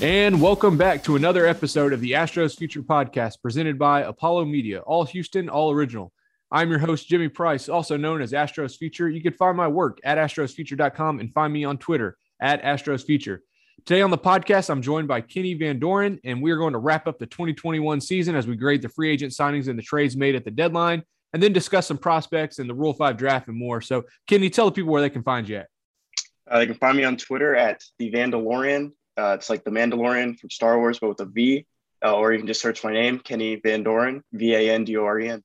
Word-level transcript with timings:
And 0.00 0.40
welcome 0.40 0.76
back 0.76 1.02
to 1.04 1.16
another 1.16 1.44
episode 1.44 1.92
of 1.92 2.00
the 2.00 2.12
Astros 2.12 2.56
Future 2.56 2.82
Podcast 2.82 3.42
presented 3.42 3.80
by 3.80 4.02
Apollo 4.02 4.44
Media, 4.44 4.78
all 4.78 5.04
Houston, 5.04 5.48
all 5.48 5.72
original. 5.72 6.12
I'm 6.52 6.70
your 6.70 6.78
host, 6.78 7.08
Jimmy 7.08 7.26
Price, 7.26 7.68
also 7.68 7.96
known 7.96 8.22
as 8.22 8.30
Astros 8.30 8.76
Future. 8.76 9.08
You 9.08 9.20
can 9.20 9.32
find 9.32 9.56
my 9.56 9.66
work 9.66 9.98
at 10.04 10.16
astrosfuture.com 10.16 11.18
and 11.18 11.34
find 11.34 11.52
me 11.52 11.64
on 11.64 11.78
Twitter 11.78 12.16
at 12.40 12.62
Astros 12.62 13.04
Future. 13.04 13.42
Today 13.86 14.00
on 14.00 14.10
the 14.10 14.18
podcast, 14.18 14.70
I'm 14.70 14.82
joined 14.82 15.08
by 15.08 15.20
Kenny 15.20 15.54
Van 15.54 15.80
Doren, 15.80 16.20
and 16.22 16.40
we 16.40 16.52
are 16.52 16.58
going 16.58 16.74
to 16.74 16.78
wrap 16.78 17.08
up 17.08 17.18
the 17.18 17.26
2021 17.26 18.00
season 18.00 18.36
as 18.36 18.46
we 18.46 18.54
grade 18.54 18.82
the 18.82 18.88
free 18.88 19.10
agent 19.10 19.32
signings 19.32 19.66
and 19.66 19.76
the 19.76 19.82
trades 19.82 20.16
made 20.16 20.36
at 20.36 20.44
the 20.44 20.52
deadline, 20.52 21.02
and 21.32 21.42
then 21.42 21.52
discuss 21.52 21.88
some 21.88 21.98
prospects 21.98 22.60
and 22.60 22.70
the 22.70 22.74
Rule 22.74 22.94
5 22.94 23.16
draft 23.16 23.48
and 23.48 23.56
more. 23.56 23.80
So, 23.80 24.04
Kenny, 24.28 24.48
tell 24.48 24.66
the 24.66 24.72
people 24.72 24.92
where 24.92 25.02
they 25.02 25.10
can 25.10 25.24
find 25.24 25.48
you 25.48 25.56
at. 25.56 25.66
Uh, 26.48 26.58
they 26.60 26.66
can 26.66 26.76
find 26.76 26.96
me 26.96 27.02
on 27.02 27.16
Twitter 27.16 27.56
at 27.56 27.82
the 27.98 28.12
Vandalorian. 28.12 28.92
Uh, 29.18 29.34
it's 29.34 29.50
like 29.50 29.64
the 29.64 29.70
Mandalorian 29.70 30.38
from 30.38 30.50
Star 30.50 30.78
Wars, 30.78 30.98
but 31.00 31.08
with 31.08 31.20
a 31.20 31.24
V. 31.24 31.66
Uh, 32.04 32.14
or 32.14 32.32
you 32.32 32.38
can 32.38 32.46
just 32.46 32.60
search 32.60 32.84
my 32.84 32.92
name, 32.92 33.18
Kenny 33.18 33.56
Van 33.56 33.82
Doren, 33.82 34.22
V 34.32 34.54
A 34.54 34.72
N 34.72 34.84
D 34.84 34.96
O 34.96 35.04
R 35.04 35.18
E 35.18 35.28
N. 35.28 35.42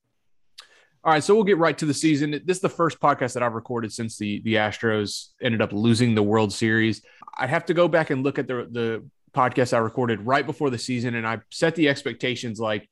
All 1.02 1.12
right, 1.12 1.22
so 1.22 1.34
we'll 1.34 1.44
get 1.44 1.58
right 1.58 1.76
to 1.76 1.84
the 1.84 1.92
season. 1.92 2.30
This 2.30 2.58
is 2.58 2.60
the 2.60 2.68
first 2.68 3.00
podcast 3.00 3.34
that 3.34 3.42
I've 3.42 3.54
recorded 3.54 3.92
since 3.92 4.16
the 4.16 4.40
the 4.42 4.54
Astros 4.54 5.30
ended 5.42 5.60
up 5.60 5.72
losing 5.72 6.14
the 6.14 6.22
World 6.22 6.52
Series. 6.52 7.02
I 7.36 7.48
have 7.48 7.66
to 7.66 7.74
go 7.74 7.88
back 7.88 8.10
and 8.10 8.22
look 8.22 8.38
at 8.38 8.46
the 8.46 8.68
the 8.70 9.04
podcast 9.34 9.74
I 9.74 9.78
recorded 9.78 10.24
right 10.24 10.46
before 10.46 10.70
the 10.70 10.78
season, 10.78 11.16
and 11.16 11.26
I 11.26 11.40
set 11.50 11.74
the 11.74 11.88
expectations 11.88 12.60
like 12.60 12.88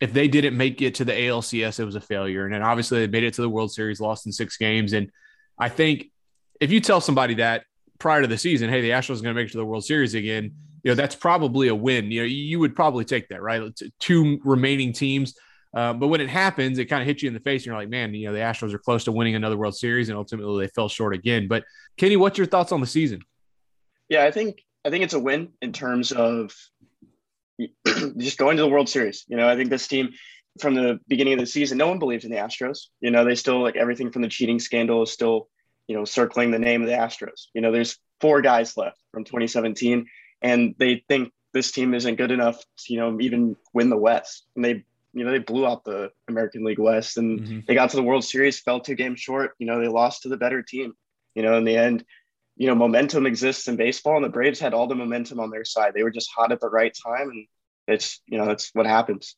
if 0.00 0.12
they 0.12 0.28
didn't 0.28 0.56
make 0.56 0.82
it 0.82 0.96
to 0.96 1.04
the 1.04 1.12
ALCS, 1.12 1.80
it 1.80 1.84
was 1.84 1.96
a 1.96 2.00
failure, 2.00 2.44
and 2.44 2.54
then 2.54 2.62
obviously 2.62 3.00
they 3.00 3.06
made 3.06 3.24
it 3.24 3.34
to 3.34 3.42
the 3.42 3.48
World 3.48 3.72
Series, 3.72 4.00
lost 4.00 4.26
in 4.26 4.32
six 4.32 4.58
games, 4.58 4.92
and 4.92 5.10
I 5.58 5.70
think 5.70 6.12
if 6.60 6.70
you 6.70 6.80
tell 6.80 7.00
somebody 7.00 7.34
that 7.34 7.64
prior 7.98 8.22
to 8.22 8.28
the 8.28 8.38
season, 8.38 8.70
hey, 8.70 8.80
the 8.80 8.90
Astros 8.90 9.18
are 9.18 9.22
going 9.22 9.34
to 9.34 9.34
make 9.34 9.48
it 9.48 9.52
to 9.52 9.58
the 9.58 9.64
World 9.64 9.84
Series 9.84 10.14
again, 10.14 10.52
you 10.84 10.90
know 10.90 10.94
that's 10.94 11.14
probably 11.14 11.68
a 11.68 11.74
win. 11.74 12.10
You 12.10 12.20
know, 12.20 12.26
you 12.26 12.60
would 12.60 12.74
probably 12.76 13.04
take 13.04 13.28
that, 13.28 13.42
right? 13.42 13.62
Two 13.98 14.38
remaining 14.44 14.92
teams. 14.92 15.34
Uh, 15.74 15.92
but 15.92 16.08
when 16.08 16.20
it 16.20 16.30
happens, 16.30 16.78
it 16.78 16.86
kind 16.86 17.02
of 17.02 17.06
hits 17.06 17.22
you 17.22 17.28
in 17.28 17.34
the 17.34 17.40
face, 17.40 17.62
and 17.62 17.66
you're 17.66 17.76
like, 17.76 17.90
man, 17.90 18.14
you 18.14 18.26
know, 18.26 18.32
the 18.32 18.38
Astros 18.38 18.72
are 18.72 18.78
close 18.78 19.04
to 19.04 19.12
winning 19.12 19.34
another 19.34 19.56
World 19.56 19.76
Series, 19.76 20.08
and 20.08 20.16
ultimately 20.16 20.64
they 20.64 20.70
fell 20.70 20.88
short 20.88 21.14
again. 21.14 21.46
But 21.46 21.64
Kenny, 21.96 22.16
what's 22.16 22.38
your 22.38 22.46
thoughts 22.46 22.72
on 22.72 22.80
the 22.80 22.86
season? 22.86 23.20
Yeah, 24.08 24.24
I 24.24 24.30
think 24.30 24.62
I 24.84 24.90
think 24.90 25.04
it's 25.04 25.14
a 25.14 25.18
win 25.18 25.50
in 25.60 25.72
terms 25.72 26.12
of 26.12 26.54
just 28.16 28.38
going 28.38 28.56
to 28.56 28.62
the 28.62 28.68
World 28.68 28.88
Series. 28.88 29.24
You 29.28 29.36
know, 29.36 29.48
I 29.48 29.56
think 29.56 29.70
this 29.70 29.88
team 29.88 30.10
from 30.60 30.74
the 30.74 30.98
beginning 31.08 31.34
of 31.34 31.40
the 31.40 31.46
season, 31.46 31.78
no 31.78 31.88
one 31.88 31.98
believed 31.98 32.24
in 32.24 32.30
the 32.30 32.36
Astros. 32.36 32.86
You 33.00 33.10
know, 33.10 33.24
they 33.24 33.34
still 33.34 33.62
like 33.62 33.76
everything 33.76 34.10
from 34.10 34.22
the 34.22 34.28
cheating 34.28 34.58
scandal 34.58 35.02
is 35.02 35.12
still, 35.12 35.48
you 35.88 35.96
know, 35.96 36.04
circling 36.04 36.52
the 36.52 36.58
name 36.58 36.82
of 36.82 36.88
the 36.88 36.94
Astros. 36.94 37.46
You 37.54 37.60
know, 37.60 37.72
there's 37.72 37.98
four 38.20 38.40
guys 38.42 38.76
left 38.76 38.98
from 39.12 39.24
2017, 39.24 40.06
and 40.42 40.74
they 40.78 41.02
think 41.08 41.32
this 41.52 41.72
team 41.72 41.94
isn't 41.94 42.16
good 42.16 42.30
enough 42.30 42.58
to, 42.60 42.92
you 42.92 43.00
know, 43.00 43.18
even 43.20 43.56
win 43.72 43.88
the 43.90 43.96
West. 43.96 44.44
And 44.54 44.64
they, 44.64 44.84
you 45.14 45.24
know, 45.24 45.30
they 45.32 45.38
blew 45.38 45.66
out 45.66 45.82
the 45.84 46.12
American 46.28 46.62
League 46.64 46.78
West 46.78 47.16
and 47.16 47.40
Mm-hmm. 47.40 47.60
they 47.66 47.74
got 47.74 47.90
to 47.90 47.96
the 47.96 48.02
World 48.02 48.24
Series, 48.24 48.60
fell 48.60 48.80
two 48.80 48.94
games 48.94 49.18
short. 49.18 49.54
You 49.58 49.66
know, 49.66 49.80
they 49.80 49.88
lost 49.88 50.22
to 50.22 50.28
the 50.28 50.36
better 50.36 50.62
team. 50.62 50.92
You 51.34 51.42
know, 51.42 51.56
in 51.56 51.64
the 51.64 51.76
end, 51.76 52.04
you 52.56 52.66
know, 52.66 52.74
momentum 52.74 53.26
exists 53.26 53.66
in 53.68 53.76
baseball, 53.76 54.16
and 54.16 54.24
the 54.24 54.28
Braves 54.28 54.60
had 54.60 54.74
all 54.74 54.88
the 54.88 54.94
momentum 54.94 55.40
on 55.40 55.50
their 55.50 55.64
side. 55.64 55.94
They 55.94 56.02
were 56.02 56.10
just 56.10 56.30
hot 56.30 56.52
at 56.52 56.60
the 56.60 56.68
right 56.68 56.92
time, 57.06 57.30
and 57.30 57.46
it's 57.86 58.20
you 58.26 58.36
know 58.36 58.46
that's 58.46 58.70
what 58.74 58.86
happens. 58.86 59.36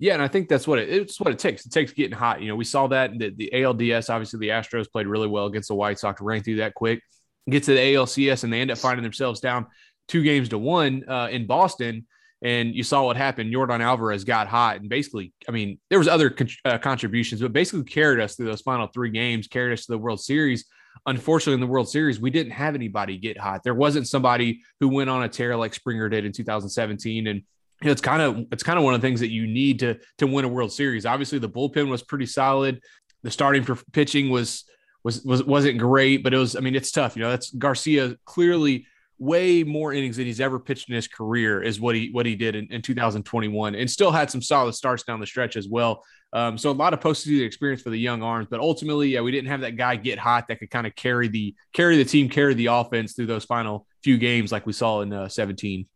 Yeah, 0.00 0.14
and 0.14 0.22
I 0.22 0.28
think 0.28 0.48
that's 0.48 0.66
what 0.66 0.78
it, 0.78 0.88
it's 0.88 1.20
what 1.20 1.30
it 1.30 1.38
takes. 1.38 1.66
It 1.66 1.72
takes 1.72 1.92
getting 1.92 2.16
hot. 2.16 2.40
You 2.40 2.48
know, 2.48 2.56
we 2.56 2.64
saw 2.64 2.86
that 2.86 3.18
the, 3.18 3.30
the 3.36 3.50
ALDS. 3.52 4.08
Obviously, 4.08 4.40
the 4.40 4.48
Astros 4.48 4.90
played 4.90 5.06
really 5.06 5.28
well 5.28 5.44
against 5.44 5.68
the 5.68 5.74
White 5.74 5.98
Sox, 5.98 6.22
ran 6.22 6.42
through 6.42 6.56
that 6.56 6.74
quick. 6.74 7.02
Get 7.48 7.64
to 7.64 7.74
the 7.74 7.80
ALCS, 7.80 8.42
and 8.42 8.52
they 8.52 8.62
end 8.62 8.70
up 8.70 8.78
finding 8.78 9.02
themselves 9.02 9.40
down 9.40 9.66
two 10.08 10.22
games 10.22 10.48
to 10.48 10.58
one 10.58 11.04
uh, 11.06 11.28
in 11.30 11.46
Boston. 11.46 12.06
And 12.42 12.74
you 12.74 12.82
saw 12.82 13.04
what 13.04 13.18
happened. 13.18 13.52
Yordan 13.52 13.80
Alvarez 13.80 14.24
got 14.24 14.48
hot, 14.48 14.80
and 14.80 14.88
basically, 14.88 15.34
I 15.46 15.52
mean, 15.52 15.78
there 15.90 15.98
was 15.98 16.08
other 16.08 16.30
con- 16.30 16.48
uh, 16.64 16.78
contributions, 16.78 17.42
but 17.42 17.52
basically 17.52 17.84
carried 17.84 18.20
us 18.20 18.36
through 18.36 18.46
those 18.46 18.62
final 18.62 18.86
three 18.86 19.10
games, 19.10 19.48
carried 19.48 19.74
us 19.74 19.84
to 19.84 19.92
the 19.92 19.98
World 19.98 20.22
Series. 20.22 20.64
Unfortunately, 21.04 21.54
in 21.54 21.60
the 21.60 21.66
World 21.66 21.90
Series, 21.90 22.18
we 22.18 22.30
didn't 22.30 22.52
have 22.52 22.74
anybody 22.74 23.18
get 23.18 23.36
hot. 23.36 23.62
There 23.62 23.74
wasn't 23.74 24.08
somebody 24.08 24.62
who 24.80 24.88
went 24.88 25.10
on 25.10 25.22
a 25.22 25.28
tear 25.28 25.54
like 25.56 25.74
Springer 25.74 26.08
did 26.08 26.24
in 26.24 26.32
2017, 26.32 27.26
and 27.26 27.42
you 27.82 27.86
know, 27.86 27.92
it's 27.92 28.00
kind 28.00 28.22
of 28.22 28.46
it's 28.52 28.62
kind 28.62 28.78
of 28.78 28.84
one 28.84 28.94
of 28.94 29.00
the 29.00 29.06
things 29.06 29.20
that 29.20 29.30
you 29.30 29.46
need 29.46 29.80
to 29.80 29.98
to 30.18 30.26
win 30.26 30.44
a 30.44 30.48
World 30.48 30.72
Series. 30.72 31.06
Obviously, 31.06 31.38
the 31.38 31.48
bullpen 31.48 31.88
was 31.88 32.02
pretty 32.02 32.26
solid. 32.26 32.80
The 33.22 33.30
starting 33.30 33.62
for 33.62 33.76
pitching 33.92 34.30
was 34.30 34.64
was 35.02 35.22
was 35.22 35.42
wasn't 35.44 35.78
great, 35.78 36.22
but 36.22 36.34
it 36.34 36.38
was. 36.38 36.56
I 36.56 36.60
mean, 36.60 36.74
it's 36.74 36.90
tough. 36.90 37.16
You 37.16 37.22
know, 37.22 37.30
that's 37.30 37.50
Garcia 37.50 38.16
clearly 38.24 38.86
way 39.18 39.62
more 39.62 39.92
innings 39.92 40.16
than 40.16 40.24
he's 40.24 40.40
ever 40.40 40.58
pitched 40.58 40.88
in 40.88 40.94
his 40.94 41.06
career 41.06 41.62
is 41.62 41.78
what 41.78 41.94
he 41.94 42.10
what 42.10 42.26
he 42.26 42.34
did 42.34 42.54
in, 42.54 42.66
in 42.70 42.82
2021, 42.82 43.74
and 43.74 43.90
still 43.90 44.10
had 44.10 44.30
some 44.30 44.42
solid 44.42 44.74
starts 44.74 45.02
down 45.02 45.20
the 45.20 45.26
stretch 45.26 45.56
as 45.56 45.68
well. 45.68 46.02
Um, 46.32 46.56
so 46.56 46.70
a 46.70 46.72
lot 46.72 46.94
of 46.94 47.00
postseason 47.00 47.44
experience 47.44 47.82
for 47.82 47.90
the 47.90 47.98
young 47.98 48.22
arms, 48.22 48.48
but 48.50 48.60
ultimately, 48.60 49.08
yeah, 49.08 49.20
we 49.20 49.30
didn't 49.30 49.48
have 49.48 49.62
that 49.62 49.76
guy 49.76 49.96
get 49.96 50.18
hot 50.18 50.48
that 50.48 50.58
could 50.58 50.70
kind 50.70 50.86
of 50.86 50.94
carry 50.94 51.28
the 51.28 51.54
carry 51.72 51.96
the 51.96 52.04
team, 52.04 52.28
carry 52.28 52.54
the 52.54 52.66
offense 52.66 53.14
through 53.14 53.26
those 53.26 53.44
final 53.44 53.86
few 54.02 54.16
games 54.16 54.52
like 54.52 54.66
we 54.66 54.72
saw 54.72 55.00
in 55.00 55.12
uh, 55.12 55.28
17. 55.28 55.86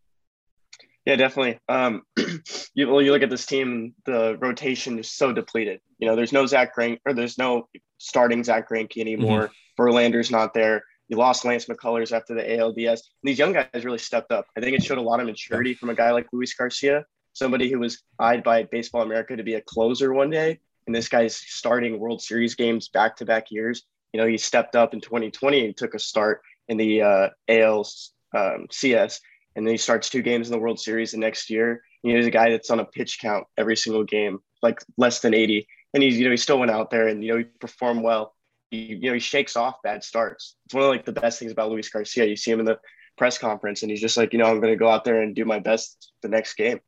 Yeah, 1.04 1.16
definitely. 1.16 1.59
Um, 1.69 2.03
you 2.75 2.88
well, 2.88 3.03
you 3.03 3.12
look 3.12 3.22
at 3.22 3.31
this 3.31 3.47
team, 3.47 3.94
the 4.06 4.37
rotation 4.38 4.98
is 4.98 5.10
so 5.10 5.32
depleted. 5.32 5.81
You 5.98 6.06
know, 6.06 6.16
there's 6.16 6.32
no 6.32 6.47
Zack 6.47 6.75
Greinke 6.75 7.00
or 7.04 7.12
there's 7.12 7.37
no 7.37 7.69
starting 7.98 8.42
Zack 8.42 8.69
Greinke 8.70 8.98
anymore. 8.98 9.50
Verlander's 9.78 10.31
not 10.31 10.54
there. 10.54 10.84
You 11.09 11.19
lost 11.19 11.44
Lance 11.44 11.66
McCullers 11.66 12.12
after 12.12 12.34
the 12.34 12.43
ALDS. 12.43 12.88
And 12.88 13.00
these 13.22 13.38
young 13.38 13.53
guys 13.53 13.84
really 13.84 13.98
stepped 13.98 14.32
up. 14.32 14.47
I 14.56 14.60
think 14.60 14.75
it 14.76 14.82
showed 14.82 14.98
a 14.98 15.03
lot 15.03 15.20
of 15.20 15.26
maturity 15.26 15.75
from 15.75 15.91
a 15.91 15.94
guy 15.94 16.12
like 16.12 16.26
Luis 16.32 16.54
Garcia, 16.54 17.04
somebody 17.34 17.70
who 17.70 17.78
was 17.78 18.03
eyed 18.19 18.43
by 18.43 18.62
Baseball 18.62 19.03
America 19.03 19.37
to 19.37 19.43
be 19.43 19.54
a 19.54 19.60
closer 19.60 20.14
one 20.14 20.31
day. 20.31 20.60
And 20.87 20.94
this 20.94 21.09
guy's 21.09 21.37
starting 21.37 21.98
World 21.98 22.22
Series 22.22 22.54
games 22.54 22.88
back 22.88 23.16
to 23.16 23.26
back 23.26 23.50
years. 23.50 23.82
You 24.12 24.20
know, 24.20 24.26
he 24.26 24.38
stepped 24.38 24.76
up 24.76 24.94
in 24.94 25.00
2020 25.00 25.66
and 25.66 25.76
took 25.76 25.94
a 25.94 25.98
start 25.98 26.41
in 26.69 26.78
the 26.78 27.03
uh, 27.03 27.28
AL 27.48 27.87
um, 28.34 28.66
CS 28.70 29.20
and 29.56 29.66
then 29.66 29.72
he 29.72 29.78
starts 29.78 30.10
two 30.10 30.22
games 30.22 30.48
in 30.48 30.53
the 30.53 30.59
World 30.59 30.81
Series 30.81 31.12
the 31.12 31.19
next 31.19 31.50
year. 31.50 31.82
You 32.03 32.12
know, 32.12 32.19
he's 32.19 32.26
a 32.26 32.31
guy 32.31 32.50
that's 32.50 32.70
on 32.70 32.81
a 32.81 32.84
pitch 32.84 33.19
count 33.20 33.47
every 33.56 33.76
single 33.76 34.04
game, 34.04 34.41
like 34.62 34.81
less 34.97 35.20
than 35.20 35.34
80. 35.34 35.66
And 35.92 36.03
he's, 36.03 36.19
you 36.19 36.25
know, 36.25 36.31
he 36.31 36.37
still 36.37 36.59
went 36.59 36.70
out 36.70 36.91
there 36.91 37.09
and, 37.09 37.22
you 37.22 37.32
know, 37.32 37.38
he 37.38 37.44
performed 37.44 38.03
well. 38.03 38.34
He, 38.70 38.78
you 38.78 39.09
know, 39.09 39.14
he 39.14 39.20
shakes 39.20 39.56
off 39.56 39.82
bad 39.82 40.03
starts. 40.03 40.56
It's 40.66 40.75
one 40.75 40.84
of 40.84 40.91
like 40.91 41.04
the 41.04 41.12
best 41.12 41.38
things 41.38 41.53
about 41.53 41.70
Luis 41.70 41.88
Garcia. 41.88 42.25
You 42.25 42.37
see 42.37 42.50
him 42.50 42.60
in 42.60 42.66
the 42.66 42.78
press 43.16 43.38
conference 43.38 43.82
and 43.82 43.91
he's 43.91 44.00
just 44.00 44.16
like, 44.16 44.32
you 44.32 44.38
know, 44.38 44.47
I'm 44.47 44.60
going 44.60 44.72
to 44.72 44.78
go 44.78 44.88
out 44.88 45.04
there 45.04 45.22
and 45.22 45.34
do 45.34 45.44
my 45.44 45.60
best 45.60 46.12
the 46.22 46.28
next 46.28 46.54
game. 46.54 46.81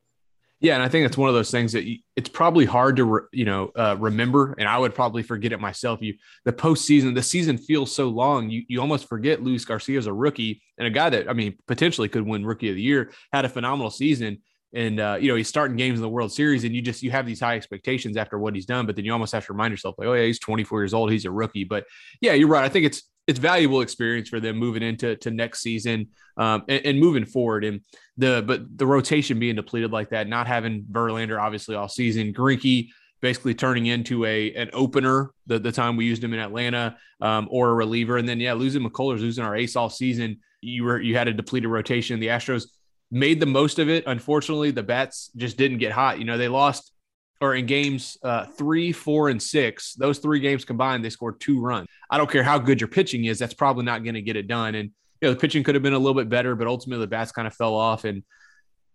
Yeah, 0.67 0.75
and 0.75 0.83
I 0.83 0.89
think 0.89 1.05
that's 1.05 1.17
one 1.17 1.29
of 1.29 1.37
those 1.37 1.53
things 1.53 1.73
that 1.75 1.85
you, 1.85 1.99
it's 2.17 2.29
probably 2.29 2.65
hard 2.65 2.97
to 2.97 3.05
re, 3.05 3.21
you 3.31 3.45
know 3.45 3.71
uh, 3.77 3.97
remember, 4.01 4.57
and 4.59 4.69
I 4.69 4.77
would 4.79 4.97
probably 4.97 5.23
forget 5.23 5.53
it 5.53 5.61
myself. 5.61 6.03
You 6.03 6.15
the 6.45 6.53
postseason, 6.53 7.15
the 7.15 7.23
season 7.23 7.57
feels 7.57 7.95
so 7.95 8.09
long, 8.09 8.51
you 8.51 8.65
you 8.67 8.81
almost 8.81 9.09
forget 9.09 9.45
Luis 9.45 9.65
Garcia 9.65 9.97
is 9.97 10.09
a 10.09 10.13
rookie 10.13 10.61
and 10.77 10.89
a 10.89 10.91
guy 10.91 11.09
that 11.09 11.31
I 11.31 11.35
mean 11.35 11.57
potentially 11.69 12.09
could 12.09 12.27
win 12.27 12.45
Rookie 12.45 12.69
of 12.69 12.75
the 12.75 12.83
Year, 12.83 13.13
had 13.33 13.45
a 13.45 13.49
phenomenal 13.49 13.93
season, 13.93 14.39
and 14.77 15.01
uh, 15.01 15.17
you 15.19 15.29
know 15.29 15.35
he's 15.35 15.49
starting 15.49 15.77
games 15.77 15.99
in 15.99 16.03
the 16.03 16.09
World 16.09 16.31
Series, 16.31 16.65
and 16.65 16.75
you 16.75 16.83
just 16.83 17.03
you 17.03 17.11
have 17.11 17.27
these 17.27 17.41
high 17.41 17.57
expectations 17.57 18.17
after 18.17 18.39
what 18.39 18.55
he's 18.55 18.67
done, 18.67 18.87
but 18.87 18.95
then 18.95 19.05
you 19.05 19.13
almost 19.13 19.33
have 19.33 19.47
to 19.47 19.53
remind 19.53 19.73
yourself 19.73 19.97
like, 19.99 20.07
oh 20.07 20.13
yeah, 20.13 20.25
he's 20.25 20.39
24 20.39 20.83
years 20.83 20.95
old, 20.95 21.11
he's 21.11 21.25
a 21.25 21.31
rookie, 21.31 21.65
but 21.65 21.85
yeah, 22.21 22.35
you're 22.35 22.49
right. 22.49 22.65
I 22.65 22.69
think 22.69 22.85
it's 22.87 23.03
it's 23.27 23.39
valuable 23.39 23.81
experience 23.81 24.29
for 24.29 24.39
them 24.39 24.57
moving 24.57 24.83
into 24.83 25.17
to 25.17 25.31
next 25.31 25.61
season 25.61 26.09
um, 26.37 26.63
and, 26.69 26.87
and, 26.87 27.01
moving 27.01 27.25
forward. 27.25 27.65
And 27.65 27.81
the 28.17 28.45
but 28.47 28.79
the 28.79 28.87
rotation 28.87 29.41
being 29.41 29.57
depleted 29.57 29.91
like 29.91 30.11
that, 30.11 30.29
not 30.29 30.47
having 30.47 30.85
Verlander 30.85 31.43
obviously 31.43 31.75
all 31.75 31.89
season, 31.89 32.33
Greinke 32.33 32.89
basically 33.21 33.55
turning 33.55 33.87
into 33.87 34.25
a 34.27 34.53
an 34.55 34.71
opener 34.73 35.31
the, 35.47 35.59
the 35.59 35.73
time 35.73 35.97
we 35.97 36.05
used 36.05 36.23
him 36.23 36.35
in 36.35 36.39
Atlanta 36.39 36.97
um, 37.21 37.49
or 37.51 37.71
a 37.71 37.75
reliever, 37.75 38.19
and 38.19 38.29
then 38.29 38.39
yeah, 38.39 38.53
losing 38.53 38.83
McCullers, 38.83 39.21
losing 39.21 39.45
our 39.45 39.57
ace 39.57 39.75
all 39.75 39.91
season. 39.91 40.39
You 40.61 40.85
were 40.85 41.01
you 41.01 41.17
had 41.17 41.29
a 41.29 41.33
depleted 41.33 41.71
rotation. 41.71 42.21
The 42.21 42.29
Astros 42.29 42.67
made 43.11 43.41
the 43.41 43.47
most 43.47 43.79
of 43.79 43.89
it. 43.89 44.05
Unfortunately, 44.07 44.71
the 44.71 44.83
bats 44.83 45.31
just 45.37 45.57
didn't 45.57 45.79
get 45.79 45.93
hot. 45.93 46.19
You 46.19 46.25
know, 46.25 46.39
they 46.39 46.49
lost 46.49 46.93
or 47.41 47.55
in 47.55 47.67
games 47.67 48.17
uh, 48.23 48.47
three, 48.47 48.93
four, 48.93 49.29
and 49.29 49.43
six, 49.43 49.95
those 49.95 50.19
three 50.19 50.41
games 50.41 50.65
combined, 50.65 51.05
they 51.05 51.11
scored 51.11 51.39
two 51.39 51.61
runs. 51.61 51.89
I 52.09 52.17
don't 52.17 52.31
care 52.31 52.43
how 52.43 52.59
good 52.59 52.81
your 52.81 52.89
pitching 52.89 53.27
is, 53.27 53.39
that's 53.39 53.55
probably 53.55 53.85
not 53.85 54.05
going 54.05 54.15
to 54.15 54.23
get 54.23 54.37
it 54.37 54.47
done. 54.49 54.75
And 54.75 54.91
you 55.21 55.29
know, 55.29 55.35
the 55.35 55.41
pitching 55.41 55.63
could 55.63 55.75
have 55.75 55.83
been 55.83 55.93
a 55.93 55.99
little 55.99 56.15
bit 56.15 56.29
better, 56.29 56.55
but 56.55 56.67
ultimately 56.67 57.05
the 57.05 57.09
bats 57.09 57.33
kind 57.33 57.47
of 57.47 57.55
fell 57.55 57.75
off. 57.75 58.05
And 58.05 58.23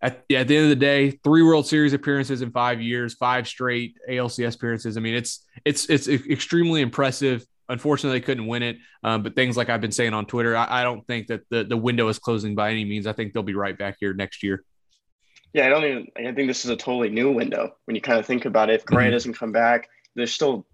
at, 0.01 0.23
at 0.31 0.47
the 0.47 0.57
end 0.57 0.63
of 0.63 0.69
the 0.69 0.75
day, 0.75 1.11
three 1.11 1.43
World 1.43 1.67
Series 1.67 1.93
appearances 1.93 2.41
in 2.41 2.51
five 2.51 2.81
years, 2.81 3.13
five 3.13 3.47
straight 3.47 3.95
ALCS 4.09 4.55
appearances. 4.55 4.97
I 4.97 4.99
mean, 5.01 5.15
it's 5.15 5.45
it's 5.63 5.89
it's 5.89 6.07
extremely 6.07 6.81
impressive. 6.81 7.45
Unfortunately, 7.71 8.19
they 8.19 8.25
couldn't 8.25 8.47
win 8.47 8.63
it. 8.63 8.77
Um, 9.03 9.23
but 9.23 9.35
things 9.35 9.57
like 9.57 9.69
I've 9.69 9.81
been 9.81 9.91
saying 9.91 10.13
on 10.13 10.25
Twitter, 10.25 10.55
I, 10.55 10.81
I, 10.81 10.83
don't 10.83 11.05
think 11.07 11.27
that 11.27 11.41
the, 11.49 11.63
the 11.63 11.77
window 11.77 12.07
is 12.09 12.19
closing 12.19 12.53
by 12.53 12.69
any 12.69 12.85
means. 12.85 13.07
I 13.07 13.13
think 13.13 13.33
they'll 13.33 13.43
be 13.43 13.55
right 13.55 13.77
back 13.77 13.97
here 13.99 14.13
next 14.13 14.43
year. 14.43 14.63
Yeah, 15.53 15.65
I 15.65 15.69
don't 15.69 15.85
even. 15.85 16.07
I 16.17 16.31
think 16.33 16.47
this 16.47 16.63
is 16.65 16.71
a 16.71 16.75
totally 16.75 17.09
new 17.09 17.31
window 17.31 17.75
when 17.85 17.95
you 17.95 18.01
kind 18.01 18.19
of 18.19 18.25
think 18.25 18.45
about 18.45 18.69
it. 18.69 18.75
If 18.75 18.85
Correa 18.85 19.07
mm-hmm. 19.07 19.13
doesn't 19.13 19.33
come 19.33 19.51
back, 19.51 19.89
there's 20.15 20.33
still 20.33 20.65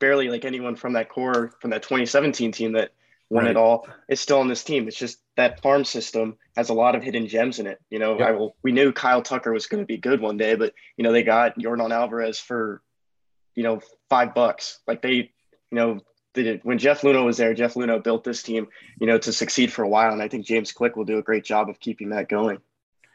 barely 0.00 0.28
like 0.28 0.44
anyone 0.44 0.76
from 0.76 0.94
that 0.94 1.08
core 1.08 1.52
from 1.60 1.70
that 1.70 1.82
2017 1.82 2.52
team 2.52 2.72
that 2.72 2.90
won 3.30 3.44
right. 3.44 3.52
it 3.52 3.56
all 3.56 3.86
is 4.08 4.20
still 4.20 4.38
on 4.38 4.48
this 4.48 4.64
team. 4.64 4.88
It's 4.88 4.96
just 4.96 5.20
that 5.36 5.62
farm 5.62 5.84
system 5.84 6.36
has 6.56 6.68
a 6.68 6.74
lot 6.74 6.94
of 6.94 7.02
hidden 7.02 7.26
gems 7.26 7.58
in 7.58 7.66
it. 7.66 7.80
You 7.90 7.98
know, 7.98 8.18
yep. 8.18 8.28
I 8.28 8.32
will, 8.32 8.56
we 8.62 8.72
knew 8.72 8.92
Kyle 8.92 9.22
Tucker 9.22 9.52
was 9.52 9.66
going 9.66 9.82
to 9.82 9.86
be 9.86 9.96
good 9.96 10.20
one 10.20 10.36
day, 10.36 10.54
but 10.54 10.74
you 10.96 11.04
know 11.04 11.12
they 11.12 11.22
got 11.22 11.58
Yordan 11.58 11.92
Alvarez 11.92 12.38
for 12.38 12.82
you 13.54 13.62
know 13.62 13.80
five 14.10 14.34
bucks. 14.34 14.80
Like 14.86 15.02
they, 15.02 15.14
you 15.14 15.30
know, 15.70 16.00
when 16.62 16.78
Jeff 16.78 17.02
Luhnow 17.02 17.24
was 17.24 17.36
there, 17.36 17.54
Jeff 17.54 17.74
Luhnow 17.74 18.02
built 18.02 18.24
this 18.24 18.42
team, 18.42 18.66
you 19.00 19.06
know, 19.06 19.18
to 19.18 19.32
succeed 19.32 19.72
for 19.72 19.82
a 19.82 19.88
while, 19.88 20.12
and 20.12 20.22
I 20.22 20.28
think 20.28 20.46
James 20.46 20.72
Click 20.72 20.96
will 20.96 21.04
do 21.04 21.18
a 21.18 21.22
great 21.22 21.44
job 21.44 21.68
of 21.68 21.78
keeping 21.80 22.10
that 22.10 22.28
going. 22.28 22.58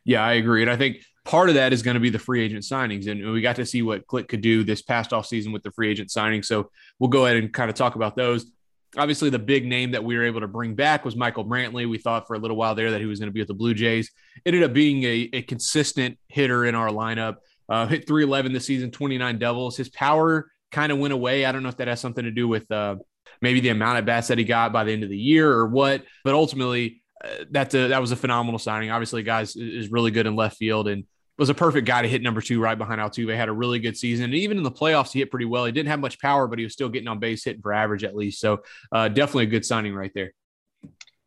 Yeah, 0.05 0.23
I 0.23 0.33
agree. 0.33 0.61
And 0.61 0.71
I 0.71 0.77
think 0.77 1.03
part 1.25 1.49
of 1.49 1.55
that 1.55 1.73
is 1.73 1.83
going 1.83 1.95
to 1.95 1.99
be 1.99 2.09
the 2.09 2.19
free 2.19 2.43
agent 2.43 2.63
signings. 2.63 3.07
And 3.07 3.31
we 3.31 3.41
got 3.41 3.57
to 3.57 3.65
see 3.65 3.81
what 3.81 4.07
Click 4.07 4.27
could 4.27 4.41
do 4.41 4.63
this 4.63 4.81
past 4.81 5.13
off 5.13 5.25
season 5.27 5.51
with 5.51 5.63
the 5.63 5.71
free 5.71 5.91
agent 5.91 6.09
signings. 6.09 6.45
So 6.45 6.71
we'll 6.97 7.09
go 7.09 7.25
ahead 7.25 7.37
and 7.37 7.53
kind 7.53 7.69
of 7.69 7.75
talk 7.75 7.95
about 7.95 8.15
those. 8.15 8.49
Obviously, 8.97 9.29
the 9.29 9.37
big 9.37 9.67
name 9.67 9.91
that 9.91 10.03
we 10.03 10.17
were 10.17 10.23
able 10.23 10.39
to 10.39 10.47
bring 10.47 10.73
back 10.73 11.05
was 11.05 11.15
Michael 11.15 11.45
Brantley. 11.45 11.87
We 11.87 11.99
thought 11.99 12.25
for 12.25 12.33
a 12.33 12.39
little 12.39 12.57
while 12.57 12.73
there 12.73 12.89
that 12.91 12.99
he 12.99 13.05
was 13.05 13.19
going 13.19 13.27
to 13.27 13.33
be 13.33 13.41
with 13.41 13.47
the 13.47 13.53
Blue 13.53 13.75
Jays. 13.75 14.09
Ended 14.45 14.63
up 14.63 14.73
being 14.73 15.03
a, 15.03 15.29
a 15.33 15.41
consistent 15.43 16.17
hitter 16.27 16.65
in 16.65 16.73
our 16.73 16.89
lineup. 16.89 17.35
Uh, 17.67 17.85
hit 17.85 18.07
311 18.07 18.51
this 18.51 18.65
season, 18.65 18.89
29 18.89 19.37
doubles. 19.37 19.77
His 19.77 19.89
power 19.89 20.49
kind 20.71 20.91
of 20.91 20.97
went 20.97 21.13
away. 21.13 21.45
I 21.45 21.51
don't 21.51 21.61
know 21.61 21.69
if 21.69 21.77
that 21.77 21.87
has 21.87 21.99
something 21.99 22.25
to 22.25 22.31
do 22.31 22.47
with 22.47 22.69
uh, 22.71 22.95
maybe 23.41 23.59
the 23.59 23.69
amount 23.69 23.99
of 23.99 24.05
bats 24.05 24.27
that 24.27 24.37
he 24.37 24.43
got 24.43 24.73
by 24.73 24.83
the 24.83 24.91
end 24.91 25.03
of 25.03 25.09
the 25.09 25.17
year 25.17 25.51
or 25.51 25.67
what. 25.67 26.03
But 26.23 26.33
ultimately, 26.33 27.01
uh, 27.23 27.45
that's 27.49 27.75
a, 27.75 27.89
that 27.89 28.01
was 28.01 28.11
a 28.11 28.15
phenomenal 28.15 28.59
signing. 28.59 28.91
Obviously, 28.91 29.23
guys 29.23 29.55
is 29.55 29.91
really 29.91 30.11
good 30.11 30.27
in 30.27 30.35
left 30.35 30.57
field 30.57 30.87
and 30.87 31.05
was 31.37 31.49
a 31.49 31.53
perfect 31.53 31.87
guy 31.87 32.01
to 32.01 32.07
hit 32.07 32.21
number 32.21 32.41
two 32.41 32.59
right 32.61 32.77
behind 32.77 32.99
Altuve. 32.99 33.31
He 33.31 33.37
had 33.37 33.47
a 33.47 33.53
really 33.53 33.79
good 33.79 33.97
season. 33.97 34.25
And 34.25 34.35
even 34.35 34.57
in 34.57 34.63
the 34.63 34.71
playoffs, 34.71 35.13
he 35.13 35.19
hit 35.19 35.31
pretty 35.31 35.45
well. 35.45 35.65
He 35.65 35.71
didn't 35.71 35.89
have 35.89 36.01
much 36.01 36.19
power, 36.19 36.47
but 36.47 36.59
he 36.59 36.65
was 36.65 36.73
still 36.73 36.89
getting 36.89 37.07
on 37.07 37.19
base, 37.19 37.45
hitting 37.45 37.61
for 37.61 37.71
average 37.71 38.03
at 38.03 38.15
least. 38.15 38.41
So 38.41 38.61
uh, 38.91 39.07
definitely 39.07 39.45
a 39.45 39.47
good 39.47 39.65
signing 39.65 39.95
right 39.95 40.11
there. 40.13 40.33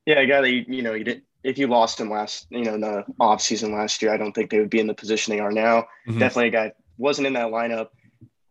Yeah, 0.04 0.20
a 0.20 0.26
guy 0.26 0.40
that 0.42 0.50
you, 0.50 0.64
you 0.68 0.82
know 0.82 0.94
you 0.94 1.04
did 1.04 1.22
if 1.44 1.58
you 1.58 1.66
lost 1.66 2.00
him 2.00 2.10
last 2.10 2.46
you 2.50 2.64
know 2.64 2.74
in 2.74 2.80
the 2.80 3.04
off 3.18 3.40
season 3.40 3.72
last 3.72 4.02
year, 4.02 4.12
I 4.12 4.16
don't 4.16 4.32
think 4.32 4.50
they 4.50 4.58
would 4.58 4.70
be 4.70 4.80
in 4.80 4.86
the 4.86 4.94
position 4.94 5.34
they 5.34 5.40
are 5.40 5.52
now. 5.52 5.86
Mm-hmm. 6.08 6.18
Definitely 6.18 6.48
a 6.48 6.50
guy 6.50 6.72
wasn't 6.98 7.26
in 7.26 7.32
that 7.34 7.48
lineup. 7.48 7.88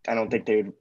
I 0.08 0.16
don't 0.16 0.30
think 0.30 0.46
they 0.46 0.58
would. 0.58 0.74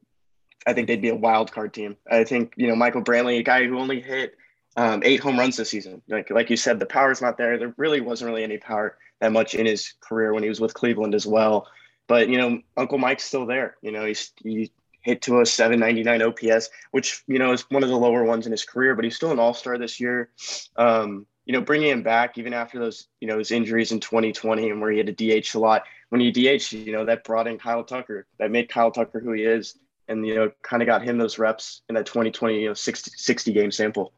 I 0.66 0.72
think 0.72 0.86
they'd 0.86 1.00
be 1.00 1.08
a 1.08 1.14
wild 1.14 1.52
card 1.52 1.72
team. 1.72 1.96
I 2.10 2.24
think 2.24 2.54
you 2.56 2.68
know 2.68 2.76
Michael 2.76 3.02
Brantley, 3.02 3.38
a 3.38 3.42
guy 3.42 3.66
who 3.66 3.78
only 3.78 4.00
hit 4.00 4.36
um, 4.76 5.02
eight 5.04 5.20
home 5.20 5.38
runs 5.38 5.56
this 5.56 5.70
season. 5.70 6.02
Like 6.08 6.30
like 6.30 6.50
you 6.50 6.56
said, 6.56 6.78
the 6.78 6.86
power's 6.86 7.22
not 7.22 7.38
there. 7.38 7.58
There 7.58 7.74
really 7.76 8.00
wasn't 8.00 8.30
really 8.30 8.44
any 8.44 8.58
power 8.58 8.96
that 9.20 9.32
much 9.32 9.54
in 9.54 9.66
his 9.66 9.94
career 10.00 10.32
when 10.32 10.42
he 10.42 10.48
was 10.48 10.60
with 10.60 10.74
Cleveland 10.74 11.14
as 11.14 11.26
well. 11.26 11.68
But 12.06 12.28
you 12.28 12.38
know, 12.38 12.60
Uncle 12.76 12.98
Mike's 12.98 13.24
still 13.24 13.46
there. 13.46 13.76
You 13.82 13.92
know, 13.92 14.04
he's 14.04 14.32
he 14.42 14.70
hit 15.02 15.22
to 15.22 15.40
a 15.40 15.46
799 15.46 16.22
OPS, 16.22 16.68
which 16.90 17.22
you 17.26 17.38
know 17.38 17.52
is 17.52 17.62
one 17.70 17.82
of 17.82 17.88
the 17.88 17.96
lower 17.96 18.24
ones 18.24 18.46
in 18.46 18.52
his 18.52 18.64
career. 18.64 18.94
But 18.94 19.04
he's 19.04 19.16
still 19.16 19.32
an 19.32 19.38
All 19.38 19.54
Star 19.54 19.78
this 19.78 20.00
year. 20.00 20.30
Um, 20.76 21.26
you 21.46 21.52
know, 21.52 21.60
bringing 21.60 21.88
him 21.88 22.02
back 22.02 22.38
even 22.38 22.52
after 22.52 22.78
those 22.78 23.08
you 23.20 23.28
know 23.28 23.38
his 23.38 23.50
injuries 23.50 23.92
in 23.92 24.00
2020 24.00 24.70
and 24.70 24.80
where 24.80 24.90
he 24.90 24.98
had 24.98 25.16
to 25.16 25.40
DH 25.40 25.54
a 25.54 25.58
lot. 25.58 25.84
When 26.10 26.20
you 26.20 26.32
DH, 26.32 26.72
you 26.72 26.92
know 26.92 27.04
that 27.06 27.24
brought 27.24 27.46
in 27.46 27.58
Kyle 27.58 27.84
Tucker. 27.84 28.26
That 28.38 28.50
made 28.50 28.68
Kyle 28.68 28.90
Tucker 28.90 29.20
who 29.20 29.32
he 29.32 29.42
is, 29.42 29.76
and 30.10 30.26
you 30.26 30.34
know 30.34 30.50
kind 30.62 30.82
of 30.82 30.86
got 30.86 31.02
him 31.02 31.16
those 31.16 31.38
reps 31.38 31.82
in 31.88 31.94
that 31.94 32.04
2020 32.04 32.60
you 32.60 32.68
know 32.68 32.74
60, 32.74 33.12
60 33.14 33.52
game 33.52 33.70
sample. 33.70 34.12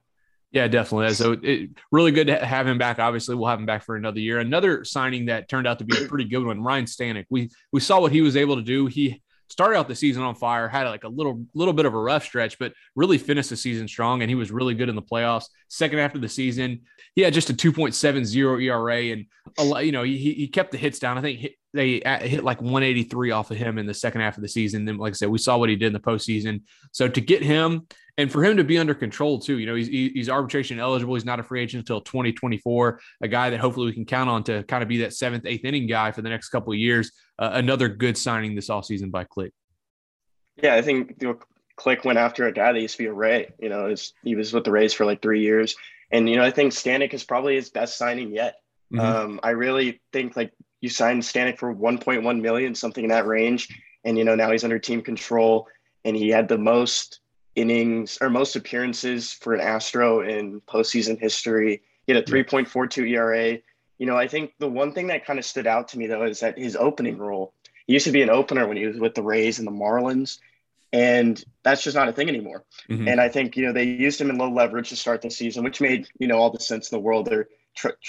Yeah, 0.50 0.68
definitely. 0.68 1.14
So 1.14 1.36
it, 1.42 1.70
really 1.90 2.10
good 2.10 2.26
to 2.26 2.44
have 2.44 2.66
him 2.66 2.76
back. 2.76 2.98
Obviously, 2.98 3.34
we'll 3.34 3.48
have 3.48 3.58
him 3.58 3.64
back 3.64 3.84
for 3.84 3.96
another 3.96 4.20
year. 4.20 4.38
Another 4.38 4.84
signing 4.84 5.26
that 5.26 5.48
turned 5.48 5.66
out 5.66 5.78
to 5.78 5.84
be 5.84 5.96
a 5.96 6.06
pretty 6.08 6.26
good 6.26 6.44
one, 6.44 6.62
Ryan 6.62 6.84
Stanek. 6.84 7.24
We 7.30 7.50
we 7.72 7.80
saw 7.80 8.00
what 8.00 8.12
he 8.12 8.20
was 8.20 8.36
able 8.36 8.56
to 8.56 8.62
do. 8.62 8.86
He 8.86 9.22
started 9.52 9.78
out 9.78 9.86
the 9.86 9.94
season 9.94 10.22
on 10.22 10.34
fire, 10.34 10.66
had 10.66 10.88
like 10.88 11.04
a 11.04 11.08
little 11.08 11.44
little 11.54 11.74
bit 11.74 11.84
of 11.84 11.94
a 11.94 11.98
rough 11.98 12.24
stretch, 12.24 12.58
but 12.58 12.72
really 12.96 13.18
finished 13.18 13.50
the 13.50 13.56
season 13.56 13.86
strong, 13.86 14.22
and 14.22 14.30
he 14.30 14.34
was 14.34 14.50
really 14.50 14.74
good 14.74 14.88
in 14.88 14.96
the 14.96 15.02
playoffs. 15.02 15.44
Second 15.68 15.98
half 15.98 16.14
of 16.14 16.22
the 16.22 16.28
season, 16.28 16.80
he 17.14 17.20
had 17.20 17.34
just 17.34 17.50
a 17.50 17.54
2.70 17.54 18.62
ERA, 18.62 19.12
and 19.12 19.26
a 19.58 19.64
lot, 19.64 19.84
you 19.84 19.92
know 19.92 20.02
he 20.02 20.16
he 20.16 20.48
kept 20.48 20.72
the 20.72 20.78
hits 20.78 20.98
down. 20.98 21.18
I 21.18 21.20
think 21.20 21.46
they 21.74 22.02
uh, 22.02 22.18
hit 22.18 22.44
like 22.44 22.60
183 22.60 23.30
off 23.30 23.50
of 23.50 23.58
him 23.58 23.78
in 23.78 23.86
the 23.86 23.94
second 23.94 24.22
half 24.22 24.36
of 24.36 24.42
the 24.42 24.48
season. 24.48 24.84
Then, 24.84 24.96
like 24.96 25.12
I 25.12 25.14
said, 25.14 25.28
we 25.28 25.38
saw 25.38 25.58
what 25.58 25.68
he 25.68 25.76
did 25.76 25.88
in 25.88 25.92
the 25.92 26.00
postseason. 26.00 26.62
So 26.92 27.06
to 27.06 27.20
get 27.20 27.42
him 27.42 27.86
and 28.18 28.30
for 28.30 28.44
him 28.44 28.58
to 28.58 28.64
be 28.64 28.78
under 28.78 28.94
control 28.94 29.38
too, 29.38 29.58
you 29.58 29.66
know, 29.66 29.74
he's 29.74 29.88
he's 29.88 30.28
arbitration 30.28 30.78
eligible. 30.78 31.14
He's 31.14 31.24
not 31.24 31.40
a 31.40 31.42
free 31.42 31.62
agent 31.62 31.80
until 31.80 32.00
2024. 32.02 33.00
A 33.22 33.28
guy 33.28 33.50
that 33.50 33.60
hopefully 33.60 33.86
we 33.86 33.92
can 33.92 34.04
count 34.04 34.28
on 34.28 34.44
to 34.44 34.62
kind 34.64 34.82
of 34.82 34.88
be 34.88 34.98
that 34.98 35.14
seventh, 35.14 35.46
eighth 35.46 35.64
inning 35.64 35.86
guy 35.86 36.12
for 36.12 36.20
the 36.20 36.28
next 36.28 36.50
couple 36.50 36.72
of 36.72 36.78
years. 36.78 37.12
Uh, 37.38 37.50
another 37.54 37.88
good 37.88 38.18
signing 38.18 38.54
this 38.54 38.68
offseason 38.68 39.10
by 39.10 39.24
Click. 39.24 39.52
Yeah, 40.62 40.74
I 40.74 40.82
think 40.82 41.16
you 41.20 41.28
know, 41.28 41.38
Click 41.76 42.04
went 42.04 42.18
after 42.18 42.46
a 42.46 42.52
guy 42.52 42.72
that 42.72 42.80
used 42.80 42.96
to 42.96 43.02
be 43.02 43.08
a 43.08 43.12
Ray. 43.12 43.50
You 43.58 43.70
know, 43.70 43.94
he 44.22 44.36
was 44.36 44.52
with 44.52 44.64
the 44.64 44.70
Rays 44.70 44.92
for 44.92 45.06
like 45.06 45.22
three 45.22 45.40
years, 45.40 45.74
and 46.10 46.28
you 46.28 46.36
know, 46.36 46.44
I 46.44 46.50
think 46.50 46.72
Stanek 46.72 47.14
is 47.14 47.24
probably 47.24 47.54
his 47.54 47.70
best 47.70 47.96
signing 47.96 48.34
yet. 48.34 48.56
Mm-hmm. 48.92 49.00
Um, 49.00 49.40
I 49.42 49.50
really 49.50 50.02
think 50.12 50.36
like 50.36 50.52
you 50.82 50.90
signed 50.90 51.22
Stanek 51.22 51.58
for 51.58 51.74
1.1 51.74 52.40
million, 52.42 52.74
something 52.74 53.04
in 53.04 53.10
that 53.10 53.26
range, 53.26 53.68
and 54.04 54.18
you 54.18 54.24
know 54.24 54.34
now 54.34 54.50
he's 54.50 54.64
under 54.64 54.78
team 54.78 55.00
control, 55.00 55.66
and 56.04 56.14
he 56.14 56.28
had 56.28 56.46
the 56.46 56.58
most 56.58 57.20
innings 57.54 58.18
or 58.20 58.30
most 58.30 58.56
appearances 58.56 59.32
for 59.32 59.54
an 59.54 59.60
Astro 59.60 60.20
in 60.20 60.60
postseason 60.62 61.18
history. 61.20 61.82
He 62.06 62.14
had 62.14 62.22
a 62.22 62.30
3.42 62.30 63.10
ERA. 63.10 63.58
You 63.98 64.06
know, 64.06 64.16
I 64.16 64.26
think 64.26 64.52
the 64.58 64.68
one 64.68 64.92
thing 64.92 65.08
that 65.08 65.24
kind 65.24 65.38
of 65.38 65.44
stood 65.44 65.66
out 65.66 65.88
to 65.88 65.98
me 65.98 66.06
though 66.06 66.24
is 66.24 66.40
that 66.40 66.58
his 66.58 66.76
opening 66.76 67.18
role. 67.18 67.54
He 67.86 67.94
used 67.94 68.06
to 68.06 68.12
be 68.12 68.22
an 68.22 68.30
opener 68.30 68.66
when 68.66 68.76
he 68.76 68.86
was 68.86 68.98
with 68.98 69.14
the 69.14 69.22
Rays 69.22 69.58
and 69.58 69.66
the 69.66 69.72
Marlins, 69.72 70.38
and 70.92 71.42
that's 71.62 71.82
just 71.82 71.96
not 71.96 72.08
a 72.08 72.12
thing 72.12 72.28
anymore. 72.28 72.64
Mm-hmm. 72.88 73.08
And 73.08 73.20
I 73.20 73.28
think 73.28 73.56
you 73.56 73.66
know 73.66 73.72
they 73.72 73.84
used 73.84 74.20
him 74.20 74.30
in 74.30 74.38
low 74.38 74.50
leverage 74.50 74.90
to 74.90 74.96
start 74.96 75.22
the 75.22 75.30
season, 75.30 75.64
which 75.64 75.80
made 75.80 76.06
you 76.18 76.28
know 76.28 76.38
all 76.38 76.50
the 76.50 76.60
sense 76.60 76.90
in 76.90 76.96
the 76.96 77.00
world. 77.00 77.26
They're 77.26 77.48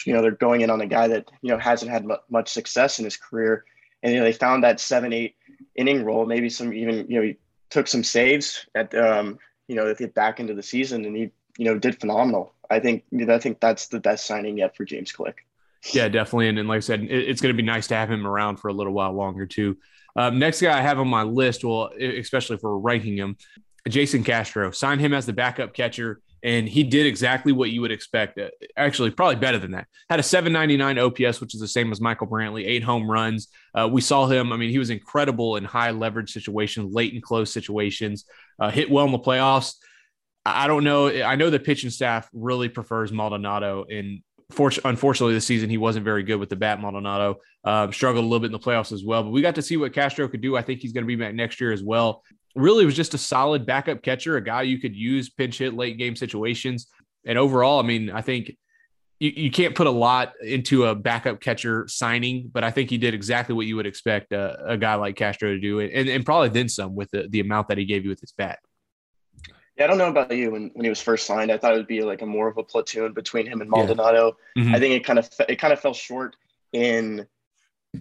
you 0.05 0.13
know 0.13 0.21
they're 0.21 0.31
going 0.31 0.61
in 0.61 0.69
on 0.69 0.81
a 0.81 0.87
guy 0.87 1.07
that 1.07 1.29
you 1.41 1.49
know 1.49 1.57
hasn't 1.57 1.91
had 1.91 2.07
much 2.29 2.49
success 2.49 2.99
in 2.99 3.05
his 3.05 3.17
career, 3.17 3.65
and 4.03 4.13
you 4.13 4.19
know 4.19 4.25
they 4.25 4.33
found 4.33 4.63
that 4.63 4.79
seven 4.79 5.11
eight 5.11 5.35
inning 5.75 6.03
role, 6.03 6.25
maybe 6.25 6.49
some 6.49 6.73
even 6.73 7.07
you 7.09 7.21
know 7.21 7.33
took 7.73 7.87
some 7.87 8.03
saves 8.03 8.67
at 8.75 8.95
um, 8.95 9.39
you 9.67 9.75
know, 9.75 9.93
get 9.95 10.13
back 10.13 10.39
into 10.39 10.53
the 10.53 10.63
season, 10.63 11.05
and 11.05 11.15
he 11.15 11.31
you 11.57 11.65
know 11.65 11.77
did 11.77 11.99
phenomenal. 11.99 12.53
I 12.69 12.79
think 12.79 13.03
I 13.27 13.39
think 13.39 13.59
that's 13.59 13.87
the 13.87 13.99
best 13.99 14.25
signing 14.25 14.57
yet 14.59 14.77
for 14.77 14.85
James 14.85 15.11
Click. 15.11 15.45
Yeah, 15.91 16.07
definitely. 16.07 16.47
And, 16.47 16.59
and 16.59 16.69
like 16.69 16.77
I 16.77 16.79
said, 16.79 17.01
it, 17.01 17.09
it's 17.11 17.41
going 17.41 17.53
to 17.53 17.61
be 17.61 17.65
nice 17.65 17.87
to 17.87 17.95
have 17.95 18.09
him 18.09 18.25
around 18.25 18.57
for 18.57 18.69
a 18.69 18.73
little 18.73 18.93
while 18.93 19.11
longer 19.11 19.45
too. 19.45 19.77
Um, 20.15 20.39
next 20.39 20.61
guy 20.61 20.77
I 20.77 20.81
have 20.81 20.99
on 20.99 21.07
my 21.07 21.23
list, 21.23 21.65
well, 21.65 21.89
especially 21.99 22.57
for 22.57 22.77
ranking 22.77 23.17
him, 23.17 23.35
Jason 23.89 24.23
Castro. 24.23 24.71
Sign 24.71 24.99
him 24.99 25.13
as 25.13 25.25
the 25.25 25.33
backup 25.33 25.73
catcher 25.73 26.21
and 26.43 26.67
he 26.67 26.83
did 26.83 27.05
exactly 27.05 27.53
what 27.53 27.71
you 27.71 27.81
would 27.81 27.91
expect. 27.91 28.37
Uh, 28.37 28.49
actually, 28.75 29.11
probably 29.11 29.37
better 29.37 29.57
than 29.57 29.71
that. 29.71 29.87
Had 30.09 30.19
a 30.19 30.23
799 30.23 30.99
OPS, 30.99 31.39
which 31.39 31.55
is 31.55 31.61
the 31.61 31.67
same 31.67 31.91
as 31.91 32.01
Michael 32.01 32.27
Brantley, 32.27 32.65
eight 32.65 32.83
home 32.83 33.09
runs. 33.09 33.47
Uh, 33.73 33.87
we 33.91 34.01
saw 34.01 34.27
him. 34.27 34.51
I 34.51 34.57
mean, 34.57 34.69
he 34.69 34.77
was 34.77 34.89
incredible 34.89 35.55
in 35.55 35.63
high 35.63 35.91
leverage 35.91 36.33
situations, 36.33 36.93
late 36.93 37.13
and 37.13 37.23
close 37.23 37.51
situations, 37.51 38.25
uh, 38.59 38.69
hit 38.69 38.91
well 38.91 39.05
in 39.05 39.13
the 39.13 39.19
playoffs. 39.19 39.75
I 40.45 40.67
don't 40.67 40.83
know. 40.83 41.07
I 41.07 41.35
know 41.35 41.49
the 41.49 41.59
pitching 41.59 41.89
staff 41.89 42.29
really 42.33 42.67
prefers 42.67 43.13
Maldonado. 43.13 43.85
And 43.89 44.21
unfortunately, 44.49 45.33
this 45.33 45.47
season 45.47 45.69
he 45.69 45.77
wasn't 45.77 46.03
very 46.03 46.23
good 46.23 46.35
with 46.35 46.49
the 46.49 46.57
bat. 46.57 46.81
Maldonado 46.81 47.39
um, 47.63 47.93
struggled 47.93 48.25
a 48.25 48.27
little 48.27 48.41
bit 48.41 48.47
in 48.47 48.51
the 48.51 48.59
playoffs 48.59 48.91
as 48.91 49.05
well. 49.05 49.23
But 49.23 49.29
we 49.29 49.41
got 49.41 49.55
to 49.55 49.61
see 49.61 49.77
what 49.77 49.93
Castro 49.93 50.27
could 50.27 50.41
do. 50.41 50.57
I 50.57 50.61
think 50.61 50.81
he's 50.81 50.91
going 50.91 51.05
to 51.05 51.07
be 51.07 51.15
back 51.15 51.33
next 51.33 51.61
year 51.61 51.71
as 51.71 51.81
well 51.81 52.23
really 52.55 52.85
was 52.85 52.95
just 52.95 53.13
a 53.13 53.17
solid 53.17 53.65
backup 53.65 54.01
catcher, 54.01 54.37
a 54.37 54.43
guy 54.43 54.61
you 54.63 54.79
could 54.79 54.95
use 54.95 55.29
pinch 55.29 55.57
hit 55.57 55.73
late 55.73 55.97
game 55.97 56.15
situations. 56.15 56.87
And 57.25 57.37
overall, 57.37 57.79
I 57.79 57.83
mean, 57.83 58.09
I 58.09 58.21
think 58.21 58.55
you, 59.19 59.31
you 59.35 59.51
can't 59.51 59.75
put 59.75 59.87
a 59.87 59.91
lot 59.91 60.33
into 60.41 60.85
a 60.85 60.95
backup 60.95 61.39
catcher 61.39 61.87
signing, 61.87 62.49
but 62.51 62.63
I 62.63 62.71
think 62.71 62.89
he 62.89 62.97
did 62.97 63.13
exactly 63.13 63.55
what 63.55 63.65
you 63.65 63.75
would 63.75 63.87
expect 63.87 64.33
a, 64.33 64.71
a 64.71 64.77
guy 64.77 64.95
like 64.95 65.15
Castro 65.15 65.49
to 65.49 65.59
do, 65.59 65.79
and, 65.79 66.09
and 66.09 66.25
probably 66.25 66.49
then 66.49 66.69
some 66.69 66.95
with 66.95 67.09
the, 67.11 67.27
the 67.29 67.39
amount 67.39 67.69
that 67.69 67.77
he 67.77 67.85
gave 67.85 68.03
you 68.03 68.09
with 68.09 68.19
his 68.19 68.33
bat. 68.33 68.59
Yeah, 69.77 69.85
I 69.85 69.87
don't 69.87 69.97
know 69.97 70.09
about 70.09 70.35
you. 70.35 70.51
When, 70.51 70.69
when 70.73 70.83
he 70.83 70.89
was 70.89 71.01
first 71.01 71.25
signed, 71.25 71.51
I 71.51 71.57
thought 71.57 71.73
it 71.73 71.77
would 71.77 71.87
be 71.87 72.03
like 72.03 72.21
a 72.21 72.27
more 72.27 72.47
of 72.47 72.57
a 72.57 72.63
platoon 72.63 73.13
between 73.13 73.47
him 73.47 73.61
and 73.61 73.69
Maldonado. 73.69 74.37
Yeah. 74.55 74.63
Mm-hmm. 74.63 74.75
I 74.75 74.79
think 74.79 74.93
it 74.93 75.03
kind 75.03 75.17
of 75.17 75.29
it 75.49 75.55
kind 75.55 75.73
of 75.73 75.79
fell 75.79 75.95
short 75.95 76.35
in 76.73 77.25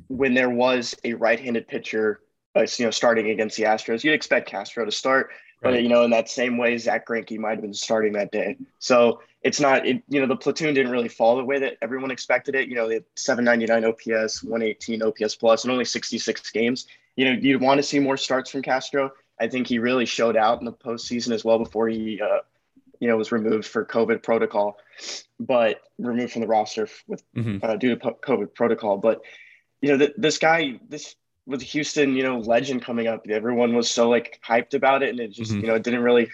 when 0.09 0.35
there 0.35 0.50
was 0.50 0.94
a 1.04 1.14
right-handed 1.14 1.68
pitcher 1.68 2.21
uh, 2.56 2.66
you 2.76 2.85
know, 2.85 2.90
starting 2.90 3.30
against 3.30 3.56
the 3.56 3.64
Astros. 3.64 4.04
You'd 4.04 4.14
expect 4.14 4.49
Castro 4.49 4.85
to 4.85 4.92
start, 4.92 5.30
right. 5.62 5.73
but 5.73 5.82
you 5.82 5.88
know, 5.88 6.04
in 6.04 6.11
that 6.11 6.28
same 6.28 6.59
way, 6.59 6.76
Zack 6.78 7.06
Greinke 7.06 7.38
might 7.38 7.52
have 7.52 7.62
been 7.62 7.75
starting 7.75 8.12
that 8.14 8.32
day. 8.32 8.56
So 8.78 9.21
it's 9.42 9.61
not, 9.61 9.87
it, 9.87 10.02
you 10.09 10.21
know, 10.21 10.26
the 10.26 10.37
platoon 10.37 10.75
didn't 10.75 10.92
really 10.92 11.09
fall 11.09 11.37
the 11.37 11.44
way 11.44 11.59
that 11.59 11.76
everyone 11.82 12.11
expected 12.11 12.54
it. 12.54 12.68
You 12.68 12.75
know, 12.75 12.88
they 12.88 12.94
had 12.94 13.04
799 13.16 13.90
OPS, 13.90 14.42
118 14.42 15.02
OPS 15.02 15.37
plus, 15.37 15.64
and 15.64 15.73
only 15.73 15.85
66 15.85 16.50
games. 16.50 16.87
You 17.16 17.26
know, 17.26 17.32
you'd 17.32 17.61
want 17.61 17.78
to 17.78 17.82
see 17.82 17.99
more 17.99 18.16
starts 18.16 18.50
from 18.50 18.62
Castro. 18.62 19.12
I 19.40 19.49
think 19.49 19.66
he 19.66 19.78
really 19.78 20.06
showed 20.06 20.37
out 20.37 20.61
in 20.61 20.64
the 20.64 20.73
postseason 20.73 21.32
as 21.32 21.44
well 21.44 21.59
before 21.59 21.88
he, 21.88 22.21
uh, 22.21 22.38
you 23.00 23.09
know, 23.09 23.16
was 23.16 23.32
removed 23.32 23.66
for 23.66 23.85
COVID 23.85 24.23
protocol, 24.23 24.78
but 25.40 25.80
removed 25.99 26.32
from 26.32 26.42
the 26.42 26.49
roster 26.49 26.88
with 27.09 27.23
mm-hmm. 27.35 27.59
uh, 27.62 27.76
due 27.76 27.97
to 27.97 28.11
COVID 28.12 28.54
protocol. 28.54 28.99
But 28.99 29.23
you 29.80 29.88
know, 29.90 29.99
th- 29.99 30.14
this 30.16 30.38
guy, 30.38 30.78
this 30.88 31.16
with 31.46 31.62
Houston, 31.62 32.16
you 32.16 32.22
know, 32.22 32.38
legend 32.38 32.82
coming 32.82 33.06
up. 33.06 33.26
Everyone 33.28 33.75
was 33.75 33.90
so 33.90 34.08
like 34.08 34.40
hyped 34.46 34.75
about 34.75 35.02
it, 35.02 35.11
and 35.11 35.20
it 35.20 35.32
just, 35.32 35.50
mm-hmm. 35.50 35.61
you 35.61 35.66
know, 35.66 35.75
it 35.75 35.82
didn't 35.82 36.02
really, 36.02 36.30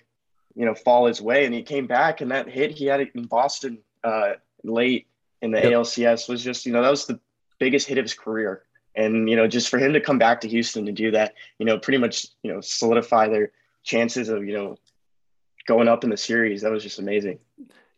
you 0.54 0.64
know, 0.64 0.74
fall 0.74 1.06
his 1.06 1.20
way. 1.20 1.44
And 1.44 1.54
he 1.54 1.62
came 1.62 1.86
back, 1.86 2.20
and 2.20 2.30
that 2.30 2.48
hit 2.48 2.72
he 2.72 2.86
had 2.86 3.00
it 3.00 3.10
in 3.14 3.24
Boston 3.24 3.78
uh, 4.04 4.32
late 4.64 5.06
in 5.40 5.50
the 5.50 5.58
yep. 5.58 5.72
ALCS 5.72 6.28
was 6.28 6.42
just, 6.42 6.66
you 6.66 6.72
know, 6.72 6.82
that 6.82 6.90
was 6.90 7.06
the 7.06 7.20
biggest 7.58 7.88
hit 7.88 7.98
of 7.98 8.04
his 8.04 8.14
career. 8.14 8.62
And 8.94 9.28
you 9.28 9.36
know, 9.36 9.46
just 9.46 9.68
for 9.68 9.78
him 9.78 9.92
to 9.92 10.00
come 10.00 10.18
back 10.18 10.40
to 10.40 10.48
Houston 10.48 10.86
to 10.86 10.92
do 10.92 11.12
that, 11.12 11.34
you 11.58 11.66
know, 11.66 11.78
pretty 11.78 11.98
much, 11.98 12.26
you 12.42 12.52
know, 12.52 12.60
solidify 12.60 13.28
their 13.28 13.52
chances 13.84 14.28
of, 14.28 14.44
you 14.44 14.52
know, 14.52 14.76
going 15.66 15.88
up 15.88 16.02
in 16.02 16.10
the 16.10 16.16
series, 16.16 16.62
that 16.62 16.72
was 16.72 16.82
just 16.82 16.98
amazing. 16.98 17.38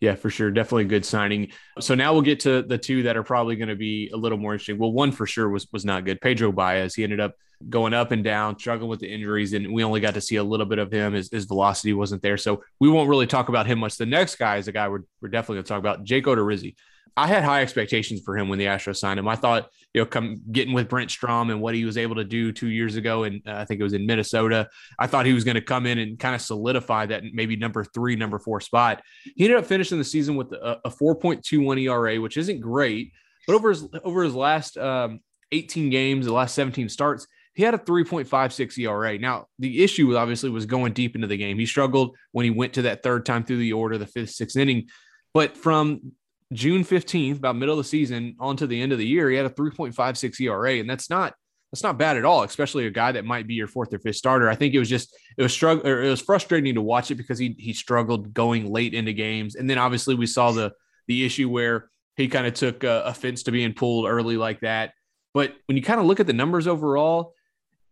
Yeah, 0.00 0.14
for 0.14 0.30
sure. 0.30 0.50
Definitely 0.50 0.84
a 0.84 0.88
good 0.88 1.04
signing. 1.04 1.48
So 1.78 1.94
now 1.94 2.14
we'll 2.14 2.22
get 2.22 2.40
to 2.40 2.62
the 2.62 2.78
two 2.78 3.02
that 3.02 3.18
are 3.18 3.22
probably 3.22 3.56
going 3.56 3.68
to 3.68 3.76
be 3.76 4.10
a 4.12 4.16
little 4.16 4.38
more 4.38 4.54
interesting. 4.54 4.78
Well, 4.78 4.92
one 4.92 5.12
for 5.12 5.26
sure 5.26 5.48
was 5.48 5.66
was 5.72 5.84
not 5.84 6.06
good. 6.06 6.20
Pedro 6.20 6.52
Baez. 6.52 6.94
He 6.94 7.04
ended 7.04 7.20
up 7.20 7.34
going 7.68 7.92
up 7.92 8.10
and 8.10 8.24
down, 8.24 8.58
struggling 8.58 8.88
with 8.88 9.00
the 9.00 9.12
injuries, 9.12 9.52
and 9.52 9.70
we 9.70 9.84
only 9.84 10.00
got 10.00 10.14
to 10.14 10.20
see 10.20 10.36
a 10.36 10.42
little 10.42 10.64
bit 10.64 10.78
of 10.78 10.90
him. 10.90 11.12
His, 11.12 11.30
his 11.30 11.44
velocity 11.44 11.92
wasn't 11.92 12.22
there. 12.22 12.38
So 12.38 12.62
we 12.80 12.88
won't 12.88 13.10
really 13.10 13.26
talk 13.26 13.50
about 13.50 13.66
him 13.66 13.80
much. 13.80 13.98
The 13.98 14.06
next 14.06 14.36
guy 14.36 14.56
is 14.56 14.68
a 14.68 14.72
guy 14.72 14.88
we're, 14.88 15.02
we're 15.20 15.28
definitely 15.28 15.56
going 15.56 15.64
to 15.64 15.68
talk 15.68 15.78
about, 15.78 16.04
Jake 16.04 16.24
Odorizzi. 16.24 16.76
I 17.16 17.26
had 17.26 17.44
high 17.44 17.62
expectations 17.62 18.20
for 18.24 18.36
him 18.36 18.48
when 18.48 18.58
the 18.58 18.66
Astros 18.66 18.96
signed 18.96 19.18
him. 19.18 19.28
I 19.28 19.36
thought, 19.36 19.68
you 19.92 20.00
know, 20.00 20.06
come 20.06 20.40
getting 20.52 20.72
with 20.72 20.88
Brent 20.88 21.10
Strom 21.10 21.50
and 21.50 21.60
what 21.60 21.74
he 21.74 21.84
was 21.84 21.96
able 21.96 22.16
to 22.16 22.24
do 22.24 22.52
two 22.52 22.68
years 22.68 22.96
ago, 22.96 23.24
and 23.24 23.42
uh, 23.46 23.54
I 23.54 23.64
think 23.64 23.80
it 23.80 23.84
was 23.84 23.92
in 23.92 24.06
Minnesota. 24.06 24.68
I 24.98 25.06
thought 25.06 25.26
he 25.26 25.32
was 25.32 25.44
going 25.44 25.56
to 25.56 25.60
come 25.60 25.86
in 25.86 25.98
and 25.98 26.18
kind 26.18 26.34
of 26.34 26.40
solidify 26.40 27.06
that 27.06 27.24
maybe 27.32 27.56
number 27.56 27.84
three, 27.84 28.16
number 28.16 28.38
four 28.38 28.60
spot. 28.60 29.02
He 29.36 29.44
ended 29.44 29.58
up 29.58 29.66
finishing 29.66 29.98
the 29.98 30.04
season 30.04 30.36
with 30.36 30.52
a, 30.52 30.80
a 30.84 30.90
4.21 30.90 31.82
ERA, 31.82 32.20
which 32.20 32.36
isn't 32.36 32.60
great, 32.60 33.12
but 33.46 33.54
over 33.54 33.70
his 33.70 33.88
over 34.04 34.22
his 34.22 34.34
last 34.34 34.78
um, 34.78 35.20
18 35.52 35.90
games, 35.90 36.26
the 36.26 36.32
last 36.32 36.54
17 36.54 36.88
starts, 36.88 37.26
he 37.54 37.62
had 37.62 37.74
a 37.74 37.78
3.56 37.78 38.78
ERA. 38.78 39.18
Now, 39.18 39.46
the 39.58 39.82
issue 39.82 40.06
was 40.06 40.16
obviously 40.16 40.50
was 40.50 40.66
going 40.66 40.92
deep 40.92 41.14
into 41.14 41.26
the 41.26 41.36
game. 41.36 41.58
He 41.58 41.66
struggled 41.66 42.16
when 42.32 42.44
he 42.44 42.50
went 42.50 42.74
to 42.74 42.82
that 42.82 43.02
third 43.02 43.26
time 43.26 43.44
through 43.44 43.58
the 43.58 43.72
order, 43.72 43.98
the 43.98 44.06
fifth, 44.06 44.30
sixth 44.30 44.56
inning. 44.56 44.88
But 45.34 45.56
from 45.56 46.12
June 46.52 46.84
15th, 46.84 47.38
about 47.38 47.56
middle 47.56 47.78
of 47.78 47.84
the 47.84 47.88
season, 47.88 48.34
on 48.40 48.56
to 48.56 48.66
the 48.66 48.80
end 48.80 48.92
of 48.92 48.98
the 48.98 49.06
year, 49.06 49.30
he 49.30 49.36
had 49.36 49.46
a 49.46 49.50
3.56 49.50 50.40
ERA, 50.40 50.74
and 50.74 50.90
that's 50.90 51.08
not 51.08 51.34
that's 51.72 51.84
not 51.84 51.98
bad 51.98 52.16
at 52.16 52.24
all, 52.24 52.42
especially 52.42 52.86
a 52.86 52.90
guy 52.90 53.12
that 53.12 53.24
might 53.24 53.46
be 53.46 53.54
your 53.54 53.68
fourth 53.68 53.94
or 53.94 54.00
fifth 54.00 54.16
starter. 54.16 54.50
I 54.50 54.56
think 54.56 54.74
it 54.74 54.80
was 54.80 54.88
just 54.88 55.16
it 55.38 55.42
was 55.42 55.52
struggle 55.52 55.86
it 55.86 56.08
was 56.08 56.20
frustrating 56.20 56.74
to 56.74 56.82
watch 56.82 57.12
it 57.12 57.14
because 57.14 57.38
he 57.38 57.54
he 57.58 57.72
struggled 57.72 58.34
going 58.34 58.70
late 58.70 58.94
into 58.94 59.12
games, 59.12 59.54
and 59.54 59.70
then 59.70 59.78
obviously 59.78 60.14
we 60.16 60.26
saw 60.26 60.50
the 60.50 60.72
the 61.06 61.24
issue 61.24 61.48
where 61.48 61.88
he 62.16 62.28
kind 62.28 62.46
of 62.46 62.54
took 62.54 62.82
uh, 62.82 63.02
offense 63.04 63.44
to 63.44 63.52
being 63.52 63.72
pulled 63.72 64.06
early 64.06 64.36
like 64.36 64.60
that. 64.60 64.92
But 65.32 65.54
when 65.66 65.76
you 65.76 65.82
kind 65.82 66.00
of 66.00 66.06
look 66.06 66.18
at 66.18 66.26
the 66.26 66.32
numbers 66.32 66.66
overall, 66.66 67.34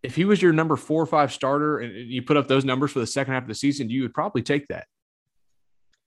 if 0.02 0.16
he 0.16 0.24
was 0.24 0.42
your 0.42 0.52
number 0.52 0.76
four 0.76 1.02
or 1.02 1.06
five 1.06 1.32
starter 1.32 1.78
and 1.78 1.94
you 2.10 2.22
put 2.22 2.36
up 2.36 2.48
those 2.48 2.64
numbers 2.64 2.90
for 2.90 2.98
the 2.98 3.06
second 3.06 3.34
half 3.34 3.44
of 3.44 3.48
the 3.48 3.54
season, 3.54 3.90
you 3.90 4.02
would 4.02 4.14
probably 4.14 4.42
take 4.42 4.66
that. 4.68 4.86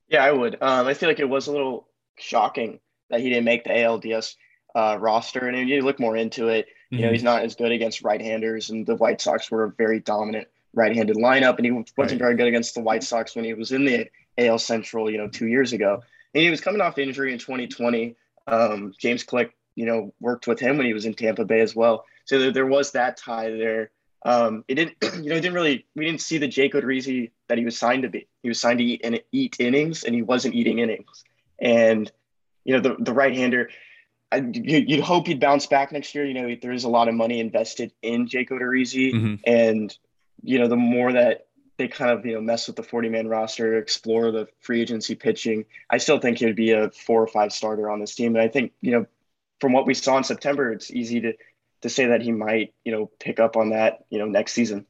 Yeah, 0.10 0.26
I 0.26 0.32
would. 0.32 0.58
Um, 0.62 0.88
I 0.88 0.94
feel 0.94 1.08
like 1.08 1.20
it 1.20 1.30
was 1.30 1.48
a 1.48 1.54
little 1.54 1.88
shocking 2.18 2.80
that 3.10 3.20
he 3.20 3.30
didn't 3.30 3.46
make 3.46 3.64
the 3.64 3.72
ALDS 3.72 4.36
uh, 4.76 4.98
roster. 5.00 5.48
And 5.48 5.58
if 5.58 5.68
you 5.68 5.82
look 5.82 6.00
more 6.00 6.16
into 6.16 6.48
it, 6.48 6.68
you 6.90 6.98
mm-hmm. 6.98 7.06
know, 7.06 7.12
he's 7.12 7.24
not 7.24 7.44
as 7.44 7.56
good 7.56 7.72
against 7.72 8.04
right-handers, 8.04 8.70
and 8.70 8.86
the 8.86 8.96
White 8.96 9.22
Sox 9.22 9.50
were 9.50 9.64
a 9.64 9.72
very 9.72 10.00
dominant 10.00 10.48
right-handed 10.74 11.18
lineup, 11.18 11.58
and 11.58 11.66
he 11.66 11.72
wasn't 11.72 11.98
right. 11.98 12.18
very 12.18 12.36
good 12.36 12.48
against 12.48 12.76
the 12.76 12.82
White 12.82 13.04
Sox 13.04 13.36
when 13.36 13.46
he 13.46 13.54
was 13.54 13.72
in 13.72 13.86
the 13.86 14.10
AL 14.38 14.60
Central, 14.60 15.10
you 15.10 15.18
know, 15.18 15.28
two 15.28 15.48
years 15.48 15.74
ago. 15.74 16.02
And 16.34 16.44
he 16.44 16.50
was 16.50 16.62
coming 16.62 16.82
off 16.82 16.98
injury 16.98 17.34
in 17.34 17.40
2020. 17.40 18.16
Um, 18.48 18.94
James 18.98 19.24
Click, 19.24 19.54
you 19.76 19.86
know, 19.86 20.14
worked 20.20 20.48
with 20.48 20.60
him 20.60 20.78
when 20.78 20.86
he 20.86 20.94
was 20.94 21.06
in 21.06 21.14
Tampa 21.14 21.46
Bay 21.46 21.62
as 21.62 21.76
well. 21.76 22.06
So 22.26 22.40
there, 22.40 22.52
there 22.52 22.66
was 22.66 22.92
that 22.92 23.18
tie 23.18 23.50
there. 23.50 23.92
Um, 24.24 24.64
it 24.68 24.76
didn't, 24.76 24.96
you 25.24 25.30
know, 25.30 25.36
it 25.36 25.42
didn't 25.42 25.54
really, 25.54 25.86
we 25.96 26.06
didn't 26.06 26.22
see 26.22 26.38
the 26.38 26.48
Jake 26.48 26.74
Odorizzi 26.74 27.32
that 27.48 27.58
he 27.58 27.66
was 27.66 27.78
signed 27.78 28.04
to 28.04 28.10
be. 28.10 28.28
He 28.44 28.50
was 28.50 28.60
signed 28.60 28.80
to 28.80 28.86
eat, 28.86 29.02
and 29.04 29.22
eat 29.32 29.58
innings, 29.60 30.04
and 30.04 30.16
he 30.16 30.22
wasn't 30.22 30.56
eating 30.56 30.80
innings. 30.80 31.24
And 31.62 32.12
you 32.64 32.74
know, 32.76 32.82
the 32.82 32.96
the 33.04 33.14
right 33.14 33.36
hander. 33.36 33.70
You'd 34.34 35.04
hope 35.04 35.28
he'd 35.28 35.42
bounce 35.42 35.66
back 35.66 35.92
next 35.92 36.16
year. 36.16 36.26
You 36.26 36.34
know, 36.34 36.56
there 36.62 36.72
is 36.72 36.86
a 36.86 36.90
lot 36.90 37.10
of 37.10 37.14
money 37.14 37.42
invested 37.42 37.92
in 38.02 38.28
Jake 38.28 38.50
Odorizzi, 38.50 39.14
mm-hmm. 39.14 39.36
and 39.46 39.96
you 40.42 40.58
know, 40.58 40.68
the 40.68 40.78
more 40.78 41.12
that 41.12 41.48
they 41.78 41.88
kind 41.88 42.12
of 42.12 42.26
you 42.26 42.36
know 42.36 42.42
mess 42.42 42.68
with 42.68 42.76
the 42.76 42.84
40 42.84 43.10
man 43.10 43.28
roster, 43.28 43.78
explore 43.78 44.32
the 44.32 44.48
free 44.60 44.82
agency 44.82 45.16
pitching, 45.16 45.66
I 45.90 45.98
still 45.98 46.20
think 46.20 46.38
he 46.38 46.46
would 46.46 46.56
be 46.56 46.72
a 46.72 46.92
four 46.92 47.22
or 47.22 47.28
five 47.28 47.52
starter 47.52 47.90
on 47.90 48.00
this 48.00 48.16
team. 48.16 48.36
And 48.36 48.44
I 48.44 48.48
think 48.48 48.72
you 48.82 48.92
know, 48.92 49.06
from 49.60 49.74
what 49.74 49.86
we 49.86 49.94
saw 49.94 50.18
in 50.18 50.24
September, 50.24 50.72
it's 50.72 50.92
easy 50.92 51.20
to 51.22 51.34
to 51.82 51.90
say 51.90 52.08
that 52.08 52.22
he 52.22 52.32
might 52.32 52.74
you 52.86 52.92
know 52.92 53.12
pick 53.20 53.40
up 53.40 53.58
on 53.58 53.72
that 53.72 54.06
you 54.10 54.20
know 54.20 54.26
next 54.26 54.54
season. 54.54 54.86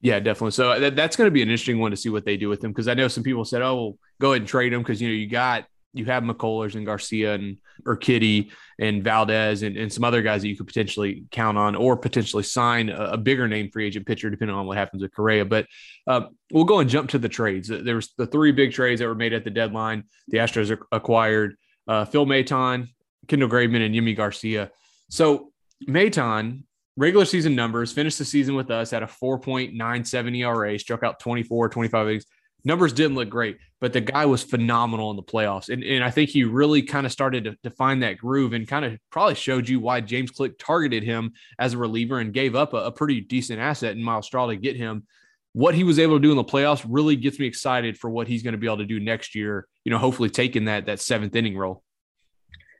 Yeah, 0.00 0.20
definitely. 0.20 0.50
So 0.50 0.78
that, 0.78 0.96
that's 0.96 1.16
going 1.16 1.28
to 1.28 1.30
be 1.30 1.40
an 1.40 1.48
interesting 1.48 1.78
one 1.78 1.90
to 1.90 1.96
see 1.96 2.10
what 2.10 2.26
they 2.26 2.36
do 2.36 2.48
with 2.48 2.62
him 2.62 2.72
because 2.72 2.88
I 2.88 2.94
know 2.94 3.08
some 3.08 3.24
people 3.24 3.44
said, 3.44 3.62
"Oh, 3.62 3.74
well, 3.74 3.98
go 4.20 4.32
ahead 4.32 4.42
and 4.42 4.48
trade 4.48 4.72
him," 4.72 4.82
because 4.82 5.00
you 5.00 5.08
know 5.08 5.14
you 5.14 5.26
got 5.26 5.66
you 5.94 6.04
have 6.06 6.24
McCullers 6.24 6.74
and 6.74 6.84
Garcia 6.84 7.34
and 7.34 7.56
Urquidy 7.84 8.50
and 8.78 9.02
Valdez 9.02 9.62
and, 9.62 9.76
and 9.76 9.92
some 9.92 10.04
other 10.04 10.22
guys 10.22 10.42
that 10.42 10.48
you 10.48 10.56
could 10.56 10.66
potentially 10.66 11.24
count 11.30 11.56
on 11.56 11.76
or 11.76 11.96
potentially 11.96 12.42
sign 12.42 12.90
a, 12.90 13.12
a 13.12 13.16
bigger 13.16 13.46
name 13.48 13.70
free 13.70 13.86
agent 13.86 14.06
pitcher 14.06 14.28
depending 14.28 14.56
on 14.56 14.66
what 14.66 14.76
happens 14.76 15.02
with 15.02 15.14
Correa. 15.14 15.44
But 15.44 15.66
uh, 16.06 16.22
we'll 16.52 16.64
go 16.64 16.80
and 16.80 16.90
jump 16.90 17.10
to 17.10 17.18
the 17.18 17.28
trades. 17.28 17.68
There 17.68 17.94
was 17.94 18.12
the 18.18 18.26
three 18.26 18.52
big 18.52 18.72
trades 18.72 19.00
that 19.00 19.06
were 19.06 19.14
made 19.14 19.32
at 19.32 19.44
the 19.44 19.50
deadline. 19.50 20.04
The 20.28 20.38
Astros 20.38 20.76
acquired 20.90 21.56
uh, 21.86 22.04
Phil 22.04 22.26
Maton, 22.26 22.88
Kendall 23.28 23.48
Graveman, 23.48 23.86
and 23.86 23.94
Yimi 23.94 24.16
Garcia. 24.16 24.70
So 25.08 25.52
Maton 25.88 26.64
regular 26.96 27.24
season 27.24 27.54
numbers 27.54 27.92
finished 27.92 28.18
the 28.18 28.24
season 28.24 28.54
with 28.54 28.70
us 28.70 28.92
at 28.92 29.02
a 29.02 29.06
4.97 29.06 30.38
ERA, 30.38 30.78
struck 30.78 31.02
out 31.02 31.20
24, 31.20 31.68
25 31.68 32.08
innings 32.08 32.26
numbers 32.64 32.92
didn't 32.92 33.14
look 33.14 33.28
great, 33.28 33.58
but 33.80 33.92
the 33.92 34.00
guy 34.00 34.26
was 34.26 34.42
phenomenal 34.42 35.10
in 35.10 35.16
the 35.16 35.22
playoffs. 35.22 35.68
And, 35.68 35.84
and 35.84 36.02
I 36.02 36.10
think 36.10 36.30
he 36.30 36.44
really 36.44 36.82
kind 36.82 37.06
of 37.06 37.12
started 37.12 37.44
to, 37.44 37.56
to 37.62 37.70
find 37.70 38.02
that 38.02 38.18
groove 38.18 38.52
and 38.52 38.66
kind 38.66 38.84
of 38.84 38.98
probably 39.10 39.34
showed 39.34 39.68
you 39.68 39.80
why 39.80 40.00
James 40.00 40.30
Click 40.30 40.58
targeted 40.58 41.02
him 41.02 41.32
as 41.58 41.74
a 41.74 41.78
reliever 41.78 42.18
and 42.18 42.32
gave 42.32 42.54
up 42.54 42.72
a, 42.72 42.78
a 42.78 42.92
pretty 42.92 43.20
decent 43.20 43.60
asset 43.60 43.96
in 43.96 44.02
Myles 44.02 44.26
Straw 44.26 44.46
to 44.46 44.56
get 44.56 44.76
him. 44.76 45.06
What 45.52 45.74
he 45.74 45.84
was 45.84 45.98
able 45.98 46.16
to 46.16 46.22
do 46.22 46.30
in 46.30 46.36
the 46.36 46.44
playoffs 46.44 46.84
really 46.88 47.14
gets 47.14 47.38
me 47.38 47.46
excited 47.46 47.96
for 47.96 48.10
what 48.10 48.26
he's 48.26 48.42
going 48.42 48.52
to 48.52 48.58
be 48.58 48.66
able 48.66 48.78
to 48.78 48.86
do 48.86 48.98
next 48.98 49.34
year. 49.34 49.68
You 49.84 49.90
know, 49.90 49.98
hopefully 49.98 50.30
taking 50.30 50.64
that 50.64 50.86
that 50.86 50.98
seventh 50.98 51.36
inning 51.36 51.56
role. 51.56 51.84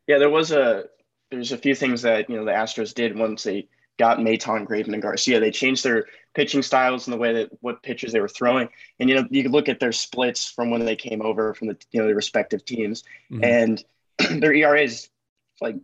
Yeah, 0.09 0.19
there 0.19 0.31
was 0.31 0.51
a 0.51 0.87
there's 1.31 1.53
a 1.53 1.59
few 1.59 1.77
things 1.77 2.03
that 2.03 2.29
you 2.29 2.37
know 2.37 2.45
the 2.45 2.51
Astros 2.51 2.93
did 2.93 3.17
once 3.17 3.45
they 3.45 3.69
got 3.99 4.19
Maton, 4.19 4.67
Graveman, 4.67 4.95
and 4.95 5.03
Garcia. 5.03 5.41
They 5.41 5.51
changed 5.51 5.85
their 5.85 6.07
pitching 6.35 6.63
styles 6.63 7.07
and 7.07 7.15
the 7.15 7.19
way 7.19 7.33
that 7.33 7.51
what 7.61 7.83
pitches 7.83 8.13
they 8.13 8.21
were 8.21 8.29
throwing. 8.29 8.69
And 8.99 9.09
you 9.09 9.17
know, 9.17 9.27
you 9.31 9.43
could 9.43 9.53
look 9.53 9.69
at 9.69 9.81
their 9.81 9.93
splits 9.93 10.51
from 10.51 10.71
when 10.71 10.85
they 10.85 10.97
came 10.97 11.23
over 11.23 11.55
from 11.55 11.69
the 11.69 11.77
you 11.93 12.01
know 12.01 12.09
the 12.09 12.15
respective 12.15 12.65
teams, 12.65 13.05
mm-hmm. 13.31 13.45
and 13.45 13.85
their 14.41 14.53
ERAs 14.53 15.09
like 15.61 15.77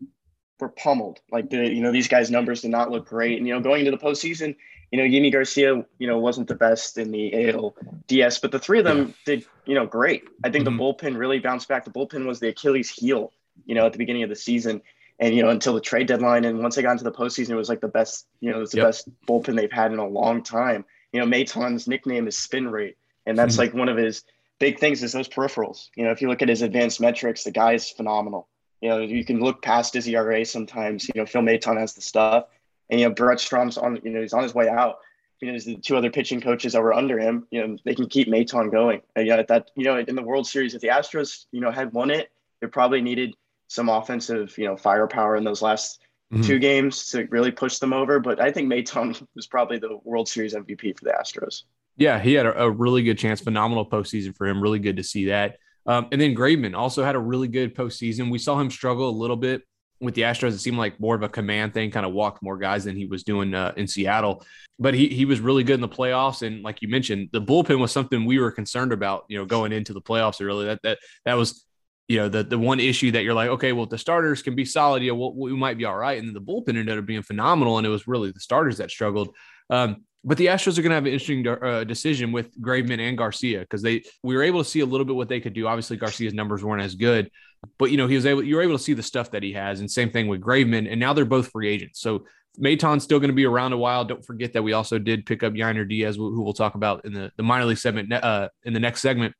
were 0.58 0.68
pummeled. 0.68 1.20
Like 1.30 1.50
the 1.50 1.68
you 1.68 1.80
know 1.80 1.92
these 1.92 2.08
guys' 2.08 2.30
numbers 2.30 2.62
did 2.62 2.70
not 2.70 2.90
look 2.90 3.08
great. 3.08 3.38
And 3.38 3.46
you 3.46 3.54
know, 3.54 3.60
going 3.60 3.86
into 3.86 3.92
the 3.92 4.04
postseason, 4.04 4.56
you 4.90 4.98
know, 4.98 5.04
Yimi 5.04 5.32
Garcia, 5.32 5.84
you 5.98 6.06
know, 6.06 6.18
wasn't 6.18 6.48
the 6.48 6.54
best 6.54 6.98
in 6.98 7.10
the 7.12 7.50
AL 7.50 7.76
DS, 8.08 8.38
but 8.38 8.50
the 8.50 8.58
three 8.58 8.80
of 8.80 8.84
them 8.84 9.14
did 9.24 9.44
you 9.66 9.74
know 9.74 9.86
great. 9.86 10.24
I 10.44 10.50
think 10.50 10.66
mm-hmm. 10.66 10.76
the 10.76 10.82
bullpen 10.82 11.16
really 11.16 11.38
bounced 11.38 11.68
back. 11.68 11.84
The 11.84 11.90
bullpen 11.90 12.26
was 12.26 12.40
the 12.40 12.48
Achilles 12.48 12.90
heel, 12.90 13.32
you 13.66 13.74
know, 13.74 13.86
at 13.86 13.92
the 13.92 13.98
beginning 13.98 14.24
of 14.24 14.28
the 14.28 14.36
season 14.36 14.82
and 15.20 15.34
you 15.34 15.42
know 15.42 15.50
until 15.50 15.74
the 15.74 15.80
trade 15.80 16.06
deadline 16.06 16.44
and 16.44 16.58
once 16.58 16.74
they 16.74 16.82
got 16.82 16.92
into 16.92 17.04
the 17.04 17.12
postseason 17.12 17.50
it 17.50 17.56
was 17.56 17.68
like 17.68 17.80
the 17.80 17.88
best 17.88 18.26
you 18.40 18.50
know 18.50 18.56
it 18.56 18.60
was 18.60 18.70
the 18.72 18.78
yep. 18.78 18.86
best 18.86 19.08
bullpen 19.26 19.54
they've 19.54 19.70
had 19.70 19.92
in 19.92 19.98
a 19.98 20.06
long 20.06 20.42
time 20.42 20.84
you 21.12 21.20
know 21.20 21.26
Maton's 21.26 21.86
nickname 21.86 22.26
is 22.26 22.36
spin 22.36 22.68
rate 22.68 22.96
and 23.26 23.38
that's 23.38 23.54
mm-hmm. 23.54 23.62
like 23.62 23.74
one 23.74 23.88
of 23.88 23.96
his 23.96 24.24
big 24.58 24.78
things 24.78 25.02
is 25.02 25.12
those 25.12 25.28
peripherals 25.28 25.88
you 25.94 26.04
know 26.04 26.10
if 26.10 26.20
you 26.20 26.28
look 26.28 26.42
at 26.42 26.48
his 26.48 26.62
advanced 26.62 27.00
metrics 27.00 27.44
the 27.44 27.50
guy 27.50 27.74
is 27.74 27.90
phenomenal 27.90 28.48
you 28.80 28.88
know 28.88 28.98
you 28.98 29.24
can 29.24 29.40
look 29.40 29.62
past 29.62 29.94
his 29.94 30.08
ERA 30.08 30.44
sometimes 30.44 31.08
you 31.08 31.20
know 31.20 31.26
Phil 31.26 31.42
Maton 31.42 31.78
has 31.78 31.94
the 31.94 32.00
stuff 32.00 32.46
and 32.88 32.98
you 32.98 33.08
know 33.08 33.14
Brent 33.14 33.40
Strom's 33.40 33.78
on 33.78 34.00
you 34.02 34.10
know 34.10 34.20
he's 34.20 34.32
on 34.32 34.42
his 34.42 34.54
way 34.54 34.68
out 34.68 34.98
you 35.40 35.46
know, 35.46 35.52
there's 35.52 35.64
the 35.64 35.76
two 35.76 35.96
other 35.96 36.10
pitching 36.10 36.40
coaches 36.40 36.74
that 36.74 36.82
were 36.82 36.92
under 36.92 37.18
him, 37.18 37.46
you 37.50 37.66
know, 37.66 37.76
they 37.84 37.94
can 37.94 38.06
keep 38.08 38.28
Maton 38.28 38.70
going. 38.70 39.00
And 39.16 39.26
yeah, 39.26 39.42
that, 39.48 39.70
you 39.74 39.84
know, 39.84 39.98
in 39.98 40.14
the 40.14 40.22
World 40.22 40.46
Series, 40.46 40.74
if 40.74 40.82
the 40.82 40.88
Astros, 40.88 41.46
you 41.50 41.60
know, 41.60 41.70
had 41.70 41.92
won 41.92 42.10
it, 42.10 42.30
they 42.60 42.66
probably 42.66 43.00
needed 43.00 43.34
some 43.70 43.88
offensive, 43.88 44.58
you 44.58 44.66
know, 44.66 44.76
firepower 44.76 45.36
in 45.36 45.44
those 45.44 45.62
last 45.62 46.02
mm-hmm. 46.32 46.42
two 46.42 46.58
games 46.58 47.06
to 47.06 47.24
really 47.30 47.52
push 47.52 47.78
them 47.78 47.92
over. 47.92 48.18
But 48.18 48.40
I 48.40 48.50
think 48.50 48.70
Maton 48.70 49.24
was 49.36 49.46
probably 49.46 49.78
the 49.78 49.96
World 50.02 50.28
Series 50.28 50.54
MVP 50.54 50.98
for 50.98 51.04
the 51.04 51.12
Astros. 51.12 51.62
Yeah, 51.96 52.18
he 52.18 52.34
had 52.34 52.46
a, 52.46 52.64
a 52.64 52.70
really 52.70 53.04
good 53.04 53.16
chance. 53.16 53.40
Phenomenal 53.40 53.88
postseason 53.88 54.36
for 54.36 54.48
him. 54.48 54.60
Really 54.60 54.80
good 54.80 54.96
to 54.96 55.04
see 55.04 55.26
that. 55.26 55.56
Um, 55.86 56.08
and 56.10 56.20
then 56.20 56.34
Graveman 56.34 56.76
also 56.76 57.04
had 57.04 57.14
a 57.14 57.20
really 57.20 57.46
good 57.46 57.76
postseason. 57.76 58.28
We 58.28 58.38
saw 58.38 58.60
him 58.60 58.70
struggle 58.70 59.08
a 59.08 59.16
little 59.16 59.36
bit 59.36 59.62
with 60.00 60.14
the 60.14 60.22
Astros. 60.22 60.52
It 60.52 60.58
seemed 60.58 60.78
like 60.78 60.98
more 60.98 61.14
of 61.14 61.22
a 61.22 61.28
command 61.28 61.72
thing, 61.72 61.92
kind 61.92 62.04
of 62.04 62.12
walked 62.12 62.42
more 62.42 62.58
guys 62.58 62.84
than 62.84 62.96
he 62.96 63.06
was 63.06 63.22
doing 63.22 63.54
uh, 63.54 63.72
in 63.76 63.86
Seattle. 63.86 64.44
But 64.80 64.94
he 64.94 65.08
he 65.08 65.26
was 65.26 65.38
really 65.38 65.62
good 65.62 65.74
in 65.74 65.80
the 65.80 65.88
playoffs. 65.88 66.44
And 66.44 66.64
like 66.64 66.82
you 66.82 66.88
mentioned, 66.88 67.28
the 67.32 67.40
bullpen 67.40 67.78
was 67.78 67.92
something 67.92 68.24
we 68.24 68.40
were 68.40 68.50
concerned 68.50 68.92
about, 68.92 69.26
you 69.28 69.38
know, 69.38 69.44
going 69.44 69.72
into 69.72 69.92
the 69.92 70.02
playoffs. 70.02 70.44
Really, 70.44 70.66
that 70.66 70.80
that 70.82 70.98
that 71.24 71.34
was 71.34 71.64
you 72.10 72.16
know 72.16 72.28
the 72.28 72.42
the 72.42 72.58
one 72.58 72.80
issue 72.80 73.12
that 73.12 73.22
you're 73.22 73.34
like, 73.34 73.50
okay, 73.50 73.72
well, 73.72 73.86
the 73.86 73.96
starters 73.96 74.42
can 74.42 74.56
be 74.56 74.64
solid, 74.64 75.00
you 75.00 75.12
know, 75.12 75.14
we'll, 75.14 75.32
we 75.32 75.52
might 75.52 75.78
be 75.78 75.84
all 75.84 75.96
right. 75.96 76.18
And 76.18 76.26
then 76.26 76.34
the 76.34 76.40
bullpen 76.40 76.70
ended 76.70 76.98
up 76.98 77.06
being 77.06 77.22
phenomenal, 77.22 77.78
and 77.78 77.86
it 77.86 77.90
was 77.90 78.08
really 78.08 78.32
the 78.32 78.40
starters 78.40 78.78
that 78.78 78.90
struggled. 78.90 79.32
Um, 79.70 80.04
but 80.24 80.36
the 80.36 80.46
Astros 80.46 80.76
are 80.76 80.82
going 80.82 80.90
to 80.90 80.96
have 80.96 81.06
an 81.06 81.12
interesting 81.12 81.46
uh, 81.46 81.84
decision 81.84 82.32
with 82.32 82.60
Graveman 82.60 82.98
and 82.98 83.16
Garcia 83.16 83.60
because 83.60 83.80
they 83.80 84.02
we 84.24 84.34
were 84.34 84.42
able 84.42 84.60
to 84.60 84.68
see 84.68 84.80
a 84.80 84.86
little 84.86 85.06
bit 85.06 85.14
what 85.14 85.28
they 85.28 85.38
could 85.38 85.52
do. 85.52 85.68
Obviously, 85.68 85.98
Garcia's 85.98 86.34
numbers 86.34 86.64
weren't 86.64 86.82
as 86.82 86.96
good, 86.96 87.30
but 87.78 87.92
you 87.92 87.96
know 87.96 88.08
he 88.08 88.16
was 88.16 88.26
able. 88.26 88.42
You 88.42 88.56
were 88.56 88.62
able 88.62 88.76
to 88.76 88.82
see 88.82 88.94
the 88.94 89.04
stuff 89.04 89.30
that 89.30 89.44
he 89.44 89.52
has, 89.52 89.78
and 89.78 89.88
same 89.88 90.10
thing 90.10 90.26
with 90.26 90.40
Graveman. 90.40 90.90
And 90.90 90.98
now 90.98 91.12
they're 91.12 91.24
both 91.24 91.52
free 91.52 91.68
agents, 91.68 92.00
so 92.00 92.24
Maton's 92.58 93.04
still 93.04 93.20
going 93.20 93.30
to 93.30 93.36
be 93.36 93.46
around 93.46 93.72
a 93.72 93.78
while. 93.78 94.04
Don't 94.04 94.26
forget 94.26 94.52
that 94.54 94.64
we 94.64 94.72
also 94.72 94.98
did 94.98 95.26
pick 95.26 95.44
up 95.44 95.52
Yainer 95.52 95.88
Diaz, 95.88 96.16
who 96.16 96.42
we'll 96.42 96.54
talk 96.54 96.74
about 96.74 97.04
in 97.04 97.12
the 97.12 97.30
the 97.36 97.44
minor 97.44 97.66
league 97.66 97.78
segment 97.78 98.12
uh, 98.12 98.48
in 98.64 98.72
the 98.72 98.80
next 98.80 99.00
segment. 99.00 99.32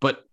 But 0.00 0.24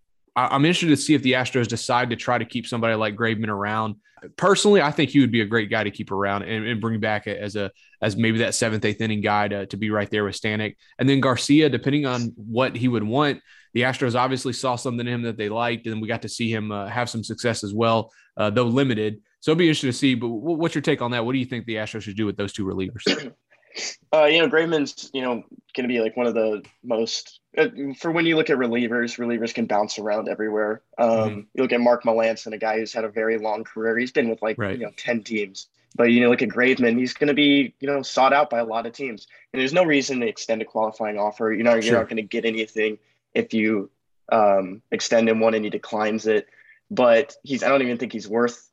I'm 0.52 0.66
interested 0.66 0.90
to 0.90 0.98
see 0.98 1.14
if 1.14 1.24
the 1.24 1.34
Astros 1.34 1.68
decide 1.68 2.10
to 2.12 2.16
try 2.16 2.38
to 2.38 2.46
keep 2.46 2.68
somebody 2.68 2.96
like 2.96 3.16
Graveman 3.16 3.50
around. 3.50 3.96
Personally, 4.36 4.82
I 4.82 4.92
think 4.92 5.12
he 5.12 5.20
would 5.20 5.32
be 5.32 5.42
a 5.42 5.46
great 5.46 5.70
guy 5.70 5.84
to 5.84 5.92
keep 5.92 6.12
around 6.12 6.44
and, 6.44 6.66
and 6.66 6.82
bring 6.82 7.00
back 7.00 7.28
as 7.28 7.56
a 7.56 7.72
as 8.02 8.18
maybe 8.18 8.40
that 8.40 8.56
seventh, 8.56 8.84
eighth 8.86 9.02
inning 9.02 9.22
guy 9.22 9.48
to, 9.48 9.66
to 9.68 9.78
be 9.78 9.90
right 9.90 10.10
there 10.10 10.24
with 10.24 10.40
Stanek. 10.40 10.76
And 10.98 11.08
then 11.08 11.20
Garcia, 11.20 11.70
depending 11.70 12.06
on 12.06 12.34
what 12.36 12.76
he 12.76 12.88
would 12.88 13.04
want, 13.04 13.42
the 13.74 13.82
Astros 13.82 14.16
obviously 14.16 14.54
saw 14.54 14.76
something 14.76 15.06
in 15.06 15.14
him 15.14 15.22
that 15.24 15.38
they 15.38 15.50
liked, 15.50 15.88
and 15.88 16.02
we 16.02 16.08
got 16.08 16.24
to 16.24 16.30
see 16.30 16.52
him 16.52 16.72
uh, 16.72 16.88
have 16.88 17.10
some 17.10 17.24
success 17.24 17.64
as 17.64 17.74
well, 17.74 18.12
uh, 18.38 18.50
though 18.50 18.66
limited. 18.66 19.22
So 19.42 19.52
it'll 19.52 19.60
be 19.60 19.66
interesting 19.66 19.92
to 19.92 19.98
see. 19.98 20.16
But 20.16 20.30
what's 20.30 20.76
your 20.76 20.82
take 20.82 21.02
on 21.02 21.12
that? 21.12 21.26
What 21.26 21.34
do 21.34 21.40
you 21.40 21.46
think 21.46 21.66
the 21.66 21.76
Astros 21.76 22.02
should 22.02 22.18
do 22.18 22.26
with 22.26 22.38
those 22.38 22.54
two 22.54 22.66
relievers? 22.66 23.04
Uh, 24.14 24.26
you 24.26 24.40
know, 24.40 24.50
Graveman's, 24.50 25.10
you 25.14 25.22
know, 25.22 25.44
going 25.76 25.88
to 25.88 25.88
be 25.88 26.00
like 26.00 26.18
one 26.18 26.28
of 26.28 26.34
the 26.34 26.64
most 26.84 27.40
uh, 27.58 27.68
for 28.00 28.12
when 28.12 28.26
you 28.26 28.36
look 28.36 28.50
at 28.50 28.58
relievers. 28.58 29.18
Relievers 29.18 29.54
can 29.54 29.66
bounce 29.66 30.00
around 30.00 30.30
everywhere. 30.30 30.82
Um, 30.98 31.10
mm-hmm. 31.10 31.40
You 31.54 31.64
look 31.64 31.72
at 31.72 31.82
Mark 31.82 32.04
Melancon, 32.04 32.54
a 32.54 32.58
guy 32.58 32.80
who's 32.80 32.94
had 32.94 33.04
a 33.04 33.10
very 33.10 33.38
long 33.38 33.64
career. 33.64 33.98
He's 33.98 34.12
been 34.12 34.30
with 34.30 34.42
like 34.42 34.58
right. 34.58 34.78
you 34.78 34.86
know 34.86 34.92
ten 34.98 35.24
teams. 35.24 35.68
But 35.96 36.12
you 36.12 36.22
know, 36.22 36.30
look 36.30 36.42
at 36.42 36.50
Graveman. 36.50 36.98
He's 36.98 37.14
going 37.14 37.28
to 37.28 37.34
be 37.34 37.74
you 37.80 37.88
know 37.88 38.02
sought 38.02 38.34
out 38.34 38.50
by 38.50 38.60
a 38.60 38.66
lot 38.66 38.86
of 38.86 38.94
teams, 38.94 39.28
and 39.54 39.60
there's 39.60 39.74
no 39.74 39.84
reason 39.84 40.20
to 40.22 40.28
extend 40.28 40.62
a 40.62 40.66
qualifying 40.66 41.18
offer. 41.18 41.52
You 41.52 41.64
know, 41.64 41.74
you're 41.74 41.82
sure. 41.82 41.98
not 41.98 42.10
going 42.10 42.18
to 42.18 42.24
get 42.24 42.46
anything 42.46 42.98
if 43.34 43.54
you 43.54 43.90
um, 44.32 44.82
extend 44.92 45.30
him 45.30 45.40
one 45.40 45.54
and 45.54 45.64
he 45.64 45.70
declines 45.70 46.28
it. 46.28 46.48
But 46.92 47.36
he's 47.44 47.64
I 47.64 47.70
don't 47.70 47.82
even 47.82 47.98
think 47.98 48.14
he's 48.14 48.28
worth 48.28 48.69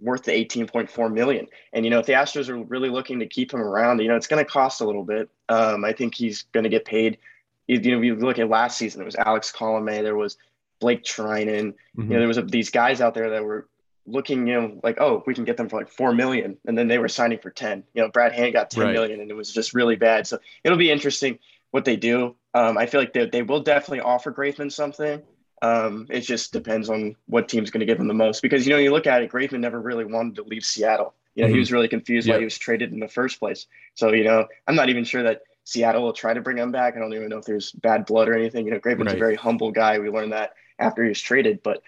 worth 0.00 0.24
the 0.24 0.32
18.4 0.32 1.12
million. 1.12 1.46
And 1.72 1.84
you 1.84 1.90
know, 1.90 1.98
if 1.98 2.06
the 2.06 2.12
Astros 2.12 2.48
are 2.48 2.56
really 2.56 2.88
looking 2.88 3.18
to 3.20 3.26
keep 3.26 3.52
him 3.52 3.60
around, 3.60 4.00
you 4.00 4.08
know, 4.08 4.16
it's 4.16 4.26
going 4.26 4.44
to 4.44 4.50
cost 4.50 4.80
a 4.80 4.84
little 4.84 5.04
bit. 5.04 5.28
Um, 5.48 5.84
I 5.84 5.92
think 5.92 6.14
he's 6.14 6.42
going 6.52 6.64
to 6.64 6.70
get 6.70 6.84
paid. 6.84 7.18
You, 7.66 7.80
you 7.80 7.96
know, 7.96 8.02
you 8.02 8.16
look 8.16 8.38
at 8.38 8.48
last 8.48 8.78
season, 8.78 9.00
there 9.00 9.06
was 9.06 9.16
Alex 9.16 9.52
Colome, 9.52 10.02
there 10.02 10.16
was 10.16 10.38
Blake 10.80 11.04
Treinen. 11.04 11.72
Mm-hmm. 11.72 12.02
You 12.02 12.08
know, 12.08 12.18
there 12.18 12.28
was 12.28 12.38
a, 12.38 12.42
these 12.42 12.70
guys 12.70 13.00
out 13.00 13.14
there 13.14 13.30
that 13.30 13.44
were 13.44 13.68
looking, 14.06 14.46
you 14.46 14.60
know, 14.60 14.80
like, 14.82 15.00
oh, 15.00 15.22
we 15.26 15.34
can 15.34 15.44
get 15.44 15.56
them 15.56 15.68
for 15.68 15.78
like 15.78 15.90
four 15.90 16.14
million, 16.14 16.56
and 16.66 16.76
then 16.76 16.88
they 16.88 16.98
were 16.98 17.08
signing 17.08 17.38
for 17.38 17.50
ten. 17.50 17.84
You 17.94 18.02
know, 18.02 18.08
Brad 18.08 18.32
Hand 18.32 18.52
got 18.52 18.70
ten 18.70 18.84
right. 18.84 18.92
million, 18.92 19.20
and 19.20 19.30
it 19.30 19.34
was 19.34 19.52
just 19.52 19.74
really 19.74 19.96
bad. 19.96 20.26
So 20.26 20.38
it'll 20.64 20.78
be 20.78 20.90
interesting 20.90 21.38
what 21.70 21.84
they 21.84 21.96
do. 21.96 22.34
Um, 22.54 22.78
I 22.78 22.86
feel 22.86 23.00
like 23.00 23.12
they, 23.12 23.26
they 23.26 23.42
will 23.42 23.60
definitely 23.60 24.00
offer 24.00 24.32
Graveman 24.32 24.72
something. 24.72 25.22
Um, 25.60 26.06
it 26.08 26.20
just 26.20 26.52
depends 26.52 26.88
on 26.88 27.16
what 27.26 27.48
team's 27.48 27.70
going 27.70 27.80
to 27.80 27.86
give 27.86 27.98
him 27.98 28.06
the 28.06 28.14
most 28.14 28.42
because 28.42 28.66
you 28.66 28.72
know 28.72 28.78
you 28.78 28.92
look 28.92 29.06
at 29.06 29.22
it, 29.22 29.30
Graveman 29.30 29.60
never 29.60 29.80
really 29.80 30.04
wanted 30.04 30.36
to 30.36 30.42
leave 30.42 30.64
Seattle. 30.64 31.14
You 31.34 31.42
know, 31.42 31.48
mm-hmm. 31.48 31.54
he 31.54 31.58
was 31.60 31.72
really 31.72 31.88
confused 31.88 32.26
yep. 32.26 32.34
why 32.34 32.38
he 32.40 32.44
was 32.44 32.58
traded 32.58 32.92
in 32.92 33.00
the 33.00 33.08
first 33.08 33.38
place. 33.38 33.66
So 33.94 34.12
you 34.12 34.24
know, 34.24 34.46
I'm 34.66 34.74
not 34.74 34.88
even 34.88 35.04
sure 35.04 35.22
that 35.24 35.42
Seattle 35.64 36.02
will 36.02 36.12
try 36.12 36.32
to 36.32 36.40
bring 36.40 36.58
him 36.58 36.72
back. 36.72 36.96
I 36.96 37.00
don't 37.00 37.12
even 37.12 37.28
know 37.28 37.38
if 37.38 37.44
there's 37.44 37.72
bad 37.72 38.06
blood 38.06 38.28
or 38.28 38.34
anything. 38.34 38.66
You 38.66 38.72
know, 38.72 38.80
Graveman's 38.80 39.06
right. 39.06 39.16
a 39.16 39.18
very 39.18 39.36
humble 39.36 39.70
guy. 39.70 39.98
We 39.98 40.10
learned 40.10 40.32
that 40.32 40.54
after 40.78 41.02
he 41.02 41.08
was 41.08 41.20
traded. 41.20 41.62
But 41.62 41.82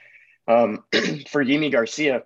um, 0.48 0.84
for 1.28 1.44
Yimi 1.44 1.70
Garcia, 1.72 2.24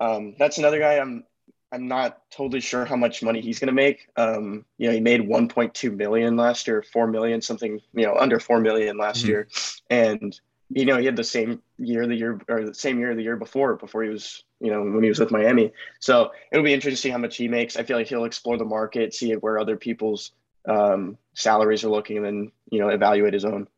um, 0.00 0.34
that's 0.38 0.58
another 0.58 0.78
guy 0.78 0.98
I'm 0.98 1.24
I'm 1.72 1.88
not 1.88 2.18
totally 2.30 2.60
sure 2.60 2.84
how 2.84 2.96
much 2.96 3.22
money 3.22 3.40
he's 3.40 3.58
going 3.58 3.66
to 3.66 3.72
make. 3.72 4.08
Um, 4.16 4.64
you 4.78 4.86
know, 4.86 4.94
he 4.94 5.00
made 5.00 5.20
1.2 5.20 5.96
million 5.96 6.36
last 6.36 6.66
year, 6.66 6.82
4 6.82 7.08
million, 7.08 7.42
something, 7.42 7.80
you 7.92 8.06
know, 8.06 8.14
under 8.14 8.38
4 8.38 8.60
million 8.60 8.96
last 8.96 9.20
mm-hmm. 9.20 9.28
year. 9.28 9.48
And 9.90 10.38
you 10.70 10.84
know, 10.84 10.98
he 10.98 11.06
had 11.06 11.16
the 11.16 11.24
same 11.24 11.62
year, 11.78 12.06
the 12.06 12.14
year 12.14 12.40
or 12.48 12.64
the 12.64 12.74
same 12.74 12.98
year 12.98 13.14
the 13.14 13.22
year 13.22 13.36
before, 13.36 13.76
before 13.76 14.02
he 14.02 14.10
was, 14.10 14.44
you 14.60 14.70
know, 14.70 14.82
when 14.82 15.02
he 15.02 15.08
was 15.08 15.20
with 15.20 15.30
Miami. 15.30 15.72
So 16.00 16.32
it'll 16.50 16.64
be 16.64 16.74
interesting 16.74 16.96
to 16.96 17.00
see 17.00 17.10
how 17.10 17.18
much 17.18 17.36
he 17.36 17.48
makes. 17.48 17.76
I 17.76 17.84
feel 17.84 17.96
like 17.96 18.08
he'll 18.08 18.24
explore 18.24 18.56
the 18.56 18.64
market, 18.64 19.14
see 19.14 19.32
where 19.34 19.58
other 19.58 19.76
people's 19.76 20.32
um, 20.68 21.16
salaries 21.34 21.84
are 21.84 21.88
looking, 21.88 22.16
and 22.18 22.26
then 22.26 22.52
you 22.70 22.80
know, 22.80 22.88
evaluate 22.88 23.34
his 23.34 23.44
own. 23.44 23.68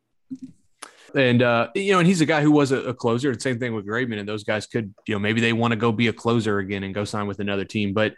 And 1.14 1.42
uh, 1.42 1.68
you 1.74 1.92
know, 1.92 1.98
and 1.98 2.08
he's 2.08 2.20
a 2.20 2.26
guy 2.26 2.42
who 2.42 2.52
was 2.52 2.72
a, 2.72 2.78
a 2.78 2.94
closer. 2.94 3.30
And 3.30 3.40
same 3.40 3.58
thing 3.58 3.74
with 3.74 3.86
Graveman, 3.86 4.18
and 4.18 4.28
those 4.28 4.44
guys 4.44 4.66
could, 4.66 4.94
you 5.06 5.14
know, 5.14 5.18
maybe 5.18 5.40
they 5.40 5.52
want 5.52 5.72
to 5.72 5.76
go 5.76 5.92
be 5.92 6.08
a 6.08 6.12
closer 6.12 6.58
again 6.58 6.84
and 6.84 6.94
go 6.94 7.04
sign 7.04 7.26
with 7.26 7.40
another 7.40 7.64
team. 7.64 7.92
But 7.92 8.14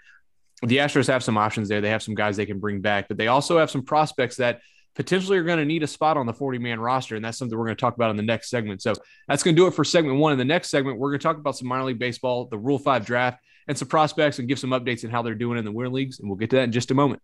the 0.62 0.78
Astros 0.78 1.09
have 1.09 1.24
some 1.24 1.38
options 1.38 1.68
there. 1.68 1.80
They 1.80 1.90
have 1.90 2.02
some 2.02 2.14
guys 2.14 2.37
they 2.37 2.46
can 2.46 2.59
bring 2.59 2.80
back, 2.80 3.09
but 3.09 3.16
they 3.16 3.28
also 3.28 3.59
have 3.59 3.70
some 3.70 3.83
prospects 3.83 4.37
that 4.37 4.61
potentially 4.94 5.38
are 5.38 5.42
going 5.42 5.59
to 5.59 5.64
need 5.64 5.83
a 5.83 5.87
spot 5.87 6.16
on 6.16 6.26
the 6.26 6.33
40 6.33 6.59
man 6.59 6.81
roster. 6.81 7.16
And 7.16 7.24
that's 7.24 7.38
something 7.38 7.57
we're 7.57 7.66
going 7.66 7.76
to 7.76 7.81
talk 7.81 7.94
about 7.94 8.11
in 8.11 8.16
the 8.16 8.22
next 8.22 8.50
segment. 8.50 8.83
So 8.83 8.94
that's 9.29 9.42
going 9.42 9.55
to 9.55 9.61
do 9.61 9.66
it 9.66 9.74
for 9.74 9.85
segment 9.85 10.18
one. 10.18 10.33
In 10.33 10.38
the 10.38 10.44
next 10.44 10.70
segment, 10.70 10.98
we're 10.98 11.11
going 11.11 11.20
to 11.20 11.22
talk 11.22 11.37
about 11.37 11.57
some 11.57 11.68
minor 11.68 11.85
league 11.85 11.98
baseball, 11.98 12.46
the 12.46 12.59
Rule 12.59 12.79
5 12.79 13.05
draft, 13.05 13.40
and 13.68 13.76
some 13.76 13.88
prospects 13.88 14.38
and 14.38 14.48
give 14.48 14.59
some 14.59 14.70
updates 14.70 15.05
on 15.05 15.11
how 15.11 15.22
they're 15.22 15.35
doing 15.35 15.59
in 15.59 15.64
the 15.64 15.72
winter 15.72 15.90
leagues. 15.90 16.18
And 16.18 16.29
we'll 16.29 16.38
get 16.38 16.50
to 16.50 16.57
that 16.57 16.64
in 16.64 16.72
just 16.72 16.90
a 16.90 16.94
moment. 16.94 17.22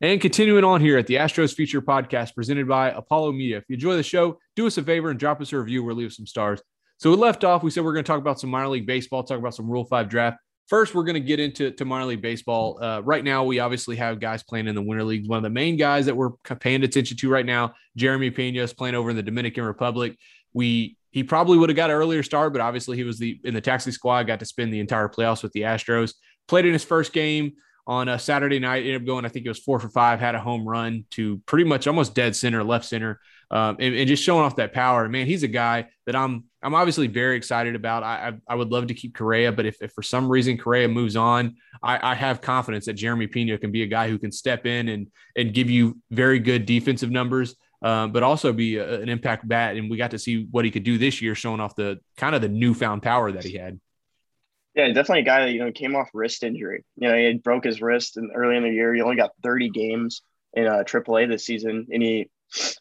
And 0.00 0.20
continuing 0.20 0.62
on 0.62 0.80
here 0.80 0.96
at 0.96 1.08
the 1.08 1.16
Astros 1.16 1.52
Future 1.52 1.82
Podcast 1.82 2.36
presented 2.36 2.68
by 2.68 2.90
Apollo 2.90 3.32
Media. 3.32 3.58
If 3.58 3.64
you 3.68 3.74
enjoy 3.74 3.96
the 3.96 4.04
show, 4.04 4.38
do 4.54 4.68
us 4.68 4.78
a 4.78 4.82
favor 4.82 5.10
and 5.10 5.18
drop 5.18 5.40
us 5.40 5.52
a 5.52 5.58
review 5.58 5.86
or 5.86 5.92
leave 5.92 6.06
us 6.06 6.16
some 6.16 6.26
stars. 6.26 6.62
So 6.98 7.10
we 7.10 7.16
left 7.16 7.42
off. 7.42 7.64
We 7.64 7.70
said 7.70 7.82
we're 7.82 7.94
going 7.94 8.04
to 8.04 8.08
talk 8.08 8.20
about 8.20 8.38
some 8.38 8.50
minor 8.50 8.68
league 8.68 8.86
baseball, 8.86 9.24
talk 9.24 9.38
about 9.38 9.56
some 9.56 9.68
Rule 9.68 9.84
5 9.84 10.08
draft. 10.08 10.38
First, 10.68 10.94
we're 10.94 11.04
going 11.04 11.14
to 11.14 11.20
get 11.20 11.40
into 11.40 11.70
to 11.70 11.84
minor 11.86 12.04
league 12.04 12.20
baseball. 12.20 12.78
Uh, 12.82 13.00
right 13.02 13.24
now, 13.24 13.42
we 13.42 13.58
obviously 13.58 13.96
have 13.96 14.20
guys 14.20 14.42
playing 14.42 14.68
in 14.68 14.74
the 14.74 14.82
winter 14.82 15.02
leagues. 15.02 15.26
One 15.26 15.38
of 15.38 15.42
the 15.42 15.50
main 15.50 15.78
guys 15.78 16.06
that 16.06 16.14
we're 16.14 16.32
paying 16.60 16.84
attention 16.84 17.16
to 17.16 17.30
right 17.30 17.46
now, 17.46 17.74
Jeremy 17.96 18.30
Pena, 18.30 18.62
is 18.62 18.74
playing 18.74 18.94
over 18.94 19.08
in 19.08 19.16
the 19.16 19.22
Dominican 19.22 19.64
Republic. 19.64 20.16
We 20.52 20.96
he 21.10 21.24
probably 21.24 21.56
would 21.56 21.70
have 21.70 21.76
got 21.76 21.88
an 21.88 21.96
earlier 21.96 22.22
start, 22.22 22.52
but 22.52 22.60
obviously 22.60 22.98
he 22.98 23.04
was 23.04 23.18
the 23.18 23.40
in 23.44 23.54
the 23.54 23.62
taxi 23.62 23.90
squad, 23.92 24.24
got 24.24 24.40
to 24.40 24.44
spend 24.44 24.72
the 24.72 24.80
entire 24.80 25.08
playoffs 25.08 25.42
with 25.42 25.52
the 25.52 25.62
Astros. 25.62 26.12
Played 26.48 26.66
in 26.66 26.74
his 26.74 26.84
first 26.84 27.14
game 27.14 27.52
on 27.86 28.08
a 28.08 28.18
Saturday 28.18 28.58
night, 28.58 28.80
ended 28.80 29.00
up 29.00 29.06
going, 29.06 29.24
I 29.24 29.28
think 29.30 29.46
it 29.46 29.48
was 29.48 29.58
four 29.58 29.80
for 29.80 29.88
five, 29.88 30.20
had 30.20 30.34
a 30.34 30.40
home 30.40 30.68
run 30.68 31.06
to 31.12 31.38
pretty 31.46 31.64
much 31.64 31.86
almost 31.86 32.14
dead 32.14 32.36
center, 32.36 32.62
left 32.62 32.84
center, 32.84 33.18
um, 33.50 33.76
and, 33.80 33.94
and, 33.94 34.06
just 34.06 34.22
showing 34.22 34.44
off 34.44 34.56
that 34.56 34.74
power. 34.74 35.08
Man, 35.08 35.26
he's 35.26 35.42
a 35.42 35.48
guy 35.48 35.88
that 36.04 36.14
I'm 36.14 36.44
I'm 36.62 36.74
obviously 36.74 37.06
very 37.06 37.36
excited 37.36 37.74
about. 37.74 38.02
I, 38.02 38.28
I, 38.28 38.52
I 38.52 38.54
would 38.56 38.70
love 38.70 38.88
to 38.88 38.94
keep 38.94 39.14
Correa, 39.14 39.52
but 39.52 39.64
if, 39.64 39.80
if, 39.80 39.92
for 39.92 40.02
some 40.02 40.28
reason 40.28 40.58
Correa 40.58 40.88
moves 40.88 41.14
on, 41.14 41.56
I, 41.82 42.12
I, 42.12 42.14
have 42.16 42.40
confidence 42.40 42.86
that 42.86 42.94
Jeremy 42.94 43.28
Pena 43.28 43.58
can 43.58 43.70
be 43.70 43.82
a 43.82 43.86
guy 43.86 44.08
who 44.08 44.18
can 44.18 44.32
step 44.32 44.66
in 44.66 44.88
and 44.88 45.06
and 45.36 45.54
give 45.54 45.70
you 45.70 45.98
very 46.10 46.40
good 46.40 46.66
defensive 46.66 47.10
numbers, 47.10 47.54
uh, 47.82 48.08
but 48.08 48.24
also 48.24 48.52
be 48.52 48.76
a, 48.76 49.00
an 49.00 49.08
impact 49.08 49.46
bat. 49.46 49.76
And 49.76 49.88
we 49.88 49.96
got 49.96 50.10
to 50.10 50.18
see 50.18 50.48
what 50.50 50.64
he 50.64 50.72
could 50.72 50.82
do 50.82 50.98
this 50.98 51.22
year, 51.22 51.36
showing 51.36 51.60
off 51.60 51.76
the 51.76 52.00
kind 52.16 52.34
of 52.34 52.42
the 52.42 52.48
newfound 52.48 53.02
power 53.02 53.30
that 53.30 53.44
he 53.44 53.56
had. 53.56 53.78
Yeah, 54.74 54.88
definitely 54.88 55.20
a 55.20 55.24
guy 55.24 55.44
that 55.44 55.52
you 55.52 55.64
know 55.64 55.70
came 55.70 55.94
off 55.94 56.10
wrist 56.12 56.42
injury. 56.42 56.84
You 56.96 57.08
know, 57.08 57.16
he 57.16 57.34
broke 57.34 57.64
his 57.64 57.80
wrist 57.80 58.16
and 58.16 58.32
early 58.34 58.56
in 58.56 58.64
the 58.64 58.70
year. 58.70 58.92
He 58.94 59.00
only 59.00 59.16
got 59.16 59.30
30 59.44 59.70
games 59.70 60.22
in 60.54 60.66
uh, 60.66 60.82
AAA 60.84 61.28
this 61.28 61.44
season, 61.44 61.86
and 61.90 62.02
he 62.02 62.30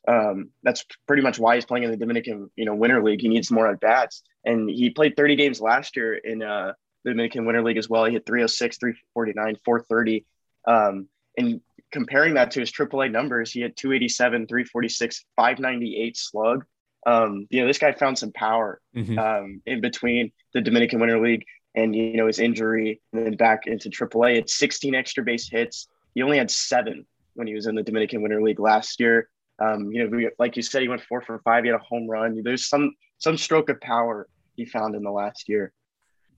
um, 0.07 0.49
that's 0.63 0.85
pretty 1.07 1.21
much 1.21 1.39
why 1.39 1.55
he's 1.55 1.65
playing 1.65 1.83
in 1.83 1.91
the 1.91 1.97
Dominican, 1.97 2.49
you 2.55 2.65
know, 2.65 2.75
Winter 2.75 3.03
League. 3.03 3.21
He 3.21 3.29
needs 3.29 3.51
more 3.51 3.69
at 3.69 3.79
bats, 3.79 4.23
and 4.45 4.69
he 4.69 4.89
played 4.89 5.15
30 5.15 5.35
games 5.35 5.61
last 5.61 5.95
year 5.95 6.13
in 6.13 6.41
uh, 6.41 6.73
the 7.03 7.11
Dominican 7.11 7.45
Winter 7.45 7.63
League 7.63 7.77
as 7.77 7.89
well. 7.89 8.05
He 8.05 8.13
hit 8.13 8.25
306, 8.25 8.77
349, 8.77 9.57
430. 9.63 10.25
Um, 10.67 11.07
and 11.37 11.61
comparing 11.91 12.33
that 12.35 12.51
to 12.51 12.59
his 12.59 12.71
AAA 12.71 13.11
numbers, 13.11 13.51
he 13.51 13.61
had 13.61 13.75
287, 13.77 14.47
346, 14.47 15.25
598 15.35 16.17
slug. 16.17 16.65
Um, 17.05 17.47
you 17.49 17.61
know, 17.61 17.67
this 17.67 17.77
guy 17.77 17.93
found 17.93 18.17
some 18.17 18.33
power 18.33 18.81
mm-hmm. 18.95 19.17
um, 19.17 19.61
in 19.65 19.79
between 19.81 20.31
the 20.53 20.61
Dominican 20.61 20.99
Winter 20.99 21.21
League 21.21 21.45
and 21.75 21.95
you 21.95 22.17
know 22.17 22.27
his 22.27 22.39
injury, 22.39 23.01
and 23.13 23.25
then 23.25 23.35
back 23.35 23.67
into 23.67 23.89
AAA. 23.89 24.37
It's 24.37 24.55
16 24.55 24.95
extra 24.95 25.23
base 25.23 25.49
hits. 25.49 25.87
He 26.15 26.23
only 26.23 26.37
had 26.37 26.49
seven 26.49 27.05
when 27.35 27.47
he 27.47 27.53
was 27.53 27.67
in 27.67 27.75
the 27.75 27.83
Dominican 27.83 28.21
Winter 28.21 28.41
League 28.41 28.59
last 28.59 28.99
year. 28.99 29.29
Um, 29.59 29.91
you 29.91 30.03
know, 30.03 30.15
we, 30.15 30.29
like 30.39 30.55
you 30.55 30.61
said, 30.61 30.81
he 30.81 30.87
went 30.87 31.01
four 31.01 31.21
for 31.21 31.39
five. 31.39 31.63
He 31.63 31.69
had 31.69 31.79
a 31.79 31.83
home 31.83 32.07
run. 32.07 32.41
There's 32.43 32.67
some 32.67 32.95
some 33.17 33.37
stroke 33.37 33.69
of 33.69 33.81
power 33.81 34.27
he 34.55 34.65
found 34.65 34.95
in 34.95 35.03
the 35.03 35.11
last 35.11 35.49
year. 35.49 35.73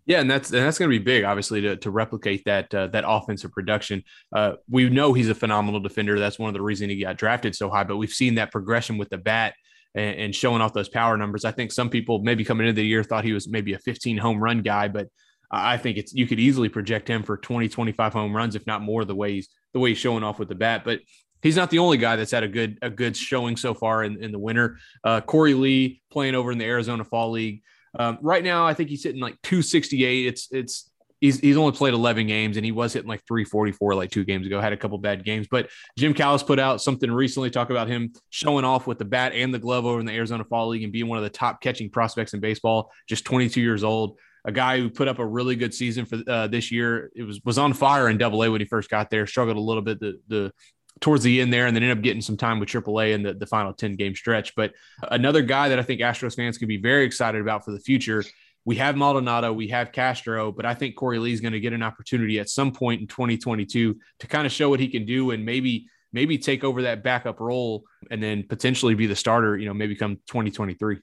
Yeah, 0.06 0.22
and 0.22 0.32
that's 0.32 0.52
and 0.52 0.66
that's 0.66 0.80
going 0.80 0.90
to 0.90 0.98
be 0.98 1.04
big, 1.04 1.24
obviously, 1.24 1.62
to, 1.62 1.76
to 1.78 1.92
replicate 1.92 2.44
that 2.46 2.74
uh, 2.74 2.88
that 2.88 3.04
offensive 3.08 3.52
production. 3.52 4.04
Uh, 4.36 4.54
we 4.70 4.90
know 4.90 5.14
he's 5.14 5.30
a 5.30 5.36
phenomenal 5.36 5.80
defender. 5.80 6.18
That's 6.18 6.40
one 6.40 6.48
of 6.48 6.56
the 6.56 6.62
reasons 6.62 6.92
he 6.92 7.02
got 7.02 7.18
drafted 7.18 7.56
so 7.56 7.70
high. 7.70 7.84
But 7.84 7.98
we've 7.98 8.10
seen 8.10 8.36
that 8.36 8.52
progression 8.52 8.98
with 8.98 9.10
the 9.10 9.18
bat 9.18 9.54
and, 9.94 10.20
and, 10.20 10.36
showing 10.36 10.62
off 10.62 10.74
those 10.74 10.90
power 10.90 11.16
numbers. 11.16 11.46
I 11.46 11.52
think 11.52 11.72
some 11.72 11.90
people 11.90 12.24
maybe 12.24 12.44
coming 12.44 12.68
into 12.68 12.82
the 12.82 12.88
year 12.88 13.04
thought 13.04 13.24
he 13.24 13.34
was 13.34 13.48
maybe 13.48 13.74
a 13.74 13.80
15 13.80 14.18
home 14.18 14.42
run 14.42 14.62
guy, 14.62 14.88
but 14.88 15.10
I 15.52 15.78
think 15.78 15.98
it's 15.98 16.14
you 16.14 16.28
could 16.28 16.40
easily 16.40 16.70
project 16.70 17.08
him 17.08 17.24
for 17.24 17.38
20, 17.38 17.70
25 17.70 18.14
home 18.14 18.36
runs, 18.36 18.56
if 18.56 18.66
not 18.68 18.82
more, 18.82 19.06
the 19.06 19.16
way 19.16 19.34
he's 19.34 19.50
the 19.74 19.80
way 19.80 19.90
he's 19.90 19.98
showing 19.98 20.24
off 20.24 20.40
with 20.40 20.50
the 20.50 20.56
bat. 20.56 20.84
But 20.84 21.02
he's 21.42 21.56
not 21.56 21.70
the 21.70 21.80
only 21.80 21.98
guy 21.98 22.16
that's 22.16 22.32
had 22.32 22.44
a 22.44 22.48
good 22.48 22.80
a 22.82 22.90
good 22.90 23.16
showing 23.16 23.58
so 23.58 23.74
far 23.74 24.04
in, 24.04 24.24
in 24.24 24.32
the 24.32 24.40
winter. 24.40 24.78
Uh, 25.04 25.22
Korey 25.22 25.60
Lee 25.60 26.02
playing 26.12 26.36
over 26.36 26.52
in 26.52 26.58
the 26.58 26.66
Arizona 26.66 27.04
Fall 27.04 27.32
League. 27.32 27.62
Um, 27.98 28.20
right 28.22 28.44
now, 28.44 28.66
I 28.66 28.74
think 28.74 28.90
he's 28.90 29.04
hitting 29.04 29.22
like 29.22 29.42
268. 29.44 30.28
It's 30.28 30.48
it's 30.52 30.90
he's 31.22 31.40
he's 31.40 31.58
only 31.58 31.72
played 31.72 31.94
11 31.94 32.28
games 32.28 32.58
and 32.58 32.66
he 32.66 32.72
was 32.72 32.94
hitting 32.94 33.10
like 33.10 33.26
344 33.28 33.96
like 33.96 34.12
two 34.12 34.24
games 34.24 34.46
ago. 34.46 34.62
Had 34.62 34.74
a 34.74 34.78
couple 34.78 34.98
bad 34.98 35.24
games, 35.24 35.48
but 35.50 35.70
Jim 35.98 36.14
Callis 36.14 36.44
put 36.44 36.60
out 36.60 36.82
something 36.82 37.12
recently 37.12 37.50
talk 37.50 37.70
about 37.70 37.88
him 37.88 38.14
showing 38.30 38.66
off 38.66 38.88
with 38.88 39.00
the 39.00 39.06
bat 39.06 39.34
and 39.34 39.54
the 39.54 39.60
glove 39.60 39.86
over 39.86 40.00
in 40.00 40.06
the 40.06 40.14
Arizona 40.14 40.44
Fall 40.44 40.70
League 40.70 40.84
and 40.84 40.94
being 40.94 41.08
one 41.08 41.18
of 41.18 41.24
the 41.24 41.30
top 41.30 41.62
catching 41.62 41.90
prospects 41.90 42.34
in 42.34 42.40
baseball. 42.40 42.92
Just 43.08 43.26
22 43.26 43.62
years 43.62 43.84
old. 43.84 44.18
A 44.46 44.52
guy 44.52 44.80
who 44.80 44.90
put 44.90 45.10
up 45.10 45.20
a 45.20 45.26
really 45.26 45.58
good 45.58 45.74
season 45.74 46.06
for 46.06 46.20
uh, 46.26 46.48
this 46.48 46.72
year. 46.72 47.12
It 47.14 47.24
was 47.24 47.42
was 47.44 47.58
on 47.58 47.74
fire 47.74 48.08
in 48.08 48.18
Double 48.18 48.42
A 48.44 48.50
when 48.50 48.62
he 48.62 48.68
first 48.68 48.90
got 48.90 49.10
there. 49.10 49.28
Struggled 49.28 49.58
a 49.58 49.62
little 49.62 49.82
bit 49.82 50.00
the 50.00 50.20
the 50.30 50.54
towards 51.00 51.24
the 51.24 51.42
end 51.42 51.54
there 51.54 51.66
and 51.66 51.76
then 51.76 51.84
end 51.84 51.98
up 51.98 52.04
getting 52.04 52.22
some 52.22 52.38
time 52.38 52.60
with 52.60 52.70
AAA 52.70 53.14
in 53.14 53.24
the, 53.24 53.34
the 53.34 53.46
final 53.46 53.74
10 53.74 53.96
game 53.96 54.16
stretch. 54.16 54.56
But 54.56 54.74
another 55.02 55.42
guy 55.42 55.70
that 55.70 55.80
I 55.80 55.84
think 55.84 56.02
Astros 56.02 56.36
fans 56.36 56.58
could 56.58 56.68
be 56.68 56.78
very 56.78 57.06
excited 57.06 57.42
about 57.42 57.64
for 57.64 57.72
the 57.72 57.80
future. 57.80 58.24
We 58.66 58.76
have 58.76 58.98
Maldonado, 58.98 59.54
we 59.54 59.70
have 59.70 59.92
Castro, 59.92 60.52
but 60.52 60.66
I 60.66 60.74
think 60.74 60.96
Korey 60.96 61.20
Lee 61.20 61.34
is 61.34 61.42
going 61.42 61.54
to 61.54 61.60
get 61.60 61.74
an 61.74 61.84
opportunity 61.84 62.40
at 62.40 62.50
some 62.50 62.72
point 62.72 63.02
in 63.02 63.08
2022 63.08 63.98
to 64.20 64.28
kind 64.28 64.46
of 64.46 64.52
show 64.52 64.70
what 64.70 64.80
he 64.80 64.90
can 64.90 65.06
do 65.06 65.32
and 65.32 65.46
maybe 65.46 65.88
maybe 66.12 66.38
take 66.38 66.64
over 66.64 66.82
that 66.84 67.04
backup 67.04 67.40
role 67.40 67.84
and 68.10 68.22
then 68.22 68.44
potentially 68.44 68.96
be 68.96 69.06
the 69.06 69.16
starter, 69.16 69.58
you 69.58 69.68
know, 69.68 69.74
maybe 69.74 69.96
come 69.96 70.16
2023. 70.28 70.98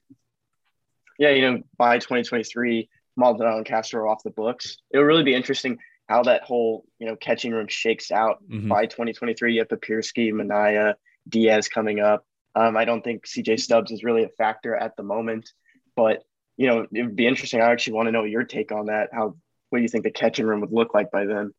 Yeah, 1.17 1.29
you 1.29 1.41
know, 1.41 1.63
by 1.77 1.97
2023, 1.97 2.89
Maldonado 3.15 3.57
and 3.57 3.65
Castro 3.65 4.09
off 4.09 4.21
the 4.23 4.31
books. 4.31 4.77
It'll 4.91 5.05
really 5.05 5.23
be 5.23 5.33
interesting 5.33 5.79
how 6.07 6.23
that 6.23 6.43
whole 6.43 6.85
you 6.99 7.07
know 7.07 7.15
catching 7.15 7.51
room 7.51 7.67
shakes 7.67 8.11
out 8.11 8.43
mm-hmm. 8.43 8.67
by 8.67 8.85
2023. 8.85 9.53
You 9.53 9.59
have 9.59 9.67
Papierski, 9.67 10.31
Manea, 10.31 10.95
Diaz 11.27 11.67
coming 11.67 11.99
up. 11.99 12.25
Um, 12.55 12.75
I 12.75 12.85
don't 12.85 13.03
think 13.03 13.25
CJ 13.25 13.59
Stubbs 13.59 13.91
is 13.91 14.03
really 14.03 14.23
a 14.23 14.29
factor 14.29 14.75
at 14.75 14.95
the 14.95 15.03
moment, 15.03 15.51
but 15.95 16.23
you 16.55 16.67
know 16.67 16.87
it 16.91 17.03
would 17.03 17.15
be 17.15 17.27
interesting. 17.27 17.61
I 17.61 17.71
actually 17.71 17.93
want 17.93 18.07
to 18.07 18.11
know 18.11 18.23
your 18.23 18.43
take 18.43 18.71
on 18.71 18.87
that. 18.87 19.09
How 19.11 19.35
what 19.69 19.79
do 19.79 19.83
you 19.83 19.89
think 19.89 20.03
the 20.03 20.11
catching 20.11 20.45
room 20.45 20.61
would 20.61 20.71
look 20.71 20.93
like 20.93 21.11
by 21.11 21.25
then? 21.25 21.53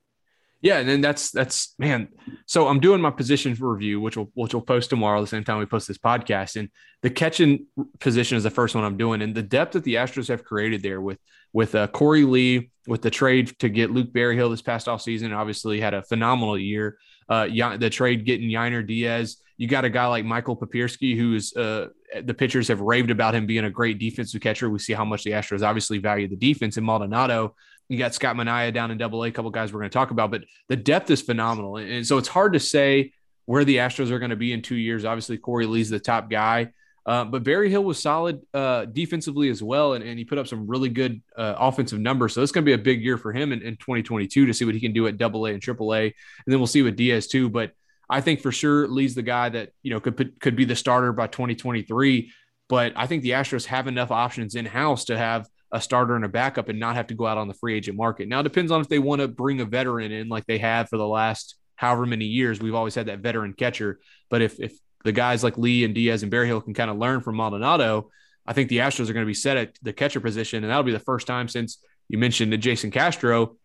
Yeah, 0.60 0.78
and 0.78 0.88
then 0.88 1.00
that's 1.00 1.30
that's 1.30 1.74
man. 1.78 2.08
So 2.46 2.66
I'm 2.66 2.80
doing 2.80 3.00
my 3.00 3.10
position 3.10 3.56
review, 3.60 4.00
which 4.00 4.16
will 4.16 4.30
which 4.34 4.54
will 4.54 4.62
post 4.62 4.90
tomorrow, 4.90 5.20
the 5.20 5.26
same 5.26 5.44
time 5.44 5.58
we 5.58 5.66
post 5.66 5.86
this 5.86 5.98
podcast. 5.98 6.56
And 6.56 6.68
the 7.02 7.10
catching 7.10 7.66
position 8.00 8.36
is 8.36 8.42
the 8.42 8.50
first 8.50 8.74
one 8.74 8.82
I'm 8.82 8.96
doing, 8.96 9.22
and 9.22 9.34
the 9.34 9.42
depth 9.42 9.74
that 9.74 9.84
the 9.84 9.94
Astros 9.94 10.28
have 10.28 10.44
created 10.44 10.82
there 10.82 11.00
with 11.00 11.18
with 11.52 11.76
uh, 11.76 11.86
Korey 11.88 12.28
Lee, 12.28 12.70
with 12.88 13.02
the 13.02 13.10
trade 13.10 13.56
to 13.60 13.68
get 13.68 13.92
Luke 13.92 14.12
Berryhill 14.12 14.50
this 14.50 14.62
past 14.62 14.88
off 14.88 15.00
season, 15.00 15.32
obviously 15.32 15.80
had 15.80 15.94
a 15.94 16.02
phenomenal 16.02 16.58
year. 16.58 16.98
Uh, 17.28 17.76
the 17.76 17.90
trade 17.90 18.24
getting 18.24 18.48
Yainer 18.48 18.86
Diaz, 18.86 19.36
you 19.56 19.68
got 19.68 19.84
a 19.84 19.90
guy 19.90 20.06
like 20.06 20.24
Michael 20.24 20.56
Papierski, 20.56 21.16
who 21.16 21.34
is 21.34 21.54
uh, 21.54 21.88
the 22.22 22.32
pitchers 22.34 22.68
have 22.68 22.80
raved 22.80 23.10
about 23.10 23.34
him 23.34 23.46
being 23.46 23.64
a 23.64 23.70
great 23.70 23.98
defensive 23.98 24.40
catcher. 24.40 24.70
We 24.70 24.78
see 24.78 24.92
how 24.94 25.04
much 25.04 25.24
the 25.24 25.32
Astros 25.32 25.66
obviously 25.66 25.98
value 25.98 26.28
the 26.28 26.36
defense 26.36 26.76
in 26.76 26.84
Maldonado 26.84 27.54
you 27.88 27.98
got 27.98 28.14
Scott 28.14 28.36
Manea 28.36 28.72
down 28.72 28.90
in 28.90 28.98
double 28.98 29.24
A, 29.24 29.28
a 29.28 29.32
couple 29.32 29.50
guys 29.50 29.72
we're 29.72 29.80
going 29.80 29.90
to 29.90 29.94
talk 29.94 30.10
about, 30.10 30.30
but 30.30 30.44
the 30.68 30.76
depth 30.76 31.10
is 31.10 31.22
phenomenal. 31.22 31.78
And 31.78 32.06
so 32.06 32.18
it's 32.18 32.28
hard 32.28 32.52
to 32.52 32.60
say 32.60 33.12
where 33.46 33.64
the 33.64 33.76
Astros 33.76 34.10
are 34.10 34.18
going 34.18 34.30
to 34.30 34.36
be 34.36 34.52
in 34.52 34.60
two 34.60 34.76
years. 34.76 35.04
Obviously, 35.04 35.38
Korey 35.38 35.68
Lee's 35.68 35.88
the 35.88 35.98
top 35.98 36.30
guy. 36.30 36.72
Uh, 37.08 37.24
but 37.24 37.42
Berryhill 37.42 37.82
was 37.82 37.98
solid 37.98 38.42
uh, 38.52 38.84
defensively 38.84 39.48
as 39.48 39.62
well, 39.62 39.94
and, 39.94 40.04
and, 40.04 40.18
he 40.18 40.26
put 40.26 40.36
up 40.36 40.46
some 40.46 40.66
really 40.66 40.90
good 40.90 41.22
uh, 41.38 41.54
offensive 41.56 41.98
numbers. 41.98 42.34
So 42.34 42.42
it's 42.42 42.52
going 42.52 42.66
to 42.66 42.68
be 42.68 42.74
a 42.74 42.84
big 42.84 43.02
year 43.02 43.16
for 43.16 43.32
him 43.32 43.50
in, 43.50 43.62
in 43.62 43.76
2022 43.76 44.44
to 44.44 44.52
see 44.52 44.66
what 44.66 44.74
he 44.74 44.80
can 44.80 44.92
do 44.92 45.06
at 45.06 45.16
Double 45.16 45.46
A 45.46 45.52
and 45.52 45.62
Triple 45.62 45.94
A, 45.94 46.02
and 46.02 46.12
then 46.46 46.58
we'll 46.58 46.66
see 46.66 46.82
with 46.82 46.96
Diaz 46.96 47.26
too. 47.26 47.48
But 47.48 47.72
I 48.10 48.20
think 48.20 48.42
for 48.42 48.52
sure 48.52 48.86
Lee's 48.86 49.14
the 49.14 49.22
guy 49.22 49.48
that 49.48 49.70
you 49.82 49.90
know 49.90 50.00
could 50.00 50.38
could 50.38 50.54
be 50.54 50.66
the 50.66 50.76
starter 50.76 51.14
by 51.14 51.28
2023. 51.28 52.30
But 52.68 52.92
I 52.94 53.06
think 53.06 53.22
the 53.22 53.30
Astros 53.30 53.64
have 53.64 53.86
enough 53.86 54.10
options 54.10 54.54
in 54.54 54.66
house 54.66 55.06
to 55.06 55.16
have 55.16 55.48
a 55.72 55.80
starter 55.80 56.14
and 56.14 56.26
a 56.26 56.28
backup 56.28 56.68
and 56.68 56.78
not 56.78 56.96
have 56.96 57.06
to 57.06 57.14
go 57.14 57.26
out 57.26 57.38
on 57.38 57.48
the 57.48 57.54
free 57.54 57.74
agent 57.74 57.96
market. 57.96 58.28
Now, 58.28 58.40
it 58.40 58.44
depends 58.44 58.70
on 58.70 58.82
if 58.82 58.88
they 58.88 58.98
want 58.98 59.22
to 59.22 59.28
bring 59.28 59.62
a 59.62 59.64
veteran 59.64 60.12
in 60.12 60.28
like 60.28 60.44
they 60.44 60.58
have 60.58 60.90
for 60.90 60.98
the 60.98 61.08
last 61.08 61.56
however 61.76 62.04
many 62.04 62.26
years. 62.26 62.60
We've 62.60 62.74
always 62.74 62.94
had 62.94 63.06
that 63.06 63.20
veteran 63.20 63.54
catcher. 63.54 63.98
But 64.28 64.42
if, 64.42 64.60
if 64.60 64.76
the 65.04 65.12
guys 65.12 65.44
like 65.44 65.58
Lee 65.58 65.84
and 65.84 65.94
Diaz 65.94 66.22
and 66.22 66.30
Berryhill 66.30 66.60
can 66.60 66.74
kind 66.74 66.90
of 66.90 66.98
learn 66.98 67.20
from 67.20 67.36
Maldonado, 67.36 68.10
I 68.46 68.52
think 68.52 68.68
the 68.68 68.78
Astros 68.78 69.08
are 69.08 69.12
going 69.12 69.24
to 69.24 69.26
be 69.26 69.34
set 69.34 69.56
at 69.56 69.78
the 69.82 69.92
catcher 69.92 70.20
position. 70.20 70.64
And 70.64 70.70
that'll 70.70 70.82
be 70.82 70.92
the 70.92 70.98
first 70.98 71.26
time 71.26 71.48
since 71.48 71.78
you 72.08 72.18
mentioned 72.18 72.52
that 72.52 72.58
Jason 72.58 72.90
Castro 72.90 73.56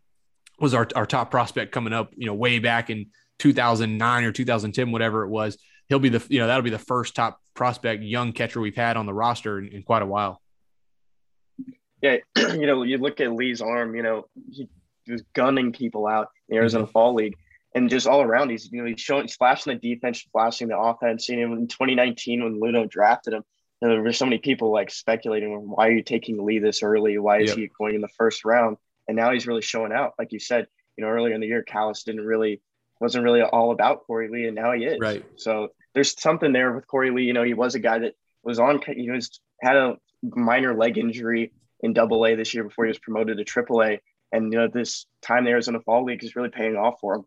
was 0.59 0.73
our, 0.73 0.87
our 0.95 1.05
top 1.05 1.31
prospect 1.31 1.71
coming 1.71 1.93
up, 1.93 2.13
you 2.15 2.25
know, 2.25 2.33
way 2.33 2.59
back 2.59 2.89
in 2.89 3.07
2009 3.39 4.23
or 4.23 4.31
2010, 4.31 4.91
whatever 4.91 5.23
it 5.23 5.29
was. 5.29 5.57
He'll 5.89 5.99
be 5.99 6.09
the, 6.09 6.25
you 6.29 6.39
know, 6.39 6.47
that'll 6.47 6.61
be 6.61 6.69
the 6.69 6.79
first 6.79 7.15
top 7.15 7.39
prospect 7.53 8.03
young 8.03 8.33
catcher 8.33 8.59
we've 8.59 8.75
had 8.75 8.97
on 8.97 9.05
the 9.05 9.13
roster 9.13 9.59
in, 9.59 9.69
in 9.69 9.83
quite 9.83 10.01
a 10.01 10.05
while 10.05 10.41
yeah, 12.03 12.17
you 12.35 12.67
know, 12.67 12.83
you 12.83 12.99
look 12.99 13.19
at 13.21 13.31
Lee's 13.31 13.61
arm, 13.61 13.95
you 13.95 14.03
know, 14.03 14.27
he 14.51 14.67
was 15.07 15.23
gunning 15.33 15.71
people 15.71 16.05
out 16.05 16.27
in 16.47 16.53
the 16.53 16.59
Arizona 16.59 16.83
mm-hmm. 16.83 16.91
Fall 16.91 17.15
League. 17.15 17.35
And 17.75 17.89
just 17.89 18.07
all 18.07 18.21
around, 18.21 18.51
he's 18.51 18.71
you 18.71 18.81
know 18.81 18.87
he's 18.87 19.01
showing 19.01 19.23
he's 19.23 19.35
flashing 19.35 19.73
the 19.73 19.95
defense, 19.95 20.23
flashing 20.31 20.67
the 20.67 20.77
offense. 20.77 21.27
You 21.27 21.47
know, 21.47 21.55
in 21.55 21.67
2019 21.67 22.43
when 22.43 22.59
Luhnow 22.59 22.89
drafted 22.89 23.33
him, 23.33 23.43
you 23.81 23.87
know, 23.87 23.95
there 23.95 24.03
were 24.03 24.13
so 24.13 24.25
many 24.25 24.37
people 24.37 24.71
like 24.71 24.91
speculating, 24.91 25.51
why 25.69 25.87
are 25.87 25.91
you 25.91 26.03
taking 26.03 26.45
Lee 26.45 26.59
this 26.59 26.83
early? 26.83 27.17
Why 27.17 27.41
is 27.41 27.49
yep. 27.49 27.57
he 27.57 27.69
going 27.77 27.95
in 27.95 28.01
the 28.01 28.07
first 28.17 28.45
round? 28.45 28.77
And 29.07 29.17
now 29.17 29.31
he's 29.31 29.47
really 29.47 29.61
showing 29.61 29.91
out. 29.91 30.13
Like 30.17 30.31
you 30.31 30.39
said, 30.39 30.67
you 30.95 31.03
know, 31.03 31.09
earlier 31.09 31.33
in 31.33 31.41
the 31.41 31.47
year, 31.47 31.63
Callis 31.63 32.03
didn't 32.03 32.25
really 32.25 32.61
wasn't 33.01 33.25
really 33.25 33.41
all 33.41 33.71
about 33.71 34.07
Korey 34.07 34.29
Lee, 34.29 34.45
and 34.45 34.55
now 34.55 34.71
he 34.71 34.85
is. 34.85 34.99
Right. 35.01 35.25
So 35.35 35.69
there's 35.93 36.19
something 36.19 36.53
there 36.53 36.71
with 36.71 36.87
Korey 36.87 37.13
Lee. 37.13 37.23
You 37.23 37.33
know, 37.33 37.43
he 37.43 37.53
was 37.53 37.75
a 37.75 37.79
guy 37.79 37.99
that 37.99 38.13
was 38.43 38.59
on. 38.59 38.81
He 38.87 39.11
was 39.11 39.41
had 39.61 39.75
a 39.75 39.97
minor 40.21 40.73
leg 40.73 40.97
injury 40.97 41.51
in 41.81 41.91
Double 41.91 42.25
A 42.25 42.35
this 42.35 42.53
year 42.53 42.63
before 42.63 42.85
he 42.85 42.89
was 42.89 42.99
promoted 42.99 43.37
to 43.37 43.43
Triple 43.43 43.83
A. 43.83 43.99
And 44.31 44.53
you 44.53 44.59
know, 44.59 44.69
this 44.69 45.05
time 45.21 45.43
the 45.43 45.51
Arizona 45.51 45.81
Fall 45.81 46.05
League 46.05 46.23
is 46.23 46.35
really 46.37 46.49
paying 46.49 46.77
off 46.77 46.99
for 47.01 47.15
him. 47.15 47.25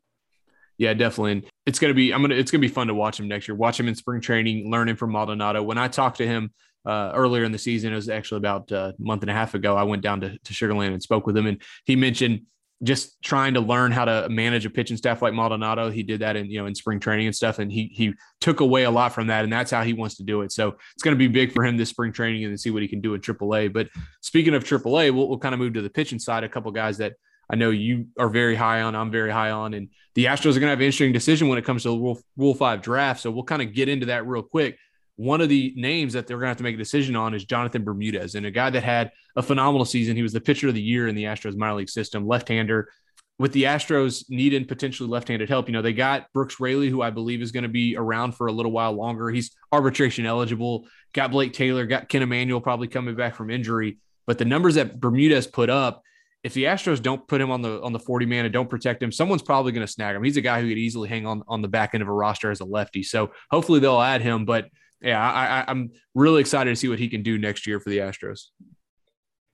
Yeah, 0.78 0.94
definitely. 0.94 1.32
And 1.32 1.44
it's 1.64 1.78
gonna 1.78 1.94
be 1.94 2.12
I'm 2.12 2.20
gonna 2.22 2.34
it's 2.34 2.50
gonna 2.50 2.60
be 2.60 2.68
fun 2.68 2.88
to 2.88 2.94
watch 2.94 3.18
him 3.18 3.28
next 3.28 3.48
year. 3.48 3.54
Watch 3.54 3.80
him 3.80 3.88
in 3.88 3.94
spring 3.94 4.20
training, 4.20 4.70
learning 4.70 4.96
from 4.96 5.12
Maldonado. 5.12 5.62
When 5.62 5.78
I 5.78 5.88
talked 5.88 6.18
to 6.18 6.26
him 6.26 6.52
uh, 6.84 7.12
earlier 7.14 7.44
in 7.44 7.52
the 7.52 7.58
season, 7.58 7.92
it 7.92 7.96
was 7.96 8.08
actually 8.08 8.38
about 8.38 8.70
a 8.70 8.94
month 8.98 9.22
and 9.22 9.30
a 9.30 9.34
half 9.34 9.54
ago. 9.54 9.76
I 9.76 9.84
went 9.84 10.02
down 10.02 10.20
to, 10.20 10.38
to 10.38 10.52
Sugarland 10.52 10.92
and 10.92 11.02
spoke 11.02 11.26
with 11.26 11.36
him, 11.36 11.46
and 11.46 11.62
he 11.84 11.96
mentioned 11.96 12.42
just 12.82 13.22
trying 13.22 13.54
to 13.54 13.60
learn 13.60 13.90
how 13.90 14.04
to 14.04 14.28
manage 14.28 14.66
a 14.66 14.70
pitching 14.70 14.98
staff 14.98 15.22
like 15.22 15.32
Maldonado. 15.32 15.90
He 15.90 16.02
did 16.02 16.20
that 16.20 16.36
in 16.36 16.50
you 16.50 16.58
know 16.58 16.66
in 16.66 16.74
spring 16.74 17.00
training 17.00 17.26
and 17.26 17.34
stuff, 17.34 17.58
and 17.58 17.72
he 17.72 17.90
he 17.94 18.14
took 18.40 18.60
away 18.60 18.84
a 18.84 18.90
lot 18.90 19.14
from 19.14 19.28
that, 19.28 19.44
and 19.44 19.52
that's 19.52 19.70
how 19.70 19.82
he 19.82 19.94
wants 19.94 20.16
to 20.16 20.24
do 20.24 20.42
it. 20.42 20.52
So 20.52 20.76
it's 20.94 21.02
going 21.02 21.14
to 21.14 21.18
be 21.18 21.28
big 21.28 21.52
for 21.52 21.64
him 21.64 21.76
this 21.78 21.88
spring 21.88 22.12
training 22.12 22.44
and 22.44 22.60
see 22.60 22.70
what 22.70 22.82
he 22.82 22.88
can 22.88 23.00
do 23.00 23.14
in 23.14 23.20
AAA. 23.22 23.72
But 23.72 23.88
speaking 24.20 24.54
of 24.54 24.62
AAA, 24.62 25.14
we'll, 25.14 25.28
we'll 25.28 25.38
kind 25.38 25.54
of 25.54 25.58
move 25.58 25.72
to 25.74 25.82
the 25.82 25.88
pitching 25.88 26.18
side. 26.18 26.44
A 26.44 26.48
couple 26.48 26.70
guys 26.70 26.98
that 26.98 27.14
I 27.48 27.56
know 27.56 27.70
you 27.70 28.08
are 28.18 28.28
very 28.28 28.56
high 28.56 28.82
on, 28.82 28.94
I'm 28.94 29.10
very 29.10 29.30
high 29.30 29.50
on, 29.50 29.74
and 29.74 29.88
the 30.14 30.24
Astros 30.24 30.56
are 30.56 30.60
going 30.60 30.62
to 30.62 30.68
have 30.70 30.80
an 30.80 30.84
interesting 30.84 31.12
decision 31.12 31.48
when 31.48 31.58
it 31.58 31.64
comes 31.64 31.84
to 31.84 31.90
the 31.90 31.96
Rule, 31.96 32.20
Rule 32.36 32.54
Five 32.54 32.82
draft. 32.82 33.20
So 33.20 33.30
we'll 33.30 33.44
kind 33.44 33.62
of 33.62 33.72
get 33.72 33.88
into 33.88 34.06
that 34.06 34.26
real 34.26 34.42
quick 34.42 34.78
one 35.16 35.40
of 35.40 35.48
the 35.48 35.72
names 35.76 36.12
that 36.12 36.26
they're 36.26 36.36
going 36.36 36.44
to 36.44 36.48
have 36.48 36.56
to 36.58 36.62
make 36.62 36.74
a 36.74 36.78
decision 36.78 37.16
on 37.16 37.34
is 37.34 37.44
Jonathan 37.44 37.84
Bermudez, 37.84 38.34
and 38.34 38.46
a 38.46 38.50
guy 38.50 38.70
that 38.70 38.84
had 38.84 39.10
a 39.34 39.42
phenomenal 39.42 39.86
season. 39.86 40.14
He 40.14 40.22
was 40.22 40.32
the 40.32 40.40
pitcher 40.40 40.68
of 40.68 40.74
the 40.74 40.82
year 40.82 41.08
in 41.08 41.14
the 41.14 41.24
Astros 41.24 41.56
minor 41.56 41.74
league 41.74 41.88
system, 41.88 42.26
left-hander. 42.26 42.90
With 43.38 43.52
the 43.52 43.64
Astros 43.64 44.24
needing 44.28 44.64
potentially 44.66 45.08
left-handed 45.08 45.48
help, 45.48 45.68
you 45.68 45.72
know 45.72 45.82
they 45.82 45.92
got 45.92 46.32
Brooks 46.32 46.60
Raley, 46.60 46.88
who 46.88 47.02
I 47.02 47.10
believe 47.10 47.42
is 47.42 47.52
going 47.52 47.64
to 47.64 47.68
be 47.68 47.96
around 47.96 48.32
for 48.32 48.46
a 48.46 48.52
little 48.52 48.72
while 48.72 48.92
longer. 48.92 49.30
He's 49.30 49.50
arbitration 49.72 50.24
eligible. 50.26 50.86
Got 51.12 51.32
Blake 51.32 51.52
Taylor, 51.52 51.86
got 51.86 52.08
Kent 52.08 52.24
Emanuel 52.24 52.60
probably 52.60 52.88
coming 52.88 53.14
back 53.14 53.34
from 53.34 53.50
injury. 53.50 53.98
But 54.26 54.38
the 54.38 54.44
numbers 54.44 54.74
that 54.76 55.00
Bermudez 55.00 55.46
put 55.46 55.70
up, 55.70 56.02
if 56.42 56.54
the 56.54 56.64
Astros 56.64 57.02
don't 57.02 57.26
put 57.26 57.40
him 57.40 57.50
on 57.50 57.62
the 57.62 57.82
on 57.82 57.92
the 57.92 57.98
40 57.98 58.26
man 58.26 58.44
and 58.44 58.52
don't 58.52 58.70
protect 58.70 59.02
him, 59.02 59.10
someone's 59.10 59.42
probably 59.42 59.72
going 59.72 59.86
to 59.86 59.92
snag 59.92 60.14
him. 60.14 60.22
He's 60.22 60.36
a 60.36 60.42
guy 60.42 60.60
who 60.60 60.68
could 60.68 60.78
easily 60.78 61.08
hang 61.08 61.26
on 61.26 61.42
on 61.48 61.62
the 61.62 61.68
back 61.68 61.94
end 61.94 62.02
of 62.02 62.08
a 62.08 62.12
roster 62.12 62.50
as 62.50 62.60
a 62.60 62.64
lefty. 62.64 63.02
So 63.02 63.32
hopefully 63.50 63.80
they'll 63.80 64.00
add 64.00 64.22
him. 64.22 64.44
But 64.44 64.66
yeah, 65.00 65.20
I, 65.20 65.64
I'm 65.70 65.90
really 66.14 66.40
excited 66.40 66.70
to 66.70 66.76
see 66.76 66.88
what 66.88 66.98
he 66.98 67.08
can 67.08 67.22
do 67.22 67.38
next 67.38 67.66
year 67.66 67.80
for 67.80 67.90
the 67.90 67.98
Astros. 67.98 68.46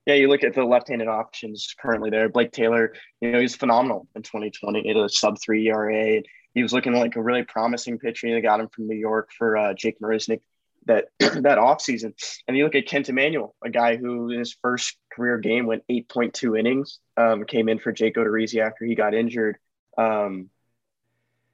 Yeah, 0.07 0.15
you 0.15 0.29
look 0.29 0.43
at 0.43 0.55
the 0.55 0.65
left-handed 0.65 1.07
options 1.07 1.75
currently 1.81 2.11
there. 2.11 2.29
Blake 2.29 2.51
Taylor, 2.51 2.93
you 3.21 3.31
know, 3.31 3.41
he's 3.41 3.55
phenomenal 3.55 4.09
in 4.17 4.23
2020. 4.23 4.83
He 4.83 4.89
had 4.89 4.97
a 4.97 5.09
sub 5.09 5.37
three 5.41 5.69
ERA. 5.69 6.23
He 6.55 6.63
was 6.63 6.73
looking 6.73 6.93
like 6.93 7.15
a 7.17 7.23
really 7.23 7.45
promising 7.45 7.99
pitcher. 7.99 8.29
They 8.29 8.41
got 8.41 8.61
him 8.61 8.69
from 8.69 8.89
New 8.89 8.97
York 8.97 9.31
for 9.37 9.57
uh, 9.57 9.75
Jake 9.75 10.01
Marisnick 10.01 10.41
that 10.87 11.07
that 11.19 11.59
offseason. 11.59 12.13
And 12.47 12.57
you 12.57 12.65
look 12.65 12.75
at 12.75 12.87
Kent 12.87 13.09
Emanuel, 13.09 13.55
a 13.65 13.71
guy 13.71 13.97
who 13.97 14.31
in 14.31 14.39
his 14.39 14.57
first 14.61 14.97
career 15.13 15.39
game 15.39 15.67
went 15.67 15.83
8.2 15.91 16.59
innings, 16.59 16.99
um, 17.17 17.45
came 17.45 17.69
in 17.69 17.79
for 17.79 17.93
Jake 17.93 18.17
Odorizzi 18.17 18.61
after 18.61 18.85
he 18.85 18.95
got 18.95 19.15
injured. 19.15 19.57
Um, 19.99 20.49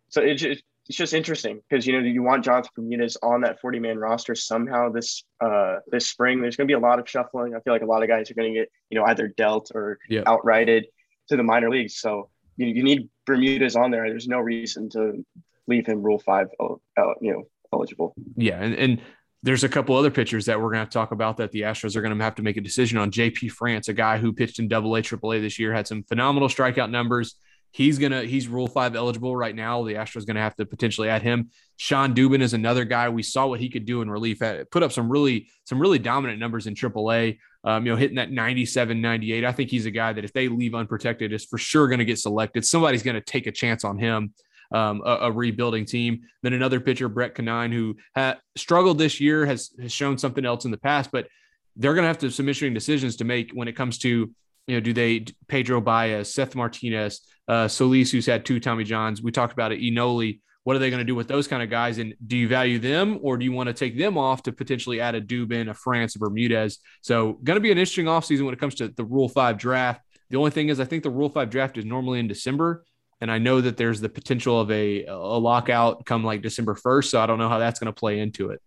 so 0.08 0.22
it 0.22 0.34
just, 0.34 0.62
it's 0.88 0.96
just 0.96 1.12
interesting 1.12 1.60
because 1.68 1.86
you 1.86 1.92
know 1.92 1.98
you 1.98 2.22
want 2.22 2.44
Jonathan 2.44 2.70
Bermudez 2.74 3.18
on 3.22 3.42
that 3.42 3.60
40 3.60 3.78
man 3.78 3.98
roster 3.98 4.34
somehow 4.34 4.88
this 4.90 5.22
uh 5.40 5.76
this 5.88 6.06
spring. 6.08 6.40
There's 6.40 6.56
going 6.56 6.66
to 6.66 6.72
be 6.72 6.76
a 6.76 6.78
lot 6.78 6.98
of 6.98 7.06
shuffling. 7.08 7.54
I 7.54 7.60
feel 7.60 7.74
like 7.74 7.82
a 7.82 7.86
lot 7.86 8.02
of 8.02 8.08
guys 8.08 8.30
are 8.30 8.34
going 8.34 8.54
to 8.54 8.60
get 8.60 8.70
you 8.88 8.98
know 8.98 9.04
either 9.04 9.28
dealt 9.28 9.70
or 9.74 9.98
Yep. 10.08 10.24
outrighted 10.24 10.84
to 11.28 11.36
the 11.36 11.42
minor 11.42 11.68
leagues. 11.68 11.98
So 11.98 12.30
you, 12.56 12.68
you 12.68 12.82
need 12.82 13.10
Bermudez 13.26 13.76
on 13.76 13.90
there. 13.90 14.08
There's 14.08 14.28
no 14.28 14.38
reason 14.40 14.88
to 14.90 15.24
leave 15.66 15.84
him 15.86 16.00
Rule 16.02 16.18
Five, 16.20 16.48
el- 16.58 16.80
el- 16.96 17.16
you 17.20 17.32
know, 17.34 17.42
eligible. 17.74 18.14
Yeah, 18.36 18.58
and, 18.58 18.74
and 18.74 19.02
there's 19.42 19.64
a 19.64 19.68
couple 19.68 19.96
other 19.96 20.10
pitchers 20.10 20.46
that 20.46 20.60
we're 20.60 20.72
going 20.72 20.84
to 20.84 20.90
talk 20.90 21.12
about 21.12 21.36
that 21.36 21.52
the 21.52 21.62
Astros 21.62 21.94
are 21.94 22.02
going 22.02 22.16
to 22.16 22.24
have 22.24 22.34
to 22.36 22.42
make 22.42 22.56
a 22.56 22.60
decision 22.60 22.98
on. 22.98 23.10
JP 23.10 23.52
France, 23.52 23.88
a 23.88 23.92
guy 23.92 24.18
who 24.18 24.32
pitched 24.32 24.58
in 24.58 24.68
Double 24.68 24.94
A, 24.96 25.02
Triple 25.02 25.32
A 25.32 25.40
this 25.40 25.58
year, 25.58 25.72
had 25.72 25.86
some 25.86 26.02
phenomenal 26.02 26.48
strikeout 26.48 26.90
numbers. 26.90 27.36
He's 27.70 27.98
gonna 27.98 28.22
he's 28.22 28.48
Rule 28.48 28.66
Five 28.66 28.96
eligible 28.96 29.36
right 29.36 29.54
now. 29.54 29.84
The 29.84 29.94
Astros 29.94 30.22
are 30.22 30.26
going 30.26 30.36
to 30.36 30.42
have 30.42 30.56
to 30.56 30.64
potentially 30.64 31.10
add 31.10 31.22
him. 31.22 31.50
Shawn 31.76 32.14
Dubin 32.14 32.40
is 32.40 32.54
another 32.54 32.84
guy. 32.84 33.10
We 33.10 33.22
saw 33.22 33.46
what 33.46 33.60
he 33.60 33.68
could 33.68 33.84
do 33.84 34.00
in 34.00 34.10
relief. 34.10 34.40
Put 34.70 34.82
up 34.82 34.90
some 34.90 35.10
really 35.10 35.48
some 35.64 35.78
really 35.78 35.98
dominant 35.98 36.40
numbers 36.40 36.66
in 36.66 36.74
Triple 36.74 37.12
A. 37.12 37.38
Um, 37.64 37.84
you 37.84 37.92
know, 37.92 37.98
hitting 37.98 38.16
that 38.16 38.30
97, 38.30 39.00
98. 39.00 39.44
I 39.44 39.52
think 39.52 39.68
he's 39.68 39.84
a 39.84 39.90
guy 39.90 40.12
that 40.12 40.24
if 40.24 40.32
they 40.32 40.48
leave 40.48 40.74
unprotected, 40.74 41.32
is 41.32 41.44
for 41.44 41.58
sure 41.58 41.88
going 41.88 41.98
to 41.98 42.04
get 42.04 42.18
selected. 42.18 42.64
Somebody's 42.64 43.02
going 43.02 43.16
to 43.16 43.20
take 43.20 43.46
a 43.46 43.52
chance 43.52 43.84
on 43.84 43.98
him 43.98 44.32
um, 44.72 45.02
a, 45.04 45.18
a 45.22 45.32
rebuilding 45.32 45.84
team. 45.84 46.20
Then 46.42 46.52
another 46.52 46.80
pitcher, 46.80 47.08
Brett 47.08 47.34
Conine, 47.34 47.72
who 47.72 47.96
ha- 48.14 48.36
struggled 48.56 48.98
this 48.98 49.20
year, 49.20 49.46
has, 49.46 49.70
has 49.80 49.92
shown 49.92 50.18
something 50.18 50.44
else 50.44 50.64
in 50.64 50.70
the 50.70 50.78
past, 50.78 51.10
but 51.10 51.28
they're 51.76 51.94
going 51.94 52.02
to 52.02 52.08
have 52.08 52.18
to 52.18 52.30
some 52.30 52.46
decisions 52.46 53.16
to 53.16 53.24
make 53.24 53.52
when 53.52 53.68
it 53.68 53.76
comes 53.76 53.98
to, 53.98 54.30
you 54.66 54.74
know, 54.74 54.80
do 54.80 54.92
they 54.92 55.24
Pedro 55.46 55.80
Baez, 55.80 56.32
Seth 56.32 56.54
Martinez, 56.54 57.20
uh, 57.46 57.68
Solis, 57.68 58.10
who's 58.10 58.26
had 58.26 58.44
two 58.44 58.60
Tommy 58.60 58.84
Johns. 58.84 59.22
We 59.22 59.32
talked 59.32 59.52
about 59.52 59.72
it, 59.72 59.80
Enoli. 59.80 60.40
What 60.64 60.76
are 60.76 60.80
they 60.80 60.90
going 60.90 61.00
to 61.00 61.04
do 61.04 61.14
with 61.14 61.28
those 61.28 61.48
kind 61.48 61.62
of 61.62 61.70
guys? 61.70 61.96
And 61.96 62.14
do 62.26 62.36
you 62.36 62.46
value 62.46 62.78
them 62.78 63.20
or 63.22 63.38
do 63.38 63.44
you 63.44 63.52
want 63.52 63.68
to 63.68 63.72
take 63.72 63.96
them 63.96 64.18
off 64.18 64.42
to 64.42 64.52
potentially 64.52 65.00
add 65.00 65.14
a 65.14 65.20
Dubin, 65.20 65.70
a 65.70 65.74
France, 65.74 66.14
a 66.14 66.18
Bermudez? 66.18 66.78
So, 67.00 67.34
going 67.44 67.56
to 67.56 67.60
be 67.60 67.72
an 67.72 67.78
interesting 67.78 68.04
offseason 68.04 68.44
when 68.44 68.52
it 68.52 68.60
comes 68.60 68.74
to 68.76 68.88
the 68.88 69.04
Rule 69.04 69.30
5 69.30 69.56
draft. 69.56 70.02
The 70.28 70.36
only 70.36 70.50
thing 70.50 70.68
is, 70.68 70.78
I 70.78 70.84
think 70.84 71.04
the 71.04 71.10
Rule 71.10 71.30
5 71.30 71.48
draft 71.48 71.78
is 71.78 71.86
normally 71.86 72.20
in 72.20 72.28
December. 72.28 72.84
And 73.20 73.30
I 73.30 73.38
know 73.38 73.60
that 73.60 73.76
there's 73.76 74.00
the 74.00 74.08
potential 74.08 74.60
of 74.60 74.70
a, 74.70 75.04
a 75.06 75.16
lockout 75.16 76.06
come 76.06 76.24
like 76.24 76.42
December 76.42 76.74
1st. 76.74 77.04
So 77.06 77.20
I 77.20 77.26
don't 77.26 77.38
know 77.38 77.48
how 77.48 77.58
that's 77.58 77.80
going 77.80 77.92
to 77.92 77.98
play 77.98 78.20
into 78.20 78.50
it. 78.50 78.60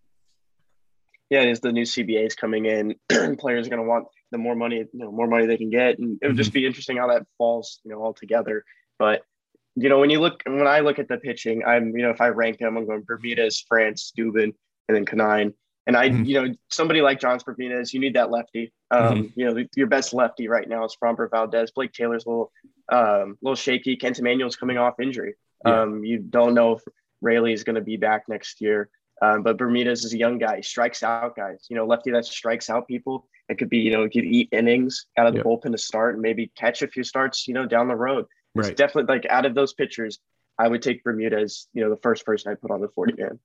Yeah, 1.29 1.43
is 1.43 1.61
the 1.61 1.71
new 1.71 1.83
CBAs 1.83 2.35
coming 2.35 2.65
in. 2.65 2.95
Players 3.37 3.67
are 3.67 3.69
going 3.69 3.81
to 3.81 3.87
want 3.87 4.07
the 4.31 4.37
more 4.37 4.55
money, 4.55 4.79
you 4.79 4.87
know, 4.93 5.11
more 5.11 5.27
money 5.27 5.45
they 5.45 5.57
can 5.57 5.69
get, 5.69 5.97
and 5.97 6.17
it 6.21 6.27
would 6.27 6.35
just 6.35 6.49
mm-hmm. 6.49 6.59
be 6.59 6.65
interesting 6.65 6.97
how 6.97 7.07
that 7.07 7.23
falls, 7.37 7.79
you 7.85 7.91
know, 7.91 8.01
all 8.01 8.13
together. 8.13 8.65
But 8.99 9.23
you 9.75 9.87
know, 9.87 9.99
when 9.99 10.09
you 10.09 10.19
look, 10.19 10.41
when 10.45 10.67
I 10.67 10.81
look 10.81 10.99
at 10.99 11.07
the 11.07 11.17
pitching, 11.17 11.63
I'm, 11.65 11.95
you 11.95 12.03
know, 12.03 12.09
if 12.09 12.19
I 12.19 12.27
rank 12.27 12.59
them, 12.59 12.77
I'm 12.77 12.85
going 12.85 13.03
Bermudez, 13.07 13.63
France, 13.67 14.11
Dubin, 14.17 14.53
and 14.87 14.95
then 14.95 15.05
Conine. 15.05 15.53
And 15.87 15.97
I, 15.97 16.09
Mhm. 16.09 16.25
you 16.25 16.33
know, 16.35 16.53
somebody 16.69 17.01
like 17.01 17.19
John 17.19 17.39
Bermudez, 17.43 17.93
you 17.93 17.99
need 17.99 18.13
that 18.13 18.29
lefty. 18.29 18.71
Um, 18.91 19.31
You 19.35 19.45
know, 19.53 19.65
your 19.75 19.87
best 19.87 20.13
lefty 20.13 20.47
right 20.47 20.67
now 20.67 20.83
is 20.85 20.95
Framber 21.01 21.29
Valdez. 21.29 21.71
Blake 21.71 21.91
Taylor's 21.91 22.25
a 22.25 22.29
little, 22.29 22.51
um, 22.89 23.37
little 23.41 23.55
shaky. 23.55 23.95
Kent 23.95 24.19
Emanuel's 24.19 24.55
coming 24.55 24.77
off 24.77 24.99
injury. 24.99 25.35
Yeah. 25.65 25.81
Um, 25.81 26.03
you 26.03 26.19
don't 26.19 26.53
know 26.53 26.73
if 26.73 26.83
Raley 27.21 27.53
is 27.53 27.63
going 27.63 27.75
to 27.75 27.81
be 27.81 27.97
back 27.97 28.27
next 28.29 28.61
year. 28.61 28.89
Um, 29.23 29.43
but 29.43 29.57
Bermudez 29.57 30.03
is 30.03 30.13
a 30.13 30.17
young 30.17 30.39
guy. 30.39 30.57
He 30.57 30.61
strikes 30.63 31.03
out 31.03 31.35
guys. 31.35 31.67
You 31.69 31.75
know, 31.75 31.85
lefty 31.85 32.09
that 32.11 32.25
strikes 32.25 32.69
out 32.71 32.87
people. 32.87 33.27
It 33.49 33.57
could 33.59 33.69
be, 33.69 33.77
you 33.77 33.91
know, 33.91 34.03
could 34.09 34.25
eat 34.25 34.49
innings 34.51 35.05
out 35.17 35.27
of 35.27 35.33
the 35.33 35.37
Yep. 35.39 35.45
bullpen 35.45 35.71
to 35.73 35.77
start 35.77 36.15
and 36.15 36.21
maybe 36.21 36.47
catch 36.55 36.81
a 36.81 36.87
few 36.87 37.03
starts, 37.03 37.47
you 37.47 37.53
know, 37.53 37.65
down 37.67 37.87
the 37.87 37.95
road. 37.95 38.25
It's 38.55 38.67
Right. 38.69 38.77
definitely 38.77 39.13
like 39.13 39.25
out 39.27 39.45
of 39.45 39.53
those 39.53 39.73
pitchers, 39.73 40.19
I 40.61 40.67
would 40.67 40.83
take 40.83 41.03
Bermudez 41.03 41.67
you 41.73 41.83
know, 41.83 41.89
the 41.89 41.99
first 42.01 42.23
person 42.23 42.51
I 42.51 42.55
put 42.55 42.69
on 42.69 42.81
the 42.81 42.87
40 42.89 43.13
man. 43.17 43.39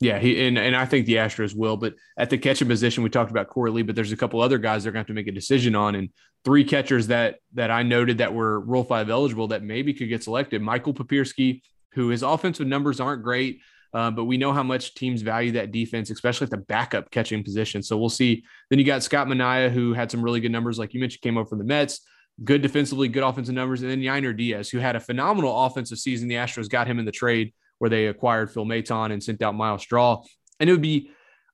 Yeah, 0.00 0.18
he 0.18 0.46
and, 0.46 0.58
and 0.58 0.74
I 0.74 0.86
think 0.86 1.04
the 1.04 1.16
Astros 1.16 1.54
will. 1.54 1.76
But 1.76 1.94
at 2.18 2.30
the 2.30 2.38
catching 2.38 2.68
position, 2.68 3.02
we 3.02 3.10
talked 3.10 3.30
about 3.30 3.48
Korey 3.48 3.72
Lee, 3.72 3.82
but 3.82 3.94
there's 3.94 4.12
a 4.12 4.16
couple 4.16 4.40
other 4.40 4.58
guys 4.58 4.82
they're 4.82 4.92
going 4.92 5.04
to 5.04 5.08
have 5.08 5.14
to 5.14 5.14
make 5.14 5.28
a 5.28 5.32
decision 5.32 5.74
on, 5.74 5.94
and 5.94 6.08
three 6.44 6.64
catchers 6.64 7.08
that 7.08 7.36
that 7.52 7.70
I 7.70 7.82
noted 7.82 8.18
that 8.18 8.32
were 8.32 8.60
Rule 8.60 8.84
Five 8.84 9.10
eligible 9.10 9.48
that 9.48 9.62
maybe 9.62 9.92
could 9.92 10.08
get 10.08 10.22
selected. 10.22 10.62
Michael 10.62 10.94
Papierski, 10.94 11.60
who 11.92 12.08
his 12.08 12.22
offensive 12.22 12.66
numbers 12.66 12.98
aren't 12.98 13.22
great, 13.22 13.60
uh, 13.92 14.10
but 14.10 14.24
we 14.24 14.36
know 14.38 14.52
how 14.52 14.62
much 14.62 14.94
teams 14.94 15.22
value 15.22 15.52
that 15.52 15.70
defense, 15.70 16.10
especially 16.10 16.46
at 16.46 16.50
the 16.50 16.56
backup 16.58 17.10
catching 17.10 17.44
position. 17.44 17.82
So 17.82 17.96
we'll 17.96 18.08
see. 18.08 18.44
Then 18.70 18.78
you 18.78 18.84
got 18.84 19.02
Scott 19.02 19.28
Manea, 19.28 19.70
who 19.70 19.92
had 19.92 20.10
some 20.10 20.22
really 20.22 20.40
good 20.40 20.52
numbers, 20.52 20.78
like 20.78 20.94
you 20.94 21.00
mentioned, 21.00 21.22
came 21.22 21.36
over 21.36 21.48
from 21.48 21.58
the 21.58 21.64
Mets. 21.64 22.00
Good 22.42 22.62
defensively, 22.62 23.08
good 23.08 23.22
offensive 23.22 23.54
numbers, 23.54 23.82
and 23.82 23.90
then 23.90 24.00
Yainer 24.00 24.36
Diaz, 24.36 24.68
who 24.68 24.78
had 24.78 24.96
a 24.96 25.00
phenomenal 25.00 25.66
offensive 25.66 25.98
season. 25.98 26.26
The 26.26 26.34
Astros 26.34 26.68
got 26.68 26.88
him 26.88 26.98
in 26.98 27.04
the 27.04 27.12
trade 27.12 27.54
where 27.78 27.90
they 27.90 28.06
acquired 28.06 28.50
Phil 28.50 28.64
Maton 28.64 29.12
and 29.12 29.22
sent 29.22 29.42
out 29.42 29.54
Myles 29.54 29.82
Straw. 29.82 30.22
And 30.58 30.68
it 30.68 30.72
would 30.72 30.82
be, 30.82 31.10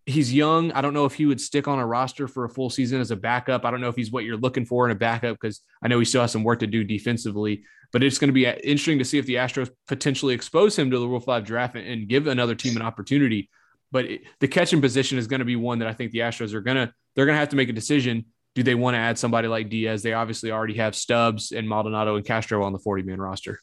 he's 0.06 0.32
young. 0.32 0.72
I 0.72 0.80
don't 0.80 0.94
know 0.94 1.04
if 1.04 1.14
he 1.14 1.26
would 1.26 1.40
stick 1.40 1.68
on 1.68 1.78
a 1.78 1.86
roster 1.86 2.28
for 2.28 2.44
a 2.44 2.48
full 2.48 2.70
season 2.70 3.00
as 3.00 3.10
a 3.10 3.16
backup. 3.16 3.64
I 3.64 3.70
don't 3.70 3.80
know 3.80 3.88
if 3.88 3.96
he's 3.96 4.10
what 4.10 4.24
you're 4.24 4.36
looking 4.36 4.64
for 4.64 4.86
in 4.86 4.92
a 4.92 4.98
backup 4.98 5.38
because 5.40 5.60
I 5.82 5.88
know 5.88 5.98
he 5.98 6.04
still 6.04 6.22
has 6.22 6.32
some 6.32 6.44
work 6.44 6.60
to 6.60 6.66
do 6.66 6.84
defensively. 6.84 7.64
But 7.92 8.02
it's 8.02 8.18
going 8.18 8.28
to 8.28 8.32
be 8.32 8.46
uh, 8.46 8.54
interesting 8.62 8.98
to 8.98 9.04
see 9.04 9.18
if 9.18 9.26
the 9.26 9.34
Astros 9.34 9.70
potentially 9.88 10.34
expose 10.34 10.78
him 10.78 10.90
to 10.90 10.98
the 10.98 11.08
Rule 11.08 11.20
5 11.20 11.44
draft 11.44 11.74
and, 11.74 11.86
and 11.86 12.08
give 12.08 12.26
another 12.26 12.54
team 12.54 12.76
an 12.76 12.82
opportunity. 12.82 13.50
But 13.90 14.04
it, 14.04 14.22
the 14.38 14.48
catching 14.48 14.80
position 14.80 15.18
is 15.18 15.26
going 15.26 15.40
to 15.40 15.44
be 15.44 15.56
one 15.56 15.80
that 15.80 15.88
I 15.88 15.92
think 15.92 16.12
the 16.12 16.20
Astros 16.20 16.54
are 16.54 16.60
going 16.60 16.76
to, 16.76 16.92
they're 17.14 17.26
going 17.26 17.34
to 17.34 17.40
have 17.40 17.48
to 17.50 17.56
make 17.56 17.68
a 17.68 17.72
decision. 17.72 18.26
Do 18.54 18.62
they 18.62 18.74
want 18.74 18.94
to 18.94 18.98
add 18.98 19.18
somebody 19.18 19.48
like 19.48 19.68
Diaz? 19.68 20.02
They 20.02 20.12
obviously 20.12 20.50
already 20.50 20.74
have 20.74 20.96
Stubbs 20.96 21.52
and 21.52 21.68
Maldonado 21.68 22.16
and 22.16 22.24
Castro 22.24 22.64
on 22.64 22.72
the 22.72 22.78
40 22.78 23.04
man 23.04 23.20
roster. 23.20 23.60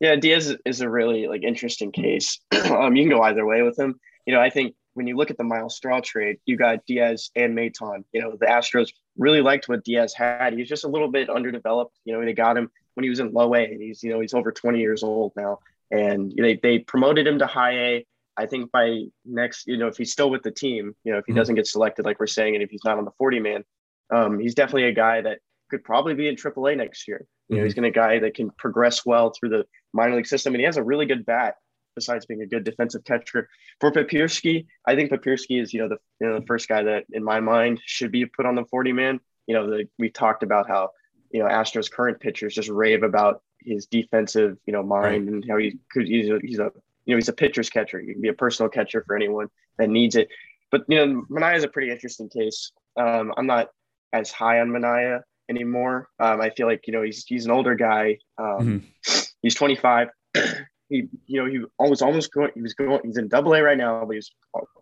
Yeah, 0.00 0.16
Diaz 0.16 0.56
is 0.64 0.80
a 0.80 0.88
really 0.88 1.28
like 1.28 1.42
interesting 1.42 1.92
case. 1.92 2.40
um, 2.70 2.96
you 2.96 3.04
can 3.04 3.16
go 3.16 3.22
either 3.22 3.46
way 3.46 3.62
with 3.62 3.78
him. 3.78 3.98
You 4.26 4.34
know, 4.34 4.40
I 4.40 4.50
think 4.50 4.74
when 4.94 5.06
you 5.06 5.16
look 5.16 5.30
at 5.30 5.38
the 5.38 5.44
Myles 5.44 5.76
Straw 5.76 6.00
trade, 6.00 6.38
you 6.44 6.56
got 6.56 6.84
Diaz 6.86 7.30
and 7.36 7.56
Maton. 7.56 8.04
You 8.12 8.22
know, 8.22 8.36
the 8.38 8.46
Astros 8.46 8.88
really 9.16 9.40
liked 9.40 9.68
what 9.68 9.84
Diaz 9.84 10.12
had. 10.12 10.52
He 10.52 10.60
was 10.60 10.68
just 10.68 10.84
a 10.84 10.88
little 10.88 11.08
bit 11.08 11.30
underdeveloped. 11.30 11.96
You 12.04 12.14
know, 12.14 12.24
they 12.24 12.32
got 12.32 12.56
him 12.56 12.70
when 12.94 13.04
he 13.04 13.10
was 13.10 13.20
in 13.20 13.32
low 13.32 13.54
A. 13.54 13.66
He's 13.78 14.02
you 14.02 14.10
know 14.10 14.20
he's 14.20 14.34
over 14.34 14.50
20 14.50 14.80
years 14.80 15.02
old 15.04 15.32
now, 15.36 15.60
and 15.90 16.32
they 16.36 16.56
they 16.56 16.80
promoted 16.80 17.26
him 17.26 17.38
to 17.38 17.46
high 17.46 17.72
A. 17.78 18.06
I 18.36 18.46
think 18.46 18.72
by 18.72 19.04
next, 19.24 19.68
you 19.68 19.76
know, 19.76 19.86
if 19.86 19.96
he's 19.96 20.10
still 20.10 20.28
with 20.28 20.42
the 20.42 20.50
team, 20.50 20.96
you 21.04 21.12
know, 21.12 21.18
if 21.18 21.24
he 21.26 21.32
Mhm. 21.32 21.36
doesn't 21.36 21.54
get 21.54 21.68
selected, 21.68 22.04
like 22.04 22.18
we're 22.18 22.26
saying, 22.26 22.54
and 22.56 22.64
if 22.64 22.70
he's 22.70 22.84
not 22.84 22.98
on 22.98 23.04
the 23.04 23.12
40 23.12 23.38
man, 23.38 23.62
um, 24.14 24.38
he's 24.38 24.54
definitely 24.54 24.84
a 24.84 24.92
guy 24.92 25.20
that 25.20 25.38
could 25.70 25.84
probably 25.84 26.14
be 26.14 26.28
in 26.28 26.36
AAA 26.36 26.76
next 26.76 27.08
year. 27.08 27.26
You 27.48 27.58
know, 27.58 27.64
he's 27.64 27.74
going 27.74 27.84
to 27.84 27.90
guy 27.90 28.18
that 28.20 28.34
can 28.34 28.50
progress 28.50 29.04
well 29.04 29.30
through 29.30 29.50
the 29.50 29.66
minor 29.92 30.16
league 30.16 30.26
system, 30.26 30.54
and 30.54 30.60
he 30.60 30.64
has 30.64 30.76
a 30.76 30.82
really 30.82 31.06
good 31.06 31.26
bat. 31.26 31.56
Besides 31.94 32.26
being 32.26 32.42
a 32.42 32.46
good 32.46 32.64
defensive 32.64 33.04
catcher, 33.04 33.48
for 33.78 33.92
Papierski, 33.92 34.66
I 34.84 34.96
think 34.96 35.12
Papierski 35.12 35.62
is 35.62 35.72
you 35.72 35.80
know 35.80 35.88
the 35.88 35.98
you 36.20 36.26
know 36.26 36.40
the 36.40 36.46
first 36.46 36.66
guy 36.68 36.82
that 36.82 37.04
in 37.12 37.22
my 37.22 37.38
mind 37.38 37.80
should 37.84 38.10
be 38.10 38.26
put 38.26 38.46
on 38.46 38.56
the 38.56 38.64
40 38.64 38.92
man. 38.92 39.20
You 39.46 39.54
know, 39.54 39.70
the, 39.70 39.88
we 39.96 40.10
talked 40.10 40.42
about 40.42 40.66
how 40.66 40.90
you 41.30 41.40
know 41.40 41.46
Astros 41.48 41.88
current 41.88 42.18
pitchers 42.18 42.52
just 42.52 42.68
rave 42.68 43.04
about 43.04 43.42
his 43.60 43.86
defensive 43.86 44.56
you 44.66 44.72
know 44.72 44.82
mind 44.82 45.28
and 45.28 45.44
how 45.48 45.56
he 45.56 45.78
could 45.92 46.08
he's 46.08 46.30
a, 46.30 46.38
he's 46.42 46.58
a 46.58 46.72
you 47.04 47.14
know 47.14 47.16
he's 47.16 47.28
a 47.28 47.32
pitcher's 47.32 47.70
catcher. 47.70 48.00
He 48.00 48.12
can 48.12 48.22
be 48.22 48.28
a 48.28 48.34
personal 48.34 48.70
catcher 48.70 49.04
for 49.06 49.14
anyone 49.14 49.46
that 49.78 49.88
needs 49.88 50.16
it. 50.16 50.28
But 50.72 50.82
you 50.88 50.96
know, 50.96 51.22
Manea 51.30 51.56
is 51.56 51.62
a 51.62 51.68
pretty 51.68 51.92
interesting 51.92 52.28
case. 52.28 52.72
Um, 52.96 53.32
I'm 53.36 53.46
not 53.46 53.68
as 54.14 54.30
high 54.30 54.60
on 54.60 54.68
Manea 54.68 55.20
anymore. 55.50 56.08
Um, 56.18 56.40
I 56.40 56.50
feel 56.50 56.66
like 56.66 56.86
you 56.86 56.94
know 56.94 57.02
he's 57.02 57.26
he's 57.26 57.44
an 57.44 57.50
older 57.50 57.74
guy. 57.74 58.18
Um, 58.38 58.84
He's 59.44 59.54
25. 59.54 60.08
he 60.88 61.06
you 61.26 61.42
know 61.42 61.44
he 61.44 61.58
was 61.78 62.00
almost 62.00 62.32
going. 62.32 62.50
He 62.54 62.62
was 62.62 62.72
going. 62.72 63.00
He's 63.04 63.18
in 63.18 63.28
Double 63.28 63.52
A 63.52 63.62
right 63.62 63.76
now, 63.76 64.02
but 64.06 64.14
he's 64.14 64.32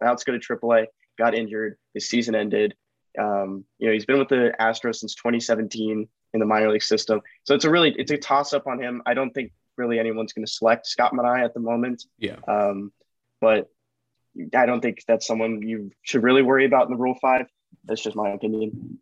about 0.01 0.19
to 0.19 0.25
go 0.25 0.33
to 0.33 0.39
Triple 0.39 0.73
A. 0.73 0.87
Got 1.19 1.35
injured. 1.35 1.77
His 1.95 2.09
season 2.09 2.37
ended. 2.37 2.75
Um, 3.19 3.65
you 3.79 3.89
know 3.89 3.93
he's 3.93 4.07
been 4.07 4.21
with 4.21 4.29
the 4.29 4.55
Astros 4.61 4.97
since 4.97 5.17
2017 5.17 6.09
in 6.33 6.41
the 6.41 6.47
minor 6.47 6.71
league 6.71 6.85
system. 6.85 7.21
So 7.43 7.57
it's 7.57 7.65
a 7.65 7.71
really 7.71 7.93
it's 7.99 8.13
a 8.13 8.17
toss 8.17 8.53
up 8.53 8.69
on 8.69 8.81
him. 8.81 9.03
I 9.05 9.15
don't 9.15 9.33
think 9.33 9.51
really 9.77 9.99
anyone's 9.99 10.33
going 10.33 10.47
to 10.47 10.53
select 10.53 10.87
Scott 10.87 11.13
Manea 11.13 11.45
at 11.45 11.55
the 11.55 11.61
moment. 11.61 12.05
Yeah. 12.19 12.37
Um, 12.47 12.93
but 13.41 13.69
I 14.57 14.65
don't 14.65 14.81
think 14.81 15.03
that's 15.09 15.27
someone 15.27 15.67
you 15.67 15.91
should 16.03 16.23
really 16.23 16.43
worry 16.43 16.67
about 16.67 16.87
in 16.87 16.93
the 16.93 17.03
Rule 17.03 17.19
Five. 17.21 17.47
That's 17.85 18.01
just 18.01 18.15
my 18.15 18.31
opinion. 18.31 19.01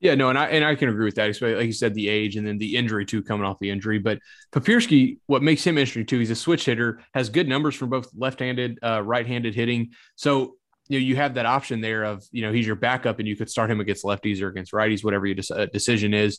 Yeah, 0.00 0.14
no, 0.14 0.28
and 0.28 0.38
I 0.38 0.46
and 0.46 0.64
I 0.64 0.76
can 0.76 0.88
agree 0.88 1.06
with 1.06 1.16
that. 1.16 1.28
Especially 1.28 1.56
like 1.56 1.66
you 1.66 1.72
said, 1.72 1.94
the 1.94 2.08
age 2.08 2.36
and 2.36 2.46
then 2.46 2.58
the 2.58 2.76
injury 2.76 3.04
too, 3.04 3.22
coming 3.22 3.44
off 3.44 3.58
the 3.58 3.70
injury. 3.70 3.98
But 3.98 4.20
Papierski, 4.52 5.18
what 5.26 5.42
makes 5.42 5.64
him 5.64 5.76
interesting 5.76 6.06
too, 6.06 6.20
he's 6.20 6.30
a 6.30 6.36
switch 6.36 6.64
hitter, 6.64 7.00
has 7.14 7.28
good 7.28 7.48
numbers 7.48 7.74
from 7.74 7.90
both 7.90 8.08
left-handed, 8.16 8.78
uh, 8.82 9.02
right-handed 9.02 9.54
hitting. 9.56 9.90
So 10.14 10.54
you 10.88 11.00
know 11.00 11.04
you 11.04 11.16
have 11.16 11.34
that 11.34 11.46
option 11.46 11.80
there 11.80 12.04
of 12.04 12.24
you 12.30 12.42
know 12.42 12.52
he's 12.52 12.66
your 12.66 12.76
backup, 12.76 13.18
and 13.18 13.26
you 13.26 13.34
could 13.34 13.50
start 13.50 13.70
him 13.70 13.80
against 13.80 14.04
lefties 14.04 14.40
or 14.40 14.48
against 14.48 14.72
righties, 14.72 15.02
whatever 15.02 15.26
your 15.26 15.36
uh, 15.52 15.66
decision 15.66 16.14
is. 16.14 16.38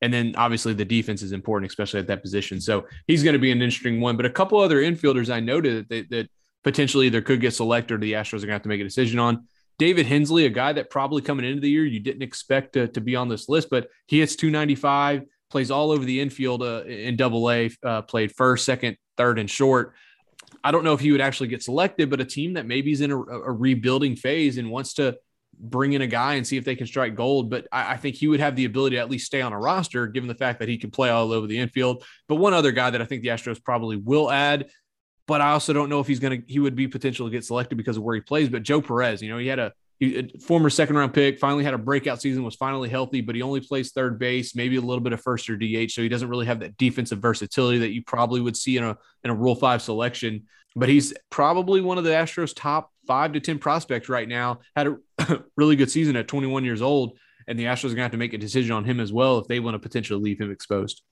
And 0.00 0.12
then 0.12 0.34
obviously 0.36 0.74
the 0.74 0.84
defense 0.84 1.22
is 1.22 1.32
important, 1.32 1.70
especially 1.70 2.00
at 2.00 2.06
that 2.06 2.22
position. 2.22 2.60
So 2.60 2.86
he's 3.06 3.24
going 3.24 3.32
to 3.32 3.38
be 3.38 3.50
an 3.50 3.62
interesting 3.62 4.00
one. 4.00 4.16
But 4.16 4.26
a 4.26 4.30
couple 4.30 4.60
other 4.60 4.80
infielders 4.80 5.28
I 5.28 5.40
noted 5.40 5.88
that, 5.88 5.88
that, 5.88 6.10
that 6.10 6.30
potentially 6.62 7.06
either 7.06 7.20
could 7.20 7.40
get 7.40 7.54
selected 7.54 7.94
or 7.94 7.98
the 7.98 8.12
Astros 8.12 8.34
are 8.34 8.46
going 8.46 8.48
to 8.48 8.52
have 8.52 8.62
to 8.62 8.68
make 8.68 8.80
a 8.80 8.84
decision 8.84 9.18
on. 9.18 9.48
David 9.78 10.06
Hensley, 10.06 10.44
a 10.44 10.50
guy 10.50 10.72
that 10.72 10.90
probably 10.90 11.22
coming 11.22 11.46
into 11.46 11.60
the 11.60 11.70
year 11.70 11.84
you 11.84 12.00
didn't 12.00 12.22
expect 12.22 12.72
to, 12.72 12.88
to 12.88 13.00
be 13.00 13.14
on 13.14 13.28
this 13.28 13.48
list, 13.48 13.68
but 13.70 13.88
he 14.06 14.18
hits 14.18 14.34
295, 14.36 15.22
plays 15.50 15.70
all 15.70 15.92
over 15.92 16.04
the 16.04 16.20
infield 16.20 16.62
uh, 16.62 16.84
in 16.84 17.16
double 17.16 17.50
A, 17.50 17.70
uh, 17.84 18.02
played 18.02 18.34
first, 18.34 18.64
second, 18.64 18.96
third, 19.16 19.38
and 19.38 19.48
short. 19.48 19.94
I 20.64 20.72
don't 20.72 20.84
know 20.84 20.94
if 20.94 21.00
he 21.00 21.12
would 21.12 21.20
actually 21.20 21.48
get 21.48 21.62
selected, 21.62 22.10
but 22.10 22.20
a 22.20 22.24
team 22.24 22.54
that 22.54 22.66
maybe 22.66 22.90
is 22.90 23.00
in 23.00 23.12
a, 23.12 23.16
a 23.18 23.52
rebuilding 23.52 24.16
phase 24.16 24.58
and 24.58 24.70
wants 24.70 24.94
to 24.94 25.16
bring 25.60 25.92
in 25.92 26.02
a 26.02 26.06
guy 26.06 26.34
and 26.34 26.46
see 26.46 26.56
if 26.56 26.64
they 26.64 26.76
can 26.76 26.86
strike 26.86 27.14
gold. 27.14 27.50
But 27.50 27.66
I, 27.72 27.92
I, 27.92 27.96
think 27.96 28.16
he 28.16 28.28
would 28.28 28.40
have 28.40 28.56
the 28.56 28.64
ability 28.64 28.96
to 28.96 29.02
at 29.02 29.10
least 29.10 29.26
stay 29.26 29.40
on 29.40 29.52
a 29.52 29.58
roster, 29.58 30.06
given 30.06 30.28
the 30.28 30.34
fact 30.34 30.60
that 30.60 30.68
he 30.68 30.78
can 30.78 30.90
play 30.90 31.10
all 31.10 31.32
over 31.32 31.46
the 31.46 31.58
infield. 31.58 32.04
But 32.28 32.36
one 32.36 32.54
other 32.54 32.72
guy 32.72 32.90
that 32.90 33.02
I 33.02 33.04
think 33.04 33.22
the 33.22 33.28
Astros 33.28 33.62
probably 33.62 33.96
will 33.96 34.30
add, 34.30 34.68
but 35.28 35.42
I 35.42 35.50
also 35.50 35.74
don't 35.74 35.90
know 35.90 36.00
if 36.00 36.06
he's 36.06 36.20
going 36.20 36.40
to, 36.40 36.52
he 36.52 36.58
would 36.58 36.74
be 36.74 36.88
potential 36.88 37.26
to 37.26 37.30
get 37.30 37.44
selected 37.44 37.76
because 37.76 37.98
of 37.98 38.02
where 38.02 38.14
he 38.14 38.22
plays. 38.22 38.48
But 38.48 38.62
Joe 38.62 38.80
Perez, 38.80 39.20
you 39.20 39.28
know, 39.28 39.36
he 39.36 39.46
had 39.46 39.58
a, 39.58 39.74
he, 40.00 40.32
former 40.40 40.70
second 40.70 40.96
round 40.96 41.12
pick, 41.12 41.38
finally 41.38 41.64
had 41.64 41.74
a 41.74 41.78
breakout 41.78 42.22
season, 42.22 42.42
was 42.44 42.56
finally 42.56 42.88
healthy, 42.88 43.20
but 43.20 43.34
he 43.34 43.42
only 43.42 43.60
plays 43.60 43.92
third 43.92 44.18
base, 44.18 44.56
maybe 44.56 44.76
a 44.76 44.80
little 44.80 45.02
bit 45.02 45.12
of 45.12 45.20
first 45.20 45.50
or 45.50 45.56
DH. 45.56 45.90
So 45.90 46.00
he 46.00 46.08
doesn't 46.08 46.30
really 46.30 46.46
have 46.46 46.60
that 46.60 46.78
defensive 46.78 47.18
versatility 47.18 47.78
that 47.80 47.90
you 47.90 48.02
probably 48.02 48.40
would 48.40 48.56
see 48.56 48.78
in 48.78 48.84
a, 48.84 48.96
in 49.22 49.30
a 49.30 49.34
Rule 49.34 49.54
5 49.54 49.82
selection. 49.82 50.46
But 50.74 50.88
he's 50.88 51.12
probably 51.28 51.82
one 51.82 51.98
of 51.98 52.04
the 52.04 52.10
Astros' 52.10 52.54
top 52.56 52.90
five 53.06 53.34
to 53.34 53.40
10 53.40 53.58
prospects 53.58 54.08
right 54.08 54.28
now. 54.28 54.60
Had 54.74 54.86
a 54.86 55.42
really 55.56 55.76
good 55.76 55.90
season 55.90 56.16
at 56.16 56.26
21 56.26 56.64
years 56.64 56.80
old. 56.80 57.18
And 57.46 57.58
the 57.58 57.64
Astros 57.64 57.86
are 57.86 57.88
going 57.88 57.96
to 57.96 58.02
have 58.02 58.12
to 58.12 58.18
make 58.18 58.32
a 58.32 58.38
decision 58.38 58.72
on 58.72 58.84
him 58.84 58.98
as 58.98 59.12
well 59.12 59.38
if 59.38 59.46
they 59.46 59.60
want 59.60 59.74
to 59.74 59.78
potentially 59.78 60.22
leave 60.22 60.40
him 60.40 60.50
exposed. 60.50 61.02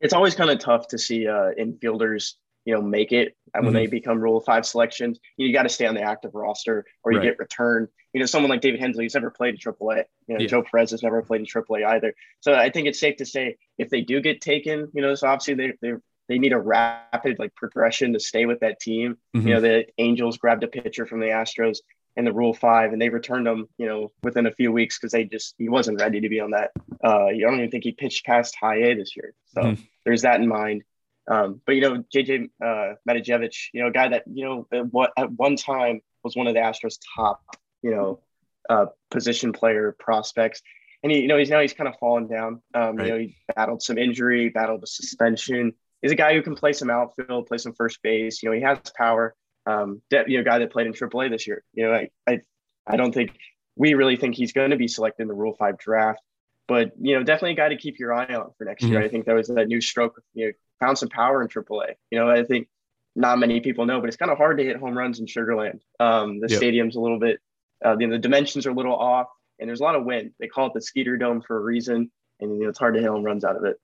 It's 0.00 0.12
always 0.12 0.34
kind 0.34 0.50
of 0.50 0.58
tough 0.58 0.88
to 0.88 0.98
see 0.98 1.26
uh, 1.26 1.52
infielders, 1.58 2.34
you 2.64 2.74
know, 2.74 2.82
make 2.82 3.12
it 3.12 3.36
and 3.54 3.64
when 3.64 3.74
mm-hmm. 3.74 3.84
they 3.84 3.86
become 3.86 4.18
Rule 4.18 4.40
Five 4.40 4.66
selections. 4.66 5.18
You, 5.36 5.52
got 5.52 5.62
to 5.62 5.68
stay 5.68 5.86
on 5.86 5.94
the 5.94 6.02
active 6.02 6.34
roster 6.34 6.84
or 7.04 7.12
you 7.12 7.18
right. 7.18 7.24
get 7.24 7.38
returned. 7.38 7.88
You 8.12 8.20
know, 8.20 8.26
someone 8.26 8.50
like 8.50 8.60
David 8.60 8.80
Hensley 8.80 9.04
who's 9.04 9.14
never 9.14 9.30
played 9.30 9.54
in 9.54 9.60
AAA. 9.60 10.04
You 10.26 10.34
know, 10.34 10.40
yeah. 10.40 10.46
Joe 10.46 10.62
Perez 10.62 10.90
has 10.90 11.02
never 11.02 11.22
played 11.22 11.40
in 11.40 11.46
AAA 11.46 11.86
either. 11.86 12.14
So 12.40 12.54
I 12.54 12.70
think 12.70 12.88
it's 12.88 13.00
safe 13.00 13.16
to 13.16 13.26
say 13.26 13.56
if 13.78 13.90
they 13.90 14.00
do 14.00 14.20
get 14.20 14.40
taken, 14.40 14.88
you 14.92 15.02
know, 15.02 15.14
so 15.14 15.28
obviously 15.28 15.54
they 15.54 15.72
they 15.80 15.92
they 16.28 16.38
need 16.38 16.52
a 16.52 16.58
rapid 16.58 17.38
like 17.38 17.54
progression 17.54 18.12
to 18.14 18.20
stay 18.20 18.46
with 18.46 18.60
that 18.60 18.80
team. 18.80 19.18
Mm-hmm. 19.36 19.48
You 19.48 19.54
know, 19.54 19.60
the 19.60 19.86
Angels 19.98 20.38
grabbed 20.38 20.64
a 20.64 20.68
pitcher 20.68 21.06
from 21.06 21.20
the 21.20 21.26
Astros 21.26 21.78
in 22.16 22.24
the 22.24 22.32
Rule 22.32 22.54
Five, 22.54 22.92
and 22.92 23.00
they 23.00 23.08
returned 23.08 23.46
him. 23.46 23.68
You 23.78 23.86
know, 23.86 24.12
within 24.22 24.46
a 24.46 24.52
few 24.52 24.72
weeks 24.72 24.98
because 24.98 25.12
they 25.12 25.24
just 25.24 25.54
he 25.58 25.68
wasn't 25.68 26.00
ready 26.00 26.20
to 26.20 26.28
be 26.28 26.40
on 26.40 26.52
that. 26.52 26.70
Uh, 27.02 27.26
I 27.26 27.38
don't 27.38 27.58
even 27.58 27.70
think 27.70 27.84
he 27.84 27.92
pitched 27.92 28.24
past 28.24 28.56
High 28.60 28.78
A 28.78 28.94
this 28.94 29.16
year. 29.16 29.34
So 29.54 29.62
mm-hmm. 29.62 29.82
there's 30.04 30.22
that 30.22 30.40
in 30.40 30.48
mind. 30.48 30.82
Um, 31.26 31.60
but 31.64 31.74
you 31.74 31.80
know, 31.80 32.04
JJ 32.14 32.50
uh, 32.62 32.94
Matijevic, 33.08 33.54
you 33.72 33.82
know, 33.82 33.88
a 33.88 33.92
guy 33.92 34.08
that 34.08 34.24
you 34.32 34.44
know 34.44 34.66
at, 34.72 34.92
what, 34.92 35.12
at 35.16 35.30
one 35.32 35.56
time 35.56 36.00
was 36.22 36.36
one 36.36 36.46
of 36.46 36.54
the 36.54 36.60
Astros' 36.60 36.98
top, 37.16 37.42
you 37.82 37.90
know, 37.90 38.20
uh, 38.68 38.86
position 39.10 39.52
player 39.52 39.96
prospects, 39.98 40.62
and 41.02 41.10
he, 41.10 41.20
you 41.20 41.28
know, 41.28 41.38
he's 41.38 41.50
now 41.50 41.60
he's 41.60 41.72
kind 41.72 41.88
of 41.88 41.94
fallen 41.98 42.26
down. 42.26 42.62
Um, 42.74 42.96
right. 42.96 43.06
You 43.06 43.12
know, 43.12 43.18
he 43.18 43.36
battled 43.54 43.82
some 43.82 43.98
injury, 43.98 44.50
battled 44.50 44.82
a 44.82 44.86
suspension 44.86 45.74
he's 46.04 46.12
a 46.12 46.16
guy 46.16 46.34
who 46.34 46.42
can 46.42 46.54
play 46.54 46.74
some 46.74 46.90
outfield, 46.90 47.46
play 47.46 47.56
some 47.56 47.72
first 47.72 48.02
base. 48.02 48.42
You 48.42 48.50
know, 48.50 48.54
he 48.54 48.62
has 48.62 48.78
power. 48.96 49.34
Um, 49.66 50.02
you 50.10 50.36
know, 50.36 50.44
guy 50.44 50.58
that 50.58 50.70
played 50.70 50.86
in 50.86 50.92
AAA 50.92 51.30
this 51.30 51.46
year. 51.46 51.64
You 51.72 51.86
know, 51.86 51.94
I 51.94 52.10
I, 52.26 52.40
I 52.86 52.96
don't 52.96 53.12
think 53.12 53.32
we 53.74 53.94
really 53.94 54.16
think 54.16 54.34
he's 54.34 54.52
going 54.52 54.70
to 54.70 54.76
be 54.76 54.86
selected 54.86 55.22
in 55.22 55.28
the 55.28 55.34
Rule 55.34 55.56
Five 55.58 55.78
draft, 55.78 56.20
but 56.68 56.92
you 57.00 57.16
know, 57.16 57.24
definitely 57.24 57.52
a 57.52 57.56
guy 57.56 57.70
to 57.70 57.76
keep 57.76 57.98
your 57.98 58.12
eye 58.12 58.34
on 58.34 58.50
for 58.58 58.66
next 58.66 58.84
mm-hmm. 58.84 58.92
year. 58.92 59.02
I 59.02 59.08
think 59.08 59.24
that 59.24 59.34
was 59.34 59.48
that 59.48 59.66
new 59.66 59.80
stroke. 59.80 60.22
You 60.34 60.48
know, 60.48 60.52
found 60.84 60.98
some 60.98 61.08
power 61.08 61.42
in 61.42 61.48
AAA. 61.48 61.94
You 62.10 62.18
know, 62.18 62.30
I 62.30 62.44
think 62.44 62.68
not 63.16 63.38
many 63.38 63.60
people 63.60 63.86
know, 63.86 64.00
but 64.00 64.08
it's 64.08 64.16
kind 64.16 64.30
of 64.30 64.38
hard 64.38 64.58
to 64.58 64.64
hit 64.64 64.76
home 64.76 64.96
runs 64.96 65.20
in 65.20 65.26
Sugarland. 65.26 65.80
Um, 66.00 66.40
the 66.40 66.48
yep. 66.48 66.58
stadium's 66.58 66.96
a 66.96 67.00
little 67.00 67.18
bit, 67.18 67.40
uh, 67.84 67.96
you 67.98 68.06
know, 68.06 68.14
the 68.14 68.18
dimensions 68.18 68.66
are 68.66 68.70
a 68.70 68.74
little 68.74 68.94
off, 68.94 69.28
and 69.58 69.68
there's 69.68 69.80
a 69.80 69.84
lot 69.84 69.94
of 69.94 70.04
wind. 70.04 70.32
They 70.38 70.48
call 70.48 70.66
it 70.66 70.74
the 70.74 70.82
Skeeter 70.82 71.16
Dome 71.16 71.40
for 71.40 71.56
a 71.56 71.60
reason, 71.60 72.10
and 72.40 72.56
you 72.56 72.64
know, 72.64 72.68
it's 72.68 72.78
hard 72.78 72.94
to 72.94 73.00
hit 73.00 73.08
home 73.08 73.22
runs 73.22 73.44
out 73.44 73.56
of 73.56 73.64
it. 73.64 73.76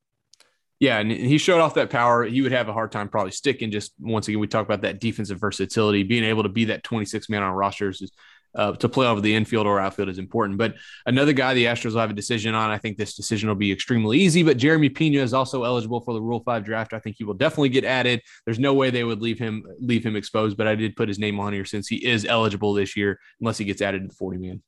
Yeah, 0.78 0.98
and 0.98 1.10
he 1.10 1.36
showed 1.36 1.60
off 1.60 1.74
that 1.74 1.90
power. 1.90 2.24
He 2.24 2.40
would 2.40 2.52
have 2.52 2.68
a 2.68 2.72
hard 2.72 2.90
time 2.90 3.08
probably 3.08 3.32
sticking. 3.32 3.70
Just 3.70 3.92
once 4.00 4.26
again, 4.28 4.40
we 4.40 4.46
talk 4.46 4.64
about 4.64 4.80
that 4.80 4.98
defensive 4.98 5.38
versatility, 5.38 6.02
being 6.02 6.24
able 6.24 6.42
to 6.42 6.48
be 6.48 6.66
that 6.66 6.82
26 6.82 7.28
man 7.28 7.42
on 7.42 7.52
rosters 7.52 8.00
is, 8.00 8.10
uh, 8.54 8.72
to 8.72 8.88
play 8.88 9.06
over 9.06 9.20
the 9.20 9.34
infield 9.34 9.66
or 9.66 9.80
outfield 9.80 10.08
is 10.08 10.18
important. 10.18 10.58
But 10.58 10.74
another 11.06 11.32
guy 11.32 11.54
the 11.54 11.66
Astros 11.66 11.92
will 11.92 12.00
have 12.00 12.10
a 12.10 12.14
decision 12.14 12.54
on. 12.54 12.70
I 12.70 12.78
think 12.78 12.96
this 12.96 13.14
decision 13.14 13.48
will 13.48 13.56
be 13.56 13.72
extremely 13.72 14.18
easy. 14.18 14.42
But 14.42 14.56
Jeremy 14.56 14.88
Pena 14.88 15.20
is 15.20 15.34
also 15.34 15.64
eligible 15.64 16.00
for 16.00 16.14
the 16.14 16.22
Rule 16.22 16.40
Five 16.40 16.64
draft. 16.64 16.92
I 16.92 16.98
think 16.98 17.16
he 17.18 17.24
will 17.24 17.34
definitely 17.34 17.68
get 17.68 17.84
added. 17.84 18.22
There's 18.44 18.58
no 18.58 18.74
way 18.74 18.90
they 18.90 19.04
would 19.04 19.22
leave 19.22 19.38
him 19.38 19.64
leave 19.78 20.04
him 20.04 20.16
exposed. 20.16 20.56
But 20.56 20.66
I 20.66 20.74
did 20.74 20.96
put 20.96 21.08
his 21.08 21.18
name 21.18 21.38
on 21.40 21.52
here 21.52 21.64
since 21.64 21.88
he 21.88 21.96
is 22.04 22.24
eligible 22.24 22.74
this 22.74 22.96
year, 22.96 23.18
unless 23.40 23.58
he 23.58 23.64
gets 23.64 23.82
added 23.82 24.02
to 24.02 24.08
the 24.08 24.14
40 24.14 24.38
man. 24.38 24.62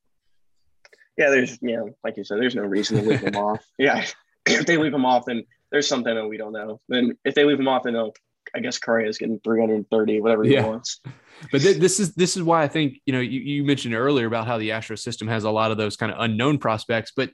Yeah, 1.18 1.31
there's 1.31 1.59
you 1.61 1.77
know, 1.77 1.90
like 2.05 2.16
you 2.16 2.25
said, 2.25 2.40
there's 2.40 2.55
no 2.55 2.62
reason 2.62 2.99
to 2.99 3.09
leave 3.09 3.21
him 3.21 3.37
off. 3.37 3.64
Yeah, 3.79 4.05
if 4.47 4.66
they 4.66 4.77
leave 4.77 4.95
him 4.95 5.05
off, 5.05 5.25
then 5.27 5.45
there's 5.71 5.88
something 5.88 6.14
that 6.14 6.27
we 6.27 6.37
don't 6.37 6.53
know. 6.53 6.81
Then 6.88 7.16
if 7.25 7.35
they 7.35 7.45
leave 7.45 7.59
him 7.59 7.68
off, 7.68 7.83
then 7.85 7.95
they'll, 7.95 8.12
I 8.55 8.61
guess 8.61 8.79
Correa 8.79 9.09
is 9.09 9.19
getting 9.19 9.41
330, 9.41 10.21
whatever 10.21 10.45
he 10.45 10.55
yeah. 10.55 10.67
wants. 10.67 11.01
But 11.51 11.62
th- 11.62 11.79
this 11.79 11.99
is 11.99 12.15
this 12.15 12.37
is 12.37 12.43
why 12.45 12.62
I 12.62 12.69
think 12.69 13.01
you 13.05 13.12
know 13.12 13.19
you, 13.19 13.41
you 13.41 13.65
mentioned 13.65 13.95
earlier 13.95 14.29
about 14.29 14.47
how 14.47 14.59
the 14.59 14.71
Astro 14.71 14.95
system 14.95 15.27
has 15.27 15.43
a 15.43 15.51
lot 15.51 15.73
of 15.73 15.77
those 15.77 15.97
kind 15.97 16.12
of 16.12 16.21
unknown 16.21 16.59
prospects, 16.59 17.11
but 17.17 17.31